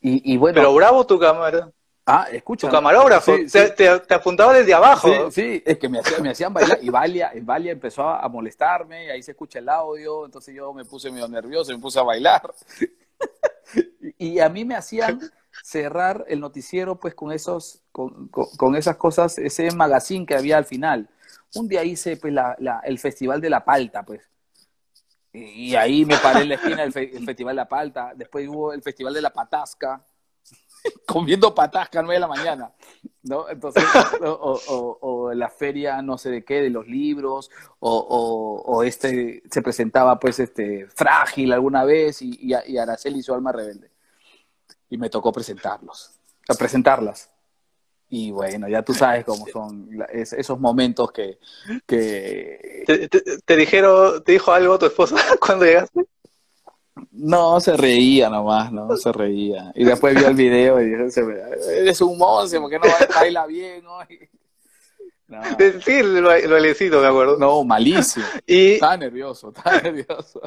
y, 0.00 0.32
y 0.32 0.36
bueno. 0.36 0.54
Pero 0.56 0.74
bravo 0.74 1.06
tu 1.06 1.18
cámara. 1.18 1.70
Ah, 2.06 2.26
escucha. 2.32 2.68
Tu 2.68 2.72
camarógrafo. 2.74 3.36
Sí, 3.36 3.46
te, 3.46 3.68
sí. 3.68 3.72
te- 3.76 4.00
te 4.00 4.14
apuntaba 4.14 4.52
desde 4.54 4.72
abajo. 4.74 5.08
Sí, 5.30 5.42
sí, 5.42 5.62
es 5.66 5.78
que 5.78 5.88
me 5.88 5.98
hacían, 6.00 6.22
me 6.22 6.30
hacían 6.30 6.52
bailar 6.54 6.78
y 6.82 6.88
Valia, 6.88 7.32
y 7.34 7.40
Valia 7.40 7.72
empezó 7.72 8.08
a 8.08 8.28
molestarme, 8.28 9.06
y 9.06 9.10
ahí 9.10 9.22
se 9.22 9.32
escucha 9.32 9.58
el 9.58 9.68
audio, 9.68 10.24
entonces 10.24 10.54
yo 10.54 10.72
me 10.72 10.84
puse 10.84 11.10
medio 11.10 11.28
nervioso, 11.28 11.72
me 11.72 11.78
puse 11.78 11.98
a 11.98 12.02
bailar. 12.02 12.52
y, 14.18 14.28
y 14.34 14.40
a 14.40 14.48
mí 14.48 14.64
me 14.64 14.74
hacían 14.76 15.20
cerrar 15.62 16.24
el 16.28 16.40
noticiero 16.40 16.96
pues 17.00 17.14
con 17.14 17.32
esos, 17.32 17.82
con, 17.92 18.28
con- 18.28 18.48
con 18.56 18.76
esas 18.76 18.96
cosas, 18.96 19.38
ese 19.38 19.70
magazine 19.72 20.26
que 20.26 20.34
había 20.34 20.58
al 20.58 20.64
final. 20.66 21.08
Un 21.54 21.68
día 21.68 21.82
hice 21.84 22.16
pues 22.16 22.32
la, 22.32 22.54
la- 22.58 22.80
el 22.84 22.98
Festival 22.98 23.40
de 23.40 23.50
la 23.50 23.64
Palta, 23.64 24.02
pues. 24.02 24.20
Y, 25.32 25.70
y 25.70 25.76
ahí 25.76 26.04
me 26.04 26.16
paré 26.18 26.42
en 26.42 26.48
la 26.50 26.54
esquina 26.56 26.82
del 26.82 26.92
fe- 26.92 27.16
el 27.16 27.24
Festival 27.24 27.54
de 27.54 27.62
la 27.62 27.68
Palta, 27.68 28.12
después 28.14 28.46
hubo 28.48 28.72
el 28.72 28.82
Festival 28.82 29.14
de 29.14 29.22
la 29.22 29.30
Patasca, 29.30 30.02
comiendo 31.06 31.54
patasca 31.54 32.00
a 32.00 32.02
9 32.02 32.14
de 32.14 32.20
la 32.20 32.28
mañana, 32.28 32.72
¿no? 33.22 33.48
Entonces, 33.48 33.84
o, 34.22 34.28
o- 34.30 34.98
o- 35.00 35.34
la 35.34 35.48
feria 35.48 36.00
no 36.02 36.18
sé 36.18 36.30
de 36.30 36.44
qué, 36.44 36.62
de 36.62 36.70
los 36.70 36.86
libros, 36.86 37.50
o, 37.80 38.62
o- 38.66 38.82
este, 38.82 39.42
se 39.50 39.62
presentaba 39.62 40.18
pues 40.18 40.38
este, 40.38 40.86
frágil 40.88 41.52
alguna 41.52 41.84
vez 41.84 42.22
y, 42.22 42.30
y, 42.40 42.54
y 42.72 42.78
Araceli 42.78 43.18
y 43.18 43.22
su 43.22 43.34
alma 43.34 43.52
rebelde. 43.52 43.90
y 44.90 44.98
me 44.98 45.10
tocó 45.10 45.32
presentarlos, 45.32 46.12
a 46.48 46.54
presentarlas. 46.54 47.30
Y 48.08 48.30
bueno, 48.30 48.68
ya 48.68 48.82
tú 48.82 48.94
sabes 48.94 49.24
cómo 49.24 49.46
son 49.52 49.88
esos 50.12 50.60
momentos 50.60 51.10
que... 51.10 51.40
que... 51.84 52.84
¿Te, 53.44 53.56
dijeron, 53.56 54.22
¿Te 54.22 54.30
dijo 54.30 54.52
algo 54.52 54.78
tu 54.78 54.86
esposa 54.86 55.16
cuando 55.40 55.64
llegaste? 55.64 56.06
No, 57.10 57.60
se 57.60 57.76
reía 57.76 58.30
nomás, 58.30 58.72
no, 58.72 58.96
se 58.96 59.12
reía. 59.12 59.72
Y 59.74 59.84
después 59.84 60.14
vio 60.14 60.28
el 60.28 60.34
video 60.34 60.80
y 60.80 60.86
dijo, 60.86 61.02
eres 61.70 62.00
un 62.00 62.16
monstruo, 62.16 62.62
porque 62.62 62.78
no 62.78 62.86
baila 63.14 63.46
bien 63.46 63.86
hoy? 63.86 64.28
No. 65.28 65.42
Sí, 65.84 66.02
lo, 66.02 66.20
lo 66.20 67.00
me 67.00 67.06
acuerdo. 67.06 67.36
No, 67.36 67.64
malísimo. 67.64 68.24
Y... 68.46 68.74
Estaba 68.74 68.96
nervioso, 68.96 69.48
estaba 69.48 69.80
nervioso. 69.80 70.40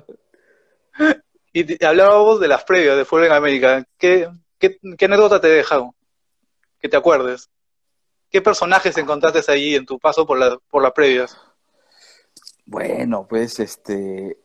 Y 1.52 1.84
hablábamos 1.84 2.40
de 2.40 2.48
las 2.48 2.64
previas 2.64 2.96
de 2.96 3.06
Fútbol 3.06 3.26
en 3.26 3.32
América. 3.34 3.86
¿Qué, 3.98 4.30
qué, 4.58 4.80
qué 4.98 5.06
anécdota 5.06 5.42
te 5.42 5.50
dejaron? 5.50 5.92
Que 6.80 6.88
te 6.88 6.98
acuerdes. 6.98 7.50
¿Qué 8.32 8.42
personajes 8.42 8.98
encontraste 8.98 9.52
ahí 9.52 9.76
en 9.76 9.86
tu 9.86 10.00
paso 10.00 10.26
por, 10.26 10.38
la, 10.38 10.58
por 10.70 10.84
las 10.84 10.94
previas? 10.94 11.38
Bueno, 12.66 13.26
pues 13.28 13.60
este. 13.60 14.38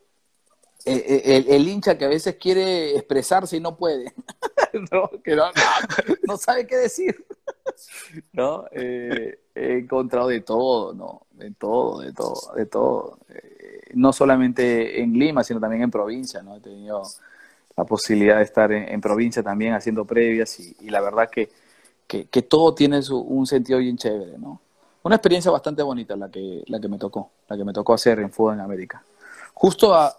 E, 0.87 0.93
e, 0.93 1.57
el, 1.57 1.66
hincha 1.66 1.97
que 1.97 2.05
a 2.05 2.09
veces 2.09 2.37
quiere 2.37 2.95
expresarse 2.97 3.57
y 3.57 3.61
no 3.61 3.76
puede. 3.76 4.12
no, 4.93 5.11
que 5.22 5.37
sabe 6.39 6.66
qué 6.66 6.76
decir. 6.76 7.24
¿No? 8.32 8.66
Eh, 8.70 9.39
he 9.55 9.78
encontrado 9.78 10.28
de 10.28 10.41
todo, 10.41 10.93
¿no? 10.93 11.22
De 11.32 11.51
todo, 11.53 12.01
de 12.01 12.12
todo, 12.12 12.55
de 12.55 12.66
todo. 12.66 13.18
Eh, 13.30 13.93
no 13.95 14.12
solamente 14.12 15.01
en 15.01 15.14
Lima, 15.14 15.43
sino 15.43 15.59
también 15.59 15.82
en 15.82 15.91
provincia, 15.91 16.43
¿no? 16.43 16.57
He 16.57 16.61
tenido 16.61 17.03
la 17.76 17.85
posibilidad 17.85 18.37
de 18.37 18.45
estar 18.45 18.70
en, 18.70 19.01
provincia 19.01 19.43
también 19.43 19.72
haciendo 19.72 20.05
previas 20.05 20.61
y, 20.61 20.91
la 20.91 21.01
verdad 21.01 21.28
que, 21.30 21.49
que, 22.07 22.43
todo 22.43 22.74
tiene 22.74 23.01
un 23.11 23.47
sentido 23.47 23.78
bien 23.78 23.97
chévere, 23.97 24.39
¿no? 24.39 24.61
Una 25.03 25.16
experiencia 25.16 25.51
bastante 25.51 25.82
bonita 25.82 26.14
la 26.16 26.30
que, 26.30 26.62
la 26.66 26.80
que 26.80 26.89
me 26.89 26.99
tocó, 26.99 27.30
la 27.49 27.57
que 27.57 27.64
me 27.64 27.72
tocó 27.72 27.95
hacer 27.95 28.20
en 28.20 28.30
Fútbol 28.30 28.55
en 28.55 28.61
América. 28.61 29.03
Justo, 29.55 29.94
a, 29.94 30.14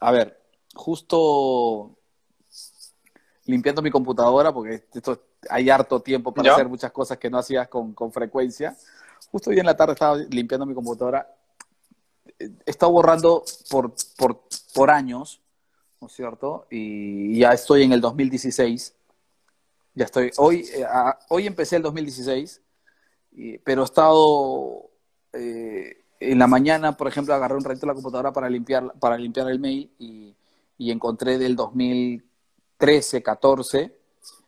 a, 0.00 0.12
ver, 0.12 0.40
justo 0.74 1.96
limpiando 3.46 3.82
mi 3.82 3.90
computadora, 3.90 4.52
porque 4.52 4.84
esto, 4.92 5.22
hay 5.50 5.68
harto 5.68 6.00
tiempo 6.00 6.32
para 6.32 6.52
hacer 6.52 6.68
muchas 6.68 6.92
cosas 6.92 7.18
que 7.18 7.28
no 7.28 7.38
hacías 7.38 7.68
con, 7.68 7.92
con 7.92 8.12
frecuencia. 8.12 8.76
Justo 9.32 9.50
hoy 9.50 9.58
en 9.58 9.66
la 9.66 9.76
tarde 9.76 9.94
estaba 9.94 10.16
limpiando 10.16 10.66
mi 10.66 10.74
computadora 10.74 11.28
he 12.38 12.52
estado 12.66 12.92
borrando 12.92 13.44
por, 13.70 13.94
por, 14.16 14.42
por 14.74 14.90
años, 14.90 15.40
¿no 16.00 16.08
es 16.08 16.12
cierto? 16.12 16.66
Y 16.70 17.38
ya 17.38 17.52
estoy 17.52 17.82
en 17.82 17.92
el 17.92 18.00
2016. 18.00 18.94
Ya 19.94 20.04
estoy, 20.04 20.32
hoy, 20.38 20.66
eh, 20.74 20.86
hoy 21.28 21.46
empecé 21.46 21.76
el 21.76 21.82
2016, 21.82 22.60
pero 23.62 23.82
he 23.82 23.84
estado 23.84 24.90
eh, 25.32 26.03
en 26.20 26.38
la 26.38 26.46
mañana, 26.46 26.96
por 26.96 27.08
ejemplo, 27.08 27.34
agarré 27.34 27.56
un 27.56 27.64
ratito 27.64 27.86
la 27.86 27.94
computadora 27.94 28.32
para 28.32 28.48
limpiar, 28.48 28.92
para 28.98 29.18
limpiar 29.18 29.48
el 29.50 29.58
mail 29.58 29.90
y, 29.98 30.36
encontré 30.78 31.38
del 31.38 31.56
2013, 31.56 33.22
14, 33.22 33.96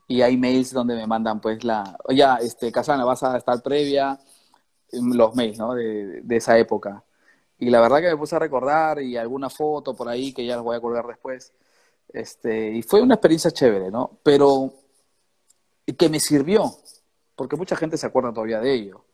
y 0.08 0.22
hay 0.22 0.36
mails 0.36 0.72
donde 0.72 0.94
me 0.94 1.06
mandan 1.06 1.40
pues 1.40 1.64
la, 1.64 1.98
ya, 2.10 2.36
este, 2.36 2.70
Casana, 2.70 3.04
vas 3.04 3.22
a 3.22 3.36
estar 3.36 3.62
previa, 3.62 4.18
los 4.92 5.34
mails, 5.34 5.58
¿no? 5.58 5.74
De, 5.74 6.20
de 6.22 6.36
esa 6.36 6.58
época. 6.58 7.02
Y 7.58 7.70
la 7.70 7.80
verdad 7.80 8.00
que 8.00 8.08
me 8.08 8.16
puse 8.16 8.36
a 8.36 8.38
recordar 8.38 9.00
y 9.00 9.16
alguna 9.16 9.48
foto 9.48 9.94
por 9.94 10.08
ahí 10.08 10.32
que 10.32 10.44
ya 10.44 10.56
las 10.56 10.64
voy 10.64 10.76
a 10.76 10.80
colgar 10.80 11.06
después. 11.06 11.52
Este, 12.08 12.70
y 12.72 12.82
fue 12.82 13.00
una 13.00 13.14
experiencia 13.14 13.50
chévere, 13.50 13.90
¿no? 13.90 14.18
Pero 14.22 14.72
que 15.98 16.08
me 16.08 16.20
sirvió, 16.20 16.72
porque 17.34 17.56
mucha 17.56 17.76
gente 17.76 17.96
se 17.96 18.06
acuerda 18.06 18.32
todavía 18.32 18.60
de 18.60 18.72
ello. 18.72 19.04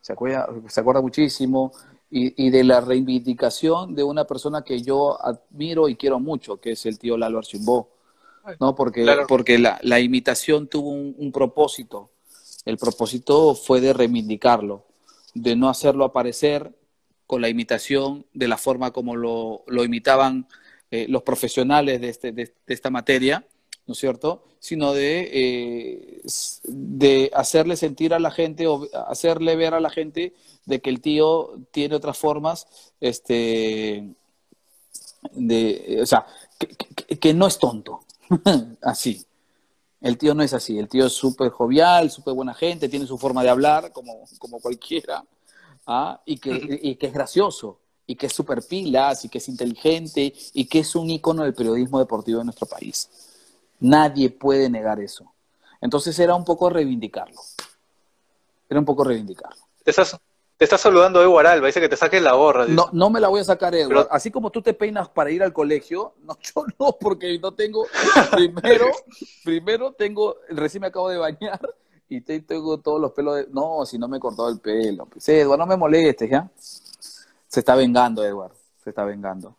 Se 0.00 0.12
acuerda, 0.12 0.48
se 0.68 0.80
acuerda 0.80 1.00
muchísimo 1.00 1.72
y, 2.10 2.46
y 2.46 2.50
de 2.50 2.64
la 2.64 2.80
reivindicación 2.80 3.94
de 3.94 4.02
una 4.02 4.24
persona 4.24 4.62
que 4.62 4.80
yo 4.82 5.22
admiro 5.24 5.88
y 5.88 5.96
quiero 5.96 6.20
mucho, 6.20 6.58
que 6.58 6.72
es 6.72 6.86
el 6.86 6.98
tío 6.98 7.16
Lalo 7.16 7.38
Archimbó. 7.38 7.90
¿no? 8.60 8.74
Porque, 8.74 9.06
porque 9.28 9.58
la, 9.58 9.78
la, 9.82 10.00
imitación 10.00 10.68
tuvo 10.68 10.90
un, 10.90 11.14
un 11.18 11.32
propósito. 11.32 12.10
El 12.64 12.78
propósito 12.78 13.54
fue 13.54 13.80
de 13.82 13.92
reivindicarlo, 13.92 14.86
de 15.34 15.54
no 15.54 15.68
hacerlo 15.68 16.04
aparecer 16.04 16.74
con 17.26 17.42
la 17.42 17.50
imitación 17.50 18.24
de 18.32 18.48
la 18.48 18.56
forma 18.56 18.90
como 18.90 19.14
lo, 19.14 19.62
lo 19.66 19.84
imitaban 19.84 20.48
eh, 20.90 21.04
los 21.10 21.22
profesionales 21.22 22.00
de, 22.00 22.08
este, 22.08 22.32
de, 22.32 22.54
esta 22.66 22.88
materia, 22.88 23.46
¿no 23.88 23.92
es 23.92 23.98
cierto? 23.98 24.44
Sino 24.60 24.92
de, 24.92 25.30
eh, 25.32 26.22
de 26.64 27.30
hacerle 27.34 27.76
sentir 27.76 28.12
a 28.12 28.18
la 28.18 28.30
gente 28.30 28.66
o 28.66 28.86
hacerle 29.08 29.56
ver 29.56 29.72
a 29.72 29.80
la 29.80 29.88
gente 29.88 30.34
de 30.66 30.80
que 30.80 30.90
el 30.90 31.00
tío 31.00 31.54
tiene 31.70 31.96
otras 31.96 32.18
formas, 32.18 32.66
este, 33.00 34.14
de, 35.32 35.98
o 36.02 36.06
sea, 36.06 36.26
que, 36.58 36.68
que 37.18 37.34
no 37.34 37.46
es 37.46 37.58
tonto, 37.58 38.00
así. 38.82 39.24
El 40.02 40.18
tío 40.18 40.34
no 40.34 40.42
es 40.42 40.52
así, 40.52 40.78
el 40.78 40.88
tío 40.88 41.06
es 41.06 41.14
súper 41.14 41.50
jovial, 41.50 42.10
súper 42.10 42.34
buena 42.34 42.54
gente, 42.54 42.90
tiene 42.90 43.06
su 43.06 43.16
forma 43.16 43.42
de 43.42 43.48
hablar 43.48 43.90
como, 43.90 44.26
como 44.38 44.60
cualquiera, 44.60 45.24
¿ah? 45.86 46.20
y, 46.26 46.36
que, 46.36 46.78
y 46.82 46.94
que 46.96 47.06
es 47.06 47.12
gracioso, 47.12 47.80
y 48.06 48.14
que 48.14 48.26
es 48.26 48.32
súper 48.34 48.62
pilas, 48.62 49.24
y 49.24 49.30
que 49.30 49.38
es 49.38 49.48
inteligente, 49.48 50.32
y 50.52 50.66
que 50.66 50.80
es 50.80 50.94
un 50.94 51.08
ícono 51.08 51.42
del 51.42 51.54
periodismo 51.54 51.98
deportivo 51.98 52.38
de 52.38 52.44
nuestro 52.44 52.66
país. 52.66 53.08
Nadie 53.80 54.30
puede 54.30 54.68
negar 54.68 55.00
eso. 55.00 55.32
Entonces 55.80 56.18
era 56.18 56.34
un 56.34 56.44
poco 56.44 56.70
reivindicarlo. 56.70 57.40
Era 58.68 58.80
un 58.80 58.86
poco 58.86 59.04
reivindicarlo. 59.04 59.62
Te 59.84 59.90
estás, 59.90 60.18
te 60.56 60.64
estás 60.64 60.80
saludando 60.80 61.22
Edward 61.22 61.46
Alba, 61.46 61.66
dice 61.68 61.80
que 61.80 61.88
te 61.88 61.96
saques 61.96 62.20
la 62.20 62.32
gorra. 62.32 62.66
No, 62.66 62.88
no 62.92 63.10
me 63.10 63.20
la 63.20 63.28
voy 63.28 63.40
a 63.40 63.44
sacar, 63.44 63.74
Edward. 63.74 64.08
Así 64.10 64.30
como 64.30 64.50
tú 64.50 64.60
te 64.60 64.74
peinas 64.74 65.08
para 65.08 65.30
ir 65.30 65.42
al 65.42 65.52
colegio, 65.52 66.14
no, 66.24 66.36
yo 66.42 66.64
no, 66.78 66.96
porque 66.98 67.38
no 67.38 67.52
tengo. 67.52 67.86
Primero, 68.32 68.86
primero 69.44 69.92
tengo, 69.92 70.36
recién 70.48 70.80
me 70.80 70.88
acabo 70.88 71.08
de 71.08 71.18
bañar 71.18 71.60
y 72.08 72.20
te, 72.22 72.40
tengo 72.40 72.78
todos 72.78 73.00
los 73.00 73.12
pelos 73.12 73.36
de... 73.36 73.46
No, 73.52 73.86
si 73.86 73.98
no 73.98 74.08
me 74.08 74.16
he 74.16 74.20
cortado 74.20 74.48
el 74.48 74.58
pelo. 74.58 75.06
Pues, 75.06 75.28
Edward, 75.28 75.58
no 75.58 75.66
me 75.66 75.76
molestes, 75.76 76.28
¿ya? 76.28 76.50
Se 76.56 77.60
está 77.60 77.76
vengando, 77.76 78.24
Edward. 78.24 78.52
Se 78.82 78.90
está 78.90 79.04
vengando. 79.04 79.54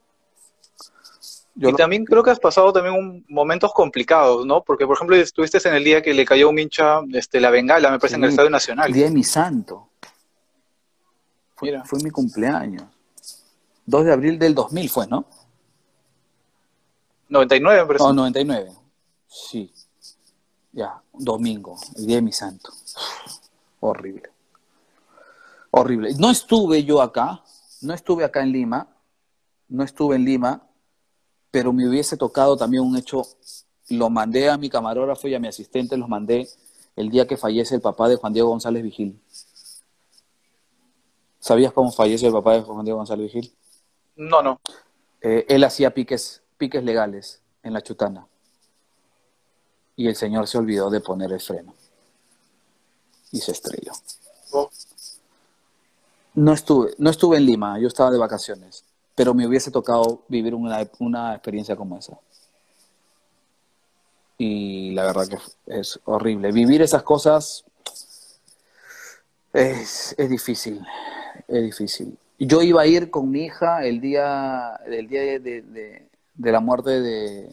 Y 1.61 1.73
también 1.73 2.05
creo 2.05 2.23
que 2.23 2.31
has 2.31 2.39
pasado 2.39 2.71
también 2.71 2.95
un, 2.95 3.25
momentos 3.27 3.73
complicados, 3.73 4.45
¿no? 4.45 4.63
Porque, 4.63 4.85
por 4.85 4.95
ejemplo, 4.95 5.15
estuviste 5.15 5.57
en 5.67 5.75
el 5.75 5.83
día 5.83 6.01
que 6.01 6.13
le 6.13 6.25
cayó 6.25 6.49
un 6.49 6.57
hincha 6.57 7.01
este, 7.11 7.41
la 7.41 7.49
bengala, 7.49 7.91
me 7.91 7.99
parece, 7.99 8.15
en 8.15 8.23
el 8.23 8.29
Estadio 8.29 8.49
Nacional. 8.49 8.87
El 8.87 8.93
día 8.93 9.05
de 9.05 9.11
mi 9.11 9.23
santo. 9.23 9.89
Fue, 11.55 11.81
fue 11.83 11.99
mi 12.01 12.11
cumpleaños. 12.11 12.83
2 13.85 14.05
de 14.05 14.13
abril 14.13 14.39
del 14.39 14.55
2000 14.55 14.89
fue, 14.89 15.07
¿no? 15.07 15.25
99, 17.27 17.81
me 17.81 17.87
parece. 17.87 18.05
No, 18.05 18.13
99. 18.13 18.71
Sí. 19.27 19.73
Ya, 20.71 21.01
domingo, 21.11 21.77
el 21.97 22.05
día 22.05 22.15
de 22.17 22.21
mi 22.21 22.31
santo. 22.31 22.71
Horrible. 23.81 24.29
Horrible. 25.71 26.13
No 26.17 26.31
estuve 26.31 26.83
yo 26.83 27.01
acá, 27.01 27.43
no 27.81 27.93
estuve 27.93 28.23
acá 28.23 28.43
en 28.43 28.51
Lima, 28.51 28.87
no 29.67 29.83
estuve 29.83 30.15
en 30.15 30.25
Lima, 30.25 30.68
pero 31.51 31.73
me 31.73 31.87
hubiese 31.87 32.17
tocado 32.17 32.57
también 32.57 32.83
un 32.83 32.97
hecho, 32.97 33.23
lo 33.89 34.09
mandé 34.09 34.49
a 34.49 34.57
mi 34.57 34.69
camarógrafo 34.69 35.27
y 35.27 35.35
a 35.35 35.39
mi 35.39 35.47
asistente, 35.47 35.97
los 35.97 36.09
mandé 36.09 36.47
el 36.95 37.09
día 37.09 37.27
que 37.27 37.37
fallece 37.37 37.75
el 37.75 37.81
papá 37.81 38.09
de 38.09 38.17
Juan 38.17 38.33
Diego 38.33 38.49
González 38.49 38.83
Vigil. 38.83 39.19
¿Sabías 41.39 41.71
cómo 41.71 41.91
falleció 41.91 42.27
el 42.27 42.33
papá 42.33 42.53
de 42.53 42.61
Juan 42.61 42.83
Diego 42.83 42.97
González 42.97 43.33
Vigil? 43.33 43.53
No, 44.15 44.41
no. 44.41 44.59
Eh, 45.21 45.45
él 45.49 45.63
hacía 45.63 45.93
piques, 45.93 46.43
piques 46.57 46.83
legales 46.83 47.41
en 47.63 47.73
la 47.73 47.81
chutana 47.81 48.27
y 49.95 50.07
el 50.07 50.15
señor 50.15 50.47
se 50.47 50.57
olvidó 50.57 50.89
de 50.89 51.01
poner 51.01 51.31
el 51.33 51.41
freno 51.41 51.73
y 53.31 53.39
se 53.39 53.51
estrelló. 53.51 53.91
Oh. 54.51 54.69
No, 56.35 56.53
estuve, 56.53 56.95
no 56.99 57.09
estuve 57.09 57.37
en 57.37 57.45
Lima, 57.45 57.79
yo 57.79 57.87
estaba 57.87 58.09
de 58.11 58.17
vacaciones, 58.17 58.85
pero 59.19 59.33
me 59.33 59.45
hubiese 59.45 59.69
tocado 59.69 60.23
vivir 60.29 60.55
una, 60.55 60.89
una 60.99 61.33
experiencia 61.33 61.75
como 61.75 61.97
esa. 61.97 62.17
Y 64.37 64.91
la 64.91 65.03
verdad 65.03 65.27
que 65.27 65.77
es 65.77 65.99
horrible. 66.05 66.53
Vivir 66.53 66.81
esas 66.81 67.03
cosas 67.03 67.65
es, 69.51 70.15
es 70.17 70.29
difícil, 70.29 70.81
es 71.49 71.63
difícil. 71.63 72.17
Yo 72.39 72.61
iba 72.61 72.81
a 72.81 72.87
ir 72.87 73.11
con 73.11 73.29
mi 73.29 73.43
hija 73.43 73.85
el 73.85 73.99
día, 73.99 74.79
el 74.85 75.09
día 75.09 75.37
de 75.37 76.07
la 76.37 76.61
muerte 76.61 77.01
de, 77.01 77.51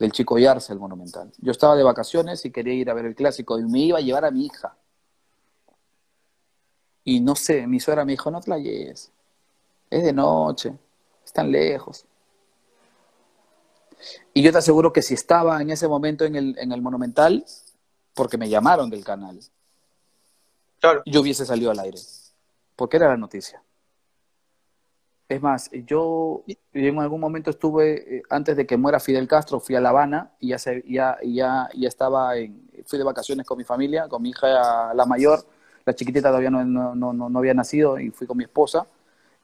del 0.00 0.10
Chico 0.10 0.40
Yarse, 0.40 0.72
el 0.72 0.80
Monumental. 0.80 1.30
Yo 1.38 1.52
estaba 1.52 1.76
de 1.76 1.84
vacaciones 1.84 2.44
y 2.46 2.50
quería 2.50 2.74
ir 2.74 2.90
a 2.90 2.94
ver 2.94 3.04
el 3.04 3.14
clásico 3.14 3.60
y 3.60 3.62
me 3.62 3.78
iba 3.78 3.98
a 3.98 4.02
llevar 4.02 4.24
a 4.24 4.32
mi 4.32 4.46
hija. 4.46 4.74
Y 7.04 7.20
no 7.20 7.36
sé, 7.36 7.64
mi 7.68 7.78
suegra 7.78 8.04
me 8.04 8.14
dijo, 8.14 8.28
no 8.32 8.40
te 8.40 8.50
la 8.50 8.58
lleves. 8.58 9.12
Es 9.90 10.02
de 10.02 10.12
noche, 10.12 10.72
están 11.24 11.50
lejos. 11.50 12.04
Y 14.32 14.42
yo 14.42 14.52
te 14.52 14.58
aseguro 14.58 14.92
que 14.92 15.02
si 15.02 15.14
estaba 15.14 15.60
en 15.62 15.70
ese 15.70 15.88
momento 15.88 16.24
en 16.24 16.36
el, 16.36 16.58
en 16.58 16.72
el 16.72 16.82
Monumental, 16.82 17.44
porque 18.14 18.36
me 18.36 18.48
llamaron 18.48 18.90
del 18.90 19.04
canal, 19.04 19.40
Claro. 20.80 21.02
yo 21.06 21.20
hubiese 21.22 21.46
salido 21.46 21.70
al 21.70 21.78
aire, 21.78 21.98
porque 22.76 22.96
era 22.98 23.08
la 23.08 23.16
noticia. 23.16 23.62
Es 25.26 25.40
más, 25.40 25.70
yo 25.86 26.42
en 26.74 26.98
algún 26.98 27.18
momento 27.20 27.48
estuve, 27.50 28.18
eh, 28.18 28.22
antes 28.28 28.56
de 28.56 28.66
que 28.66 28.76
muera 28.76 29.00
Fidel 29.00 29.26
Castro, 29.26 29.58
fui 29.58 29.74
a 29.74 29.80
La 29.80 29.88
Habana 29.88 30.32
y 30.38 30.48
ya, 30.48 30.58
se- 30.58 30.84
ya, 30.86 31.16
ya, 31.24 31.70
ya 31.74 31.88
estaba 31.88 32.36
en, 32.36 32.68
fui 32.84 32.98
de 32.98 33.04
vacaciones 33.04 33.46
con 33.46 33.56
mi 33.56 33.64
familia, 33.64 34.06
con 34.08 34.20
mi 34.20 34.30
hija 34.30 34.92
la 34.92 35.06
mayor, 35.06 35.40
la 35.86 35.94
chiquitita 35.94 36.28
todavía 36.28 36.50
no, 36.50 36.62
no, 36.64 36.94
no, 36.94 37.12
no- 37.14 37.30
no 37.30 37.38
había 37.38 37.54
nacido 37.54 37.98
y 37.98 38.10
fui 38.10 38.26
con 38.26 38.36
mi 38.36 38.44
esposa 38.44 38.86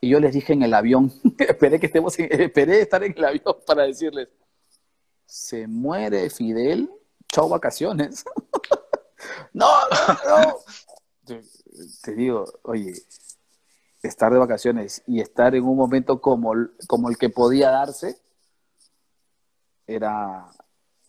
y 0.01 0.09
yo 0.09 0.21
les 0.21 0.33
dije 0.33 0.53
en 0.53 0.63
el 0.63 0.75
avión, 0.75 1.13
esperé 1.39 1.79
que 1.79 1.87
estemos, 1.87 2.19
en- 2.19 2.41
esperé 2.41 2.81
estar 2.81 3.03
en 3.05 3.15
el 3.17 3.25
avión 3.25 3.57
para 3.67 3.83
decirles, 3.85 4.29
se 5.27 5.67
muere 5.67 6.29
Fidel, 6.31 6.91
chao 7.29 7.49
vacaciones. 7.49 8.25
no, 9.53 9.69
no, 9.89 10.47
no. 10.47 10.57
Te, 12.03 12.15
digo, 12.15 12.45
oye, 12.63 12.95
estar 14.03 14.33
de 14.33 14.39
vacaciones 14.39 15.03
y 15.07 15.21
estar 15.21 15.55
en 15.55 15.65
un 15.65 15.77
momento 15.77 16.21
como, 16.21 16.53
como 16.89 17.09
el 17.09 17.17
que 17.17 17.29
podía 17.29 17.71
darse, 17.71 18.19
era, 19.87 20.51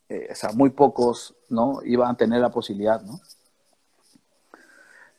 eh, 0.10 0.28
o 0.32 0.36
sea, 0.36 0.52
muy 0.52 0.70
pocos, 0.72 1.36
¿no? 1.50 1.82
Iban 1.84 2.12
a 2.12 2.18
tener 2.18 2.42
la 2.42 2.52
posibilidad, 2.52 3.02
¿no? 3.02 3.20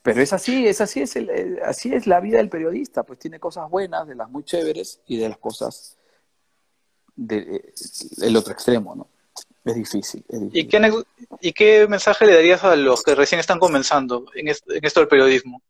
Pero 0.03 0.20
es 0.20 0.32
así, 0.32 0.66
es 0.66 0.80
así, 0.80 1.00
es 1.03 1.14
el- 1.16 1.30
eh, 1.30 1.61
así 1.64 1.94
es 1.94 2.07
la 2.07 2.18
vida 2.20 2.38
del 2.38 2.48
periodista, 2.48 3.05
pues 3.05 3.18
tiene 3.20 3.38
cosas 3.38 3.70
buenas, 3.70 4.07
de 4.09 4.14
las 4.16 4.28
muy 4.28 4.42
chéveres 4.44 5.00
y 5.07 5.16
de 5.18 5.28
las 5.28 5.38
cosas 5.38 5.96
del 7.14 8.36
otro 8.36 8.53
extremo, 8.53 8.94
¿no? 8.94 9.07
Es 9.64 9.74
difícil, 9.76 10.24
es 10.28 10.40
¿Y 10.40 10.44
difícil. 10.46 10.68
qué, 10.68 10.76
ane- 10.78 11.05
¿Y 11.40 11.53
qué 11.53 11.86
mensaje 11.88 12.26
le 12.26 12.34
darías 12.34 12.64
a 12.64 12.74
los 12.74 13.03
que 13.03 13.14
recién 13.14 13.38
están 13.38 13.59
comenzando 13.61 14.24
en, 14.34 14.48
est- 14.48 14.68
en 14.70 14.84
esto 14.84 15.00
del 15.00 15.09
periodismo? 15.09 15.62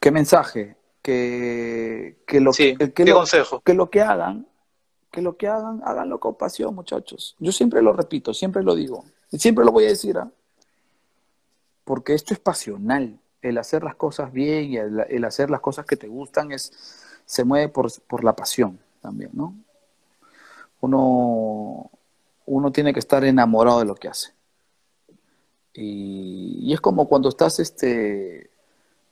¿Qué 0.00 0.10
mensaje? 0.10 0.76
Que, 1.00 2.16
que 2.26 2.40
lo 2.40 2.52
Sí, 2.52 2.76
que, 2.76 2.92
¿qué 2.92 3.04
lo- 3.04 3.14
consejo? 3.14 3.60
que 3.60 3.74
lo 3.74 3.88
que 3.88 4.00
hagan, 4.00 4.48
que 5.12 5.22
lo 5.22 5.36
que 5.36 5.46
hagan, 5.46 5.80
háganlo 5.84 6.18
con 6.18 6.34
pasión, 6.34 6.74
muchachos. 6.74 7.36
Yo 7.38 7.52
siempre 7.52 7.80
lo 7.82 7.92
repito, 7.92 8.34
siempre 8.34 8.64
lo 8.64 8.74
digo, 8.74 9.04
y 9.30 9.38
siempre 9.38 9.64
lo 9.64 9.70
voy 9.70 9.84
a 9.84 9.88
decir, 9.88 10.18
¿ah? 10.18 10.28
Porque 11.86 12.14
esto 12.14 12.34
es 12.34 12.40
pasional. 12.40 13.18
El 13.40 13.58
hacer 13.58 13.84
las 13.84 13.94
cosas 13.94 14.32
bien 14.32 14.64
y 14.72 14.76
el, 14.76 15.24
hacer 15.24 15.50
las 15.50 15.60
cosas 15.60 15.86
que 15.86 15.96
te 15.96 16.08
gustan 16.08 16.50
es 16.50 16.72
se 17.24 17.44
mueve 17.44 17.68
por, 17.68 17.90
por 18.02 18.24
la 18.24 18.34
pasión 18.34 18.78
también, 19.00 19.30
¿no? 19.32 19.54
Uno, 20.80 21.90
uno 22.44 22.72
tiene 22.72 22.92
que 22.92 22.98
estar 22.98 23.24
enamorado 23.24 23.78
de 23.78 23.84
lo 23.84 23.94
que 23.94 24.08
hace. 24.08 24.32
Y, 25.74 26.58
y 26.62 26.72
es 26.74 26.80
como 26.80 27.06
cuando 27.08 27.28
estás, 27.28 27.60
este, 27.60 28.50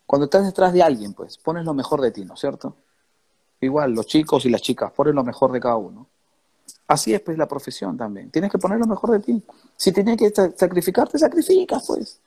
cuando 0.05 0.25
estás 0.25 0.45
detrás 0.45 0.73
de 0.73 0.83
alguien, 0.83 1.13
pues 1.15 1.39
pones 1.39 1.65
lo 1.65 1.75
mejor 1.75 2.01
de 2.01 2.11
ti, 2.11 2.25
¿no 2.25 2.35
es 2.35 2.41
cierto? 2.41 2.75
Igual, 3.61 3.93
los 3.93 4.07
chicos 4.07 4.45
y 4.47 4.51
las 4.51 4.63
chicas 4.63 4.91
ponen 4.93 5.15
lo 5.15 5.23
mejor 5.23 5.53
de 5.53 5.61
cada 5.61 5.77
uno. 5.77 6.07
Así 6.89 7.15
es, 7.15 7.21
pues, 7.21 7.39
la 7.39 7.47
profesión 7.47 7.97
también. 7.97 8.31
Tienes 8.31 8.51
que 8.51 8.59
poner 8.59 8.79
lo 8.79 8.87
mejor 8.87 9.13
de 9.13 9.21
ti. 9.21 9.43
Si 9.77 9.93
tienes 9.93 10.17
que 10.17 10.31
sa- 10.31 10.51
sacrificarte, 10.57 11.19
sacrificas, 11.19 11.85
pues. 11.87 12.21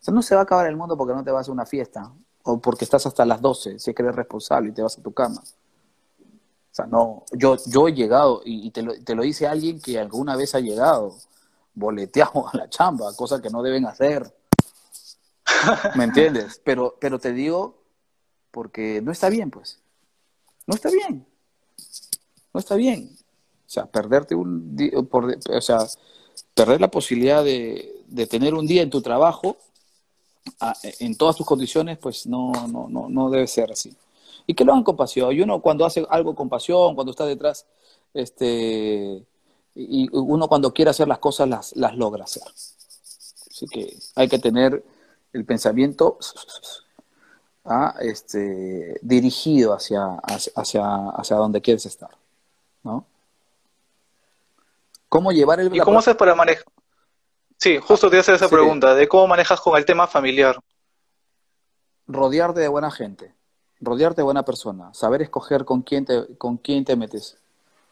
O 0.00 0.04
sea, 0.04 0.14
no 0.14 0.22
se 0.22 0.34
va 0.34 0.42
a 0.42 0.44
acabar 0.44 0.66
el 0.66 0.76
mundo 0.76 0.96
porque 0.96 1.14
no 1.14 1.24
te 1.24 1.30
vas 1.30 1.48
a 1.48 1.52
una 1.52 1.66
fiesta 1.66 2.12
o 2.44 2.60
porque 2.60 2.84
estás 2.84 3.04
hasta 3.04 3.24
las 3.26 3.40
12, 3.42 3.78
si 3.78 3.90
es 3.90 3.96
que 3.96 4.02
eres 4.02 4.16
responsable 4.16 4.70
y 4.70 4.72
te 4.72 4.82
vas 4.82 4.98
a 4.98 5.02
tu 5.02 5.12
cama. 5.12 5.42
O 5.42 6.74
sea, 6.74 6.86
no, 6.86 7.24
yo, 7.32 7.56
yo 7.66 7.88
he 7.88 7.92
llegado, 7.92 8.40
y, 8.44 8.66
y 8.66 8.70
te, 8.70 8.82
lo, 8.82 8.94
te 9.02 9.14
lo 9.14 9.22
dice 9.22 9.46
alguien 9.46 9.80
que 9.80 9.98
alguna 9.98 10.36
vez 10.36 10.54
ha 10.54 10.60
llegado, 10.60 11.14
boleteado 11.74 12.48
a 12.48 12.56
la 12.56 12.70
chamba, 12.70 13.14
cosa 13.14 13.42
que 13.42 13.50
no 13.50 13.62
deben 13.62 13.86
hacer. 13.86 14.34
¿Me 15.96 16.04
entiendes? 16.04 16.60
Pero, 16.64 16.96
pero 17.00 17.18
te 17.18 17.32
digo, 17.32 17.82
porque 18.50 19.00
no 19.02 19.12
está 19.12 19.28
bien, 19.28 19.50
pues. 19.50 19.80
No 20.66 20.74
está 20.74 20.90
bien. 20.90 21.26
No 22.52 22.60
está 22.60 22.76
bien. 22.76 23.10
O 23.66 23.70
sea, 23.70 23.86
perderte 23.86 24.34
un 24.34 24.76
día, 24.76 25.02
por, 25.02 25.36
o 25.50 25.60
sea, 25.60 25.78
perder 26.54 26.80
la 26.80 26.90
posibilidad 26.90 27.44
de, 27.44 28.04
de 28.06 28.26
tener 28.26 28.54
un 28.54 28.66
día 28.66 28.82
en 28.82 28.90
tu 28.90 29.02
trabajo 29.02 29.58
en 31.00 31.16
todas 31.16 31.36
tus 31.36 31.46
condiciones, 31.46 31.98
pues 31.98 32.26
no, 32.26 32.52
no, 32.68 32.88
no, 32.88 33.08
no 33.08 33.30
debe 33.30 33.46
ser 33.46 33.72
así. 33.72 33.94
Y 34.46 34.54
que 34.54 34.64
lo 34.64 34.72
hagan 34.72 34.84
con 34.84 34.96
pasión. 34.96 35.32
Y 35.32 35.40
uno 35.40 35.60
cuando 35.60 35.84
hace 35.84 36.06
algo 36.08 36.34
con 36.34 36.48
pasión, 36.48 36.94
cuando 36.94 37.10
está 37.10 37.26
detrás, 37.26 37.66
este, 38.14 39.22
y 39.74 40.08
uno 40.12 40.48
cuando 40.48 40.72
quiere 40.72 40.90
hacer 40.90 41.06
las 41.06 41.18
cosas 41.18 41.48
las, 41.48 41.76
las 41.76 41.96
logra 41.96 42.24
hacer. 42.24 42.42
Así 42.46 43.66
que 43.66 43.96
hay 44.14 44.28
que 44.28 44.38
tener 44.38 44.84
el 45.32 45.44
pensamiento 45.44 46.18
ah, 47.64 47.94
este, 48.00 48.98
dirigido 49.02 49.74
hacia, 49.74 50.14
hacia, 50.22 50.52
hacia, 50.56 51.08
hacia 51.10 51.36
donde 51.36 51.60
quieres 51.60 51.86
estar. 51.86 52.10
¿no? 52.82 53.04
¿Cómo 55.08 55.32
llevar 55.32 55.60
el... 55.60 55.74
¿Y 55.74 55.80
cómo 55.80 55.98
haces 55.98 56.16
para 56.16 56.34
manejar? 56.34 56.64
Sí, 57.58 57.78
justo 57.78 58.08
te 58.08 58.18
hacer 58.18 58.36
esa 58.36 58.48
Sí. 58.48 58.54
pregunta, 58.54 58.94
de 58.94 59.08
cómo 59.08 59.26
manejas 59.26 59.60
con 59.60 59.76
el 59.76 59.84
tema 59.84 60.06
familiar. 60.06 60.58
rodearte 62.10 62.60
de 62.60 62.68
buena 62.68 62.90
gente, 62.90 63.34
rodearte 63.80 64.22
de 64.22 64.24
buena 64.24 64.42
persona, 64.42 64.94
saber 64.94 65.20
escoger 65.20 65.66
con 65.66 65.82
quién 65.82 66.06
te, 66.06 66.38
con 66.38 66.56
quién 66.56 66.82
te 66.84 66.96
metes 66.96 67.36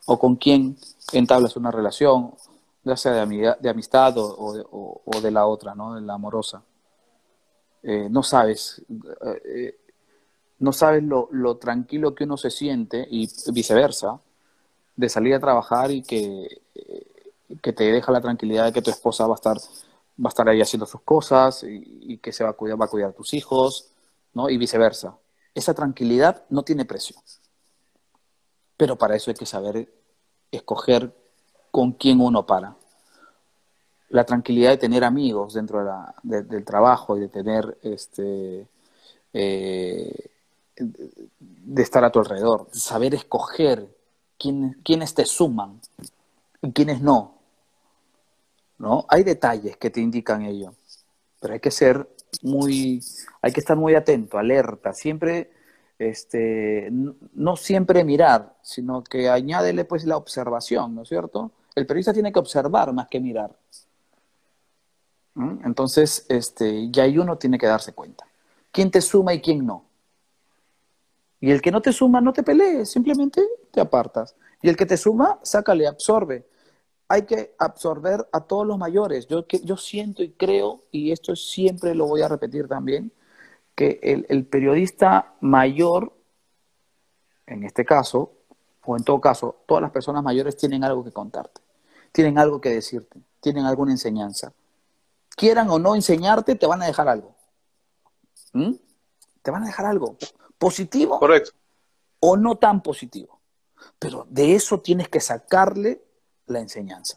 o 0.07 0.19
con 0.19 0.37
quién 0.37 0.79
entablas 1.13 1.55
una 1.57 1.71
relación, 1.71 2.33
ya 2.83 2.97
sea 2.97 3.13
de, 3.13 3.21
amiga- 3.21 3.59
de 3.61 3.69
amistad 3.69 4.17
o, 4.17 4.35
o 4.39 4.53
de, 4.55 4.65
o- 4.71 5.21
de 5.21 5.31
la 5.31 5.45
otra, 5.47 5.75
¿no? 5.75 5.95
De 5.95 6.01
la 6.01 6.15
amorosa. 6.15 6.63
Eh, 7.83 8.09
no 8.11 8.23
sabes, 8.23 8.81
eh, 8.89 9.43
eh, 9.45 9.79
no 10.61 10.73
sabes 10.73 11.03
lo, 11.03 11.29
lo 11.33 11.59
tranquilo 11.59 12.15
que 12.15 12.25
uno 12.25 12.39
se 12.39 12.51
siente 12.51 13.07
y 13.11 13.29
viceversa, 13.53 14.19
de 14.97 15.09
salir 15.11 15.35
a 15.35 15.41
trabajar 15.41 15.91
y 15.91 16.03
que, 16.03 16.63
que 17.63 17.73
te 17.73 17.85
deja 17.85 18.13
la 18.13 18.21
tranquilidad 18.21 18.65
de 18.67 18.73
que 18.73 18.83
tu 18.83 18.91
esposa 18.91 19.27
va 19.27 19.35
a 19.35 19.37
estar, 19.37 19.57
va 19.59 20.27
a 20.27 20.29
estar 20.29 20.49
ahí 20.49 20.61
haciendo 20.61 20.87
sus 20.87 21.01
cosas 21.03 21.65
y, 21.65 22.19
que 22.19 22.33
se 22.33 22.45
va 22.45 22.51
a 22.51 22.55
cuidar, 22.55 22.81
va 22.81 22.87
a 22.87 22.89
cuidar 22.89 23.11
a 23.11 23.13
tus 23.13 23.35
hijos, 23.35 23.91
¿no? 24.35 24.49
Y 24.49 24.57
viceversa. 24.57 25.17
Esa 25.55 25.75
tranquilidad 25.75 26.45
no 26.51 26.63
tiene 26.63 26.85
precio. 26.85 27.17
Pero 28.77 28.97
para 28.97 29.17
eso 29.17 29.31
hay 29.31 29.37
que 29.37 29.47
saber 29.47 29.93
escoger 30.51 31.15
con 31.71 31.93
quién 31.93 32.21
uno 32.21 32.45
para. 32.47 32.77
La 34.09 34.25
tranquilidad 34.25 34.71
de 34.71 34.77
tener 34.79 35.05
amigos 35.05 35.55
dentro 35.55 35.81
de 35.81 35.85
la- 35.87 36.15
de- 36.23 36.43
del 36.43 36.65
trabajo 36.65 37.17
y 37.17 37.21
de 37.21 37.29
tener 37.29 37.79
este 37.83 38.69
eh, 39.33 40.31
de 40.79 41.83
estar 41.83 42.05
a 42.05 42.11
tu 42.11 42.19
alrededor, 42.19 42.69
saber 42.73 43.15
escoger 43.15 43.89
quién, 44.39 44.81
quiénes 44.85 45.15
te 45.15 45.25
suman 45.25 45.81
y 46.63 46.73
quiénes 46.73 47.01
no. 47.01 47.36
¿No? 48.79 49.07
Hay 49.09 49.23
detalles 49.23 49.77
que 49.77 49.91
te 49.91 50.01
indican 50.01 50.43
ello, 50.43 50.75
pero 51.41 51.55
hay 51.55 51.61
que 51.61 51.71
ser 51.71 52.09
muy, 52.43 53.03
hay 53.41 53.53
que 53.53 53.61
estar 53.61 53.77
muy 53.77 53.95
atento, 53.95 54.39
alerta, 54.39 54.93
siempre, 54.93 55.51
este, 55.99 56.89
no 56.91 57.57
siempre 57.57 58.05
mirar, 58.05 58.55
sino 58.63 59.03
que 59.03 59.31
añádele 59.31 59.85
pues 59.85 60.05
la 60.05 60.17
observación, 60.17 60.95
¿no 60.95 61.03
es 61.03 61.09
cierto? 61.09 61.53
El 61.75 61.87
periodista 61.87 62.13
tiene 62.13 62.33
que 62.33 62.39
observar 62.39 62.93
más 62.93 63.09
que 63.09 63.21
mirar. 63.21 63.57
Entonces, 65.65 66.25
este, 66.29 66.91
ya 66.91 67.03
ahí 67.03 67.19
uno 67.19 67.37
tiene 67.37 67.59
que 67.59 67.67
darse 67.67 67.93
cuenta. 67.93 68.27
¿Quién 68.73 68.91
te 68.91 69.03
suma 69.03 69.35
y 69.35 69.41
quién 69.41 69.67
no? 69.67 69.85
Y 71.41 71.51
el 71.51 71.61
que 71.61 71.71
no 71.71 71.83
te 71.83 71.93
suma, 71.93 72.21
no 72.21 72.33
te 72.33 72.43
pelees, 72.43 72.91
simplemente 72.91 73.43
te 73.71 73.81
apartas. 73.81 74.35
Y 74.63 74.69
el 74.71 74.77
que 74.77 74.87
te 74.87 74.97
suma, 74.97 75.39
sácale, 75.43 75.87
absorbe. 75.87 76.47
Hay 77.09 77.23
que 77.23 77.55
absorber 77.59 78.29
a 78.33 78.41
todos 78.41 78.67
los 78.67 78.79
mayores. 78.79 79.27
Yo, 79.27 79.47
que, 79.47 79.61
yo 79.61 79.77
siento 79.77 80.23
y 80.23 80.33
creo, 80.33 80.85
y 80.91 81.13
esto 81.13 81.37
siempre 81.37 81.95
lo 81.95 82.07
voy 82.07 82.23
a 82.23 82.29
repetir 82.29 82.67
también, 82.67 83.13
que 83.75 84.01
el, 84.03 84.27
el 84.29 84.47
periodista 84.47 85.35
mayor, 85.41 86.13
en 87.47 87.65
este 87.65 87.85
caso, 87.85 88.33
o 88.85 88.97
en 88.97 89.05
todo 89.05 89.21
caso, 89.21 89.63
todas 89.67 89.83
las 89.83 89.91
personas 89.91 90.23
mayores 90.23 90.57
tienen 90.57 90.83
algo 90.85 91.05
que 91.05 91.13
contarte, 91.13 91.61
tienen 92.13 92.39
algo 92.39 92.61
que 92.61 92.71
decirte, 92.71 93.21
tienen 93.41 93.67
alguna 93.67 93.93
enseñanza. 93.93 94.53
Quieran 95.37 95.69
o 95.71 95.79
no 95.79 95.95
enseñarte, 95.95 96.55
te 96.55 96.67
van 96.67 96.83
a 96.83 96.87
dejar 96.87 97.09
algo. 97.09 97.35
¿Mm? 98.53 98.73
Te 99.43 99.51
van 99.51 99.63
a 99.63 99.67
dejar 99.67 99.87
algo 99.87 100.17
positivo 100.59 101.19
Correcto. 101.19 101.53
o 102.21 102.37
no 102.37 102.57
tan 102.57 102.83
positivo. 102.83 103.41
Pero 103.99 104.27
de 104.31 104.55
eso 104.55 104.81
tienes 104.81 105.09
que 105.09 105.21
sacarle 105.21 106.03
la 106.47 106.61
enseñanza. 106.61 107.17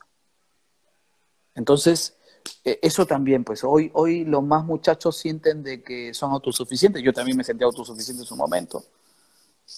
Entonces, 1.55 2.17
eh, 2.63 2.79
eso 2.81 3.05
también, 3.05 3.43
pues 3.43 3.63
hoy, 3.63 3.91
hoy 3.93 4.25
los 4.25 4.43
más 4.43 4.63
muchachos 4.63 5.17
sienten 5.17 5.63
de 5.63 5.83
que 5.83 6.13
son 6.13 6.31
autosuficientes. 6.31 7.01
Yo 7.03 7.13
también 7.13 7.37
me 7.37 7.43
sentía 7.43 7.65
autosuficiente 7.65 8.23
en 8.23 8.27
su 8.27 8.35
momento. 8.35 8.83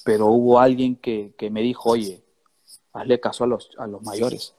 Pero 0.04 0.28
hubo 0.28 0.60
alguien 0.60 0.96
que, 0.96 1.34
que 1.38 1.50
me 1.50 1.62
dijo, 1.62 1.90
oye, 1.90 2.24
hazle 2.94 3.20
caso 3.20 3.44
a 3.44 3.48
los, 3.48 3.72
a 3.78 3.88
los 3.88 4.02
mayores. 4.04 4.54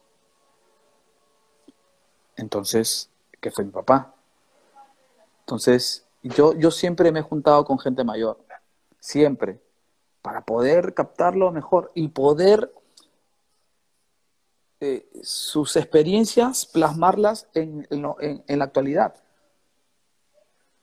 Entonces, 2.37 3.11
¿qué 3.41 3.51
fue 3.51 3.65
mi 3.65 3.71
papá? 3.71 4.15
Entonces, 5.41 6.07
yo, 6.23 6.55
yo 6.55 6.71
siempre 6.71 7.13
me 7.13 7.21
he 7.21 7.23
juntado 7.23 7.65
con 7.65 7.79
gente 7.79 8.05
mayor, 8.05 8.39
siempre, 9.01 9.61
para 10.23 10.45
poder 10.45 10.95
captarlo 10.95 11.51
mejor 11.51 11.91
y 11.95 12.09
poder 12.09 12.73
eh, 14.85 15.09
sus 15.23 15.77
experiencias 15.77 16.67
plasmarlas 16.67 17.47
en, 17.55 17.87
en, 17.89 18.59
la 18.59 18.65
actualidad. 18.65 19.15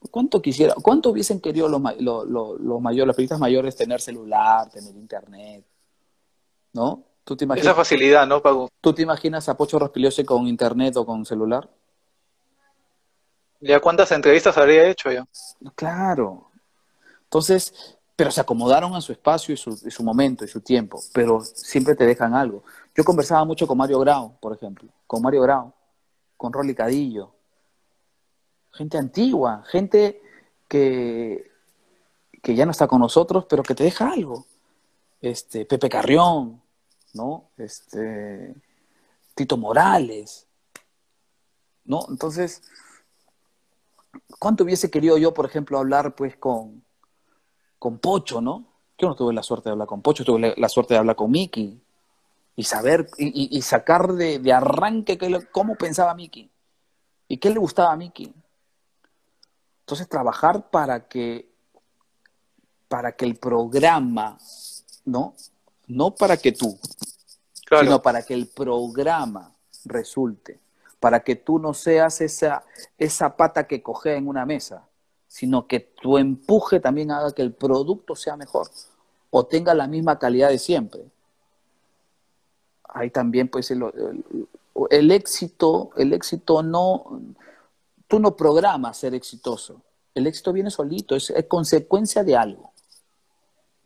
¿Cuánto 0.10 0.42
quisiera, 0.42 0.74
cuánto 0.82 1.10
hubiesen 1.10 1.42
querido 1.42 1.68
los, 1.68 1.82
los, 2.00 2.82
mayores, 2.82 3.08
los 3.08 3.16
periodistas 3.18 3.42
mayores 3.42 3.76
tener 3.76 4.00
celular, 4.00 4.70
tener 4.70 4.96
internet? 4.96 5.66
¿No? 6.72 7.04
¿Tú 7.26 7.36
te 7.36 7.44
imaginas, 7.44 7.66
Esa 7.66 7.76
facilidad, 7.76 8.26
¿no, 8.26 8.42
Pago? 8.42 8.70
¿Tú 8.80 8.94
te 8.94 9.02
imaginas 9.02 9.50
a 9.50 9.58
Pocho 9.58 9.78
con 10.26 10.48
internet 10.48 10.96
o 10.96 11.06
con 11.06 11.26
celular? 11.26 11.70
¿Ya 13.60 13.82
cuántas 13.82 14.14
entrevistas 14.14 14.58
habría 14.58 14.88
hecho 14.88 15.12
ya? 15.12 15.28
Claro. 15.76 16.50
Entonces, 17.24 17.98
pero 18.16 18.32
se 18.32 18.40
acomodaron 18.40 18.96
a 18.96 19.02
su 19.02 19.12
espacio 19.12 19.54
y 19.54 19.58
su, 19.58 19.76
su, 19.76 20.04
momento 20.04 20.46
y 20.46 20.48
su 20.48 20.62
tiempo, 20.62 21.02
pero 21.14 21.42
siempre 21.42 21.96
te 21.96 22.06
dejan 22.06 22.34
algo. 22.34 22.64
Yo 23.00 23.06
conversaba 23.06 23.46
mucho 23.46 23.66
con 23.66 23.78
Mario 23.78 23.98
Grau, 24.02 24.38
por 24.42 24.54
ejemplo, 24.54 24.90
con 25.08 25.22
Mario 25.22 25.44
Grau, 25.44 25.74
con 26.36 26.52
Rolly 26.52 26.76
Cadillo, 26.76 27.32
gente 28.74 28.98
antigua, 28.98 29.64
gente 29.68 30.22
que, 30.68 31.50
que 32.44 32.56
ya 32.56 32.66
no 32.66 32.72
está 32.72 32.88
con 32.88 33.00
nosotros, 33.00 33.46
pero 33.48 33.64
que 33.64 33.74
te 33.74 33.86
deja 33.86 34.12
algo. 34.12 34.46
Este, 35.22 35.64
Pepe 35.64 35.88
Carrión, 35.88 36.62
¿no? 37.14 37.52
Este, 37.56 38.54
Tito 39.34 39.56
Morales, 39.56 40.46
¿no? 41.86 42.06
Entonces, 42.10 42.62
¿cuánto 44.40 44.66
hubiese 44.66 44.92
querido 44.92 45.18
yo, 45.18 45.34
por 45.34 45.46
ejemplo, 45.46 45.78
hablar 45.78 46.16
pues 46.16 46.36
con, 46.36 46.84
con 47.80 47.98
Pocho, 47.98 48.42
¿no? 48.42 48.66
Yo 48.98 49.08
no 49.08 49.16
tuve 49.16 49.34
la 49.34 49.42
suerte 49.42 49.70
de 49.70 49.72
hablar 49.72 49.88
con 49.88 50.02
Pocho, 50.02 50.26
tuve 50.26 50.54
la 50.58 50.68
suerte 50.68 50.96
de 50.96 50.98
hablar 50.98 51.16
con 51.16 51.32
Miki 51.32 51.82
y 52.60 52.64
saber 52.64 53.10
y, 53.18 53.62
sacar 53.62 54.12
de, 54.16 54.52
arranque 54.52 55.18
cómo 55.50 55.76
pensaba 55.76 56.14
Miki 56.14 56.52
y 57.30 57.38
qué 57.38 57.52
le 57.52 57.58
gustaba 57.58 57.94
a 57.94 57.96
Miki. 57.96 58.34
Entonces 59.80 60.10
trabajar 60.10 60.70
para 60.70 61.08
que 61.08 61.54
para 62.90 63.14
que 63.14 63.24
el 63.24 63.38
programa, 63.38 64.38
¿no? 65.06 65.36
No 65.88 66.14
para 66.14 66.36
que 66.36 66.52
tú, 66.52 66.78
sino 67.80 68.02
para 68.02 68.24
que 68.24 68.34
el 68.34 68.48
programa 68.48 69.56
resulte, 69.86 70.60
para 71.00 71.22
que 71.22 71.38
tú 71.38 71.60
no 71.60 71.74
seas 71.74 72.20
esa, 72.20 72.66
esa 72.98 73.38
pata 73.38 73.68
que 73.68 73.82
coge 73.82 74.18
en 74.18 74.28
una 74.28 74.46
mesa, 74.46 74.86
sino 75.30 75.66
que 75.66 75.80
tu 75.80 76.18
empuje 76.18 76.82
también 76.82 77.12
haga 77.12 77.32
que 77.32 77.42
el 77.42 77.54
producto 77.54 78.18
sea 78.18 78.36
mejor 78.36 78.70
o 79.30 79.46
tenga 79.46 79.74
la 79.74 79.88
misma 79.88 80.20
calidad 80.20 80.50
de 80.50 80.60
siempre. 80.60 81.10
Ahí 82.94 83.10
también 83.10 83.48
pues 83.48 83.72
el, 83.72 85.12
éxito, 85.12 85.92
el 85.96 86.14
éxito 86.14 86.64
no, 86.64 87.22
tú 88.08 88.20
no 88.20 88.36
programas 88.36 88.98
ser 88.98 89.14
exitoso, 89.14 89.82
el 90.16 90.28
éxito 90.28 90.52
viene 90.52 90.72
solito, 90.72 91.16
es, 91.16 91.32
consecuencia 91.48 92.24
de 92.24 92.36
algo. 92.36 92.72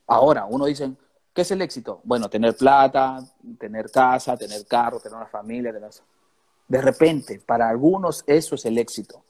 Ahora, 0.08 0.46
uno 0.46 0.66
dice, 0.66 0.92
¿qué 1.34 1.42
es 1.42 1.52
el 1.52 1.62
éxito? 1.62 2.02
Bueno, 2.04 2.30
tener 2.30 2.56
plata, 2.56 3.24
tener 3.60 3.92
casa, 3.92 4.38
tener 4.38 4.66
carro, 4.66 5.00
tener 5.00 5.18
una 5.18 5.28
familia, 5.28 5.74
tener... 5.74 5.90
De 6.68 6.82
repente, 6.82 7.42
para 7.46 7.70
algunos 7.70 8.24
eso 8.26 8.56
es 8.56 8.66
el 8.66 8.78
éxito. 8.78 9.24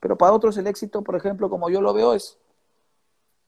Pero 0.00 0.16
para 0.16 0.32
otros 0.32 0.56
el 0.56 0.66
éxito, 0.66 1.02
por 1.02 1.14
ejemplo, 1.14 1.50
como 1.50 1.68
yo 1.68 1.80
lo 1.82 1.92
veo, 1.92 2.14
es, 2.14 2.38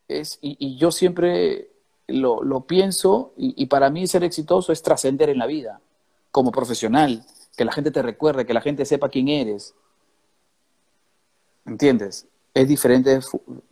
es 0.07 0.39
y, 0.43 0.77
yo 0.77 0.91
siempre 0.91 1.72
lo, 2.09 2.67
pienso, 2.67 3.33
y, 3.37 3.67
para 3.67 3.91
mí 3.91 4.07
ser 4.07 4.25
exitoso 4.25 4.73
es 4.73 4.83
trascender 4.83 5.29
en 5.31 5.39
la 5.39 5.47
vida, 5.47 5.81
como 6.31 6.51
profesional, 6.51 7.25
que 7.57 7.65
la 7.65 7.73
gente 7.73 7.91
te 7.91 8.03
recuerde, 8.03 8.47
que 8.47 8.55
la 8.55 8.61
gente 8.61 8.85
sepa 8.85 9.09
quién 9.09 9.29
eres. 9.29 9.75
¿Entiendes? 11.65 12.27
Es 12.55 12.69
diferente, 12.69 13.21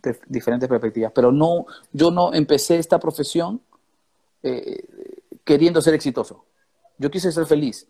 de 0.03 0.21
diferentes 0.27 0.69
perspectivas, 0.69 1.13
pero 1.15 1.33
no, 1.33 1.67
yo 1.93 2.11
no 2.11 2.33
empecé 2.33 2.79
esta 2.79 2.99
profesión 2.99 3.61
eh, 4.43 4.85
queriendo 5.45 5.83
ser 5.83 5.95
exitoso. 5.95 6.45
Yo 6.99 7.11
quise 7.11 7.33
ser 7.33 7.47
feliz 7.47 7.87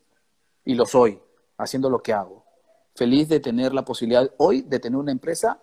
y 0.65 0.75
lo 0.75 0.87
soy, 0.87 1.21
haciendo 1.57 1.91
lo 1.91 2.03
que 2.03 2.13
hago 2.13 2.41
feliz 2.95 3.29
de 3.29 3.41
tener 3.41 3.73
la 3.73 3.85
posibilidad 3.85 4.31
hoy 4.37 4.63
de 4.63 4.79
tener 4.79 4.99
una 4.99 5.13
empresa 5.13 5.59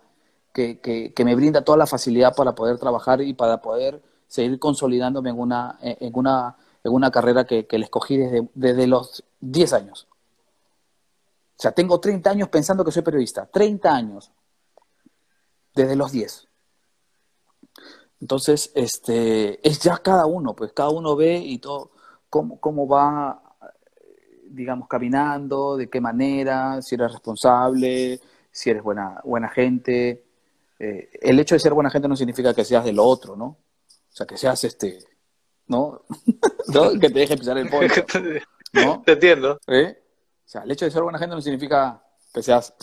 que, 0.52 0.80
que, 0.80 1.24
me 1.24 1.36
brinda 1.36 1.62
toda 1.62 1.78
la 1.78 1.86
facilidad 1.86 2.34
para 2.34 2.52
poder 2.52 2.78
trabajar 2.78 3.20
y 3.20 3.32
para 3.32 3.62
poder 3.62 4.02
seguir 4.28 4.58
consolidándome 4.58 5.30
en 5.30 5.38
una, 5.38 5.78
en 5.80 6.12
una, 6.14 6.56
en 6.84 6.92
una 6.92 7.10
carrera 7.10 7.44
que, 7.44 7.66
que 7.66 7.78
le 7.78 7.84
escogí 7.84 8.16
desde, 8.16 8.48
desde 8.54 8.86
los 8.86 9.24
10 9.40 9.72
años. 9.72 10.06
O 11.58 11.60
sea, 11.62 11.72
tengo 11.72 11.98
30 11.98 12.30
años 12.30 12.48
pensando 12.48 12.84
que 12.84 12.92
soy 12.92 13.02
periodista. 13.02 13.46
30 13.46 13.92
años. 13.92 14.30
Desde 15.74 15.96
los 15.96 16.12
10. 16.12 16.46
Entonces, 18.20 18.70
este, 18.74 19.66
es 19.68 19.80
ya 19.80 19.96
cada 19.98 20.26
uno, 20.26 20.54
pues 20.54 20.72
cada 20.72 20.90
uno 20.90 21.16
ve 21.16 21.38
y 21.38 21.58
todo, 21.58 21.90
cómo, 22.28 22.60
cómo 22.60 22.86
va 22.86 23.48
digamos, 24.50 24.88
caminando, 24.88 25.76
de 25.76 25.88
qué 25.88 26.00
manera, 26.00 26.80
si 26.82 26.94
eres 26.94 27.12
responsable, 27.12 28.20
si 28.50 28.70
eres 28.70 28.82
buena, 28.82 29.20
buena 29.24 29.48
gente. 29.48 30.24
Eh, 30.78 31.10
el 31.20 31.38
hecho 31.38 31.54
de 31.54 31.60
ser 31.60 31.74
buena 31.74 31.90
gente 31.90 32.08
no 32.08 32.16
significa 32.16 32.54
que 32.54 32.64
seas 32.64 32.84
del 32.84 32.98
otro, 32.98 33.36
¿no? 33.36 33.56
O 34.18 34.20
sea, 34.24 34.26
que 34.26 34.36
seas 34.36 34.64
este, 34.64 34.98
¿no? 35.68 36.02
Que 37.00 37.08
te 37.08 37.20
deje 37.20 37.36
pisar 37.36 37.56
el 37.56 37.70
pollo, 37.70 37.88
¿no? 38.72 39.00
Te 39.06 39.12
entiendo. 39.12 39.60
¿Eh? 39.68 39.96
O 40.44 40.48
sea, 40.48 40.62
el 40.62 40.72
hecho 40.72 40.86
de 40.86 40.90
ser 40.90 41.02
buena 41.04 41.20
gente 41.20 41.36
no 41.36 41.40
significa 41.40 42.02
que 42.34 42.42
seas, 42.42 42.74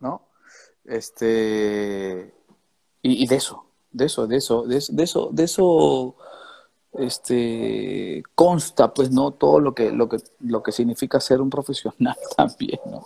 ¿no? 0.00 0.28
Este, 0.84 2.34
y, 3.00 3.22
y 3.22 3.26
de 3.28 3.36
eso, 3.36 3.64
de 3.92 4.06
eso, 4.06 4.26
de 4.26 4.36
eso, 4.38 4.64
de 4.64 4.76
eso, 4.76 4.92
de 4.92 5.04
eso, 5.04 5.30
de 5.32 5.44
eso 5.44 6.16
este 6.94 8.24
consta 8.34 8.92
pues 8.92 9.12
no 9.12 9.30
todo 9.30 9.60
lo 9.60 9.72
que 9.72 9.92
lo 9.92 10.08
que 10.08 10.16
lo 10.40 10.64
que 10.64 10.72
significa 10.72 11.20
ser 11.20 11.40
un 11.40 11.48
profesional 11.48 12.16
también, 12.36 12.80
¿no? 12.86 13.04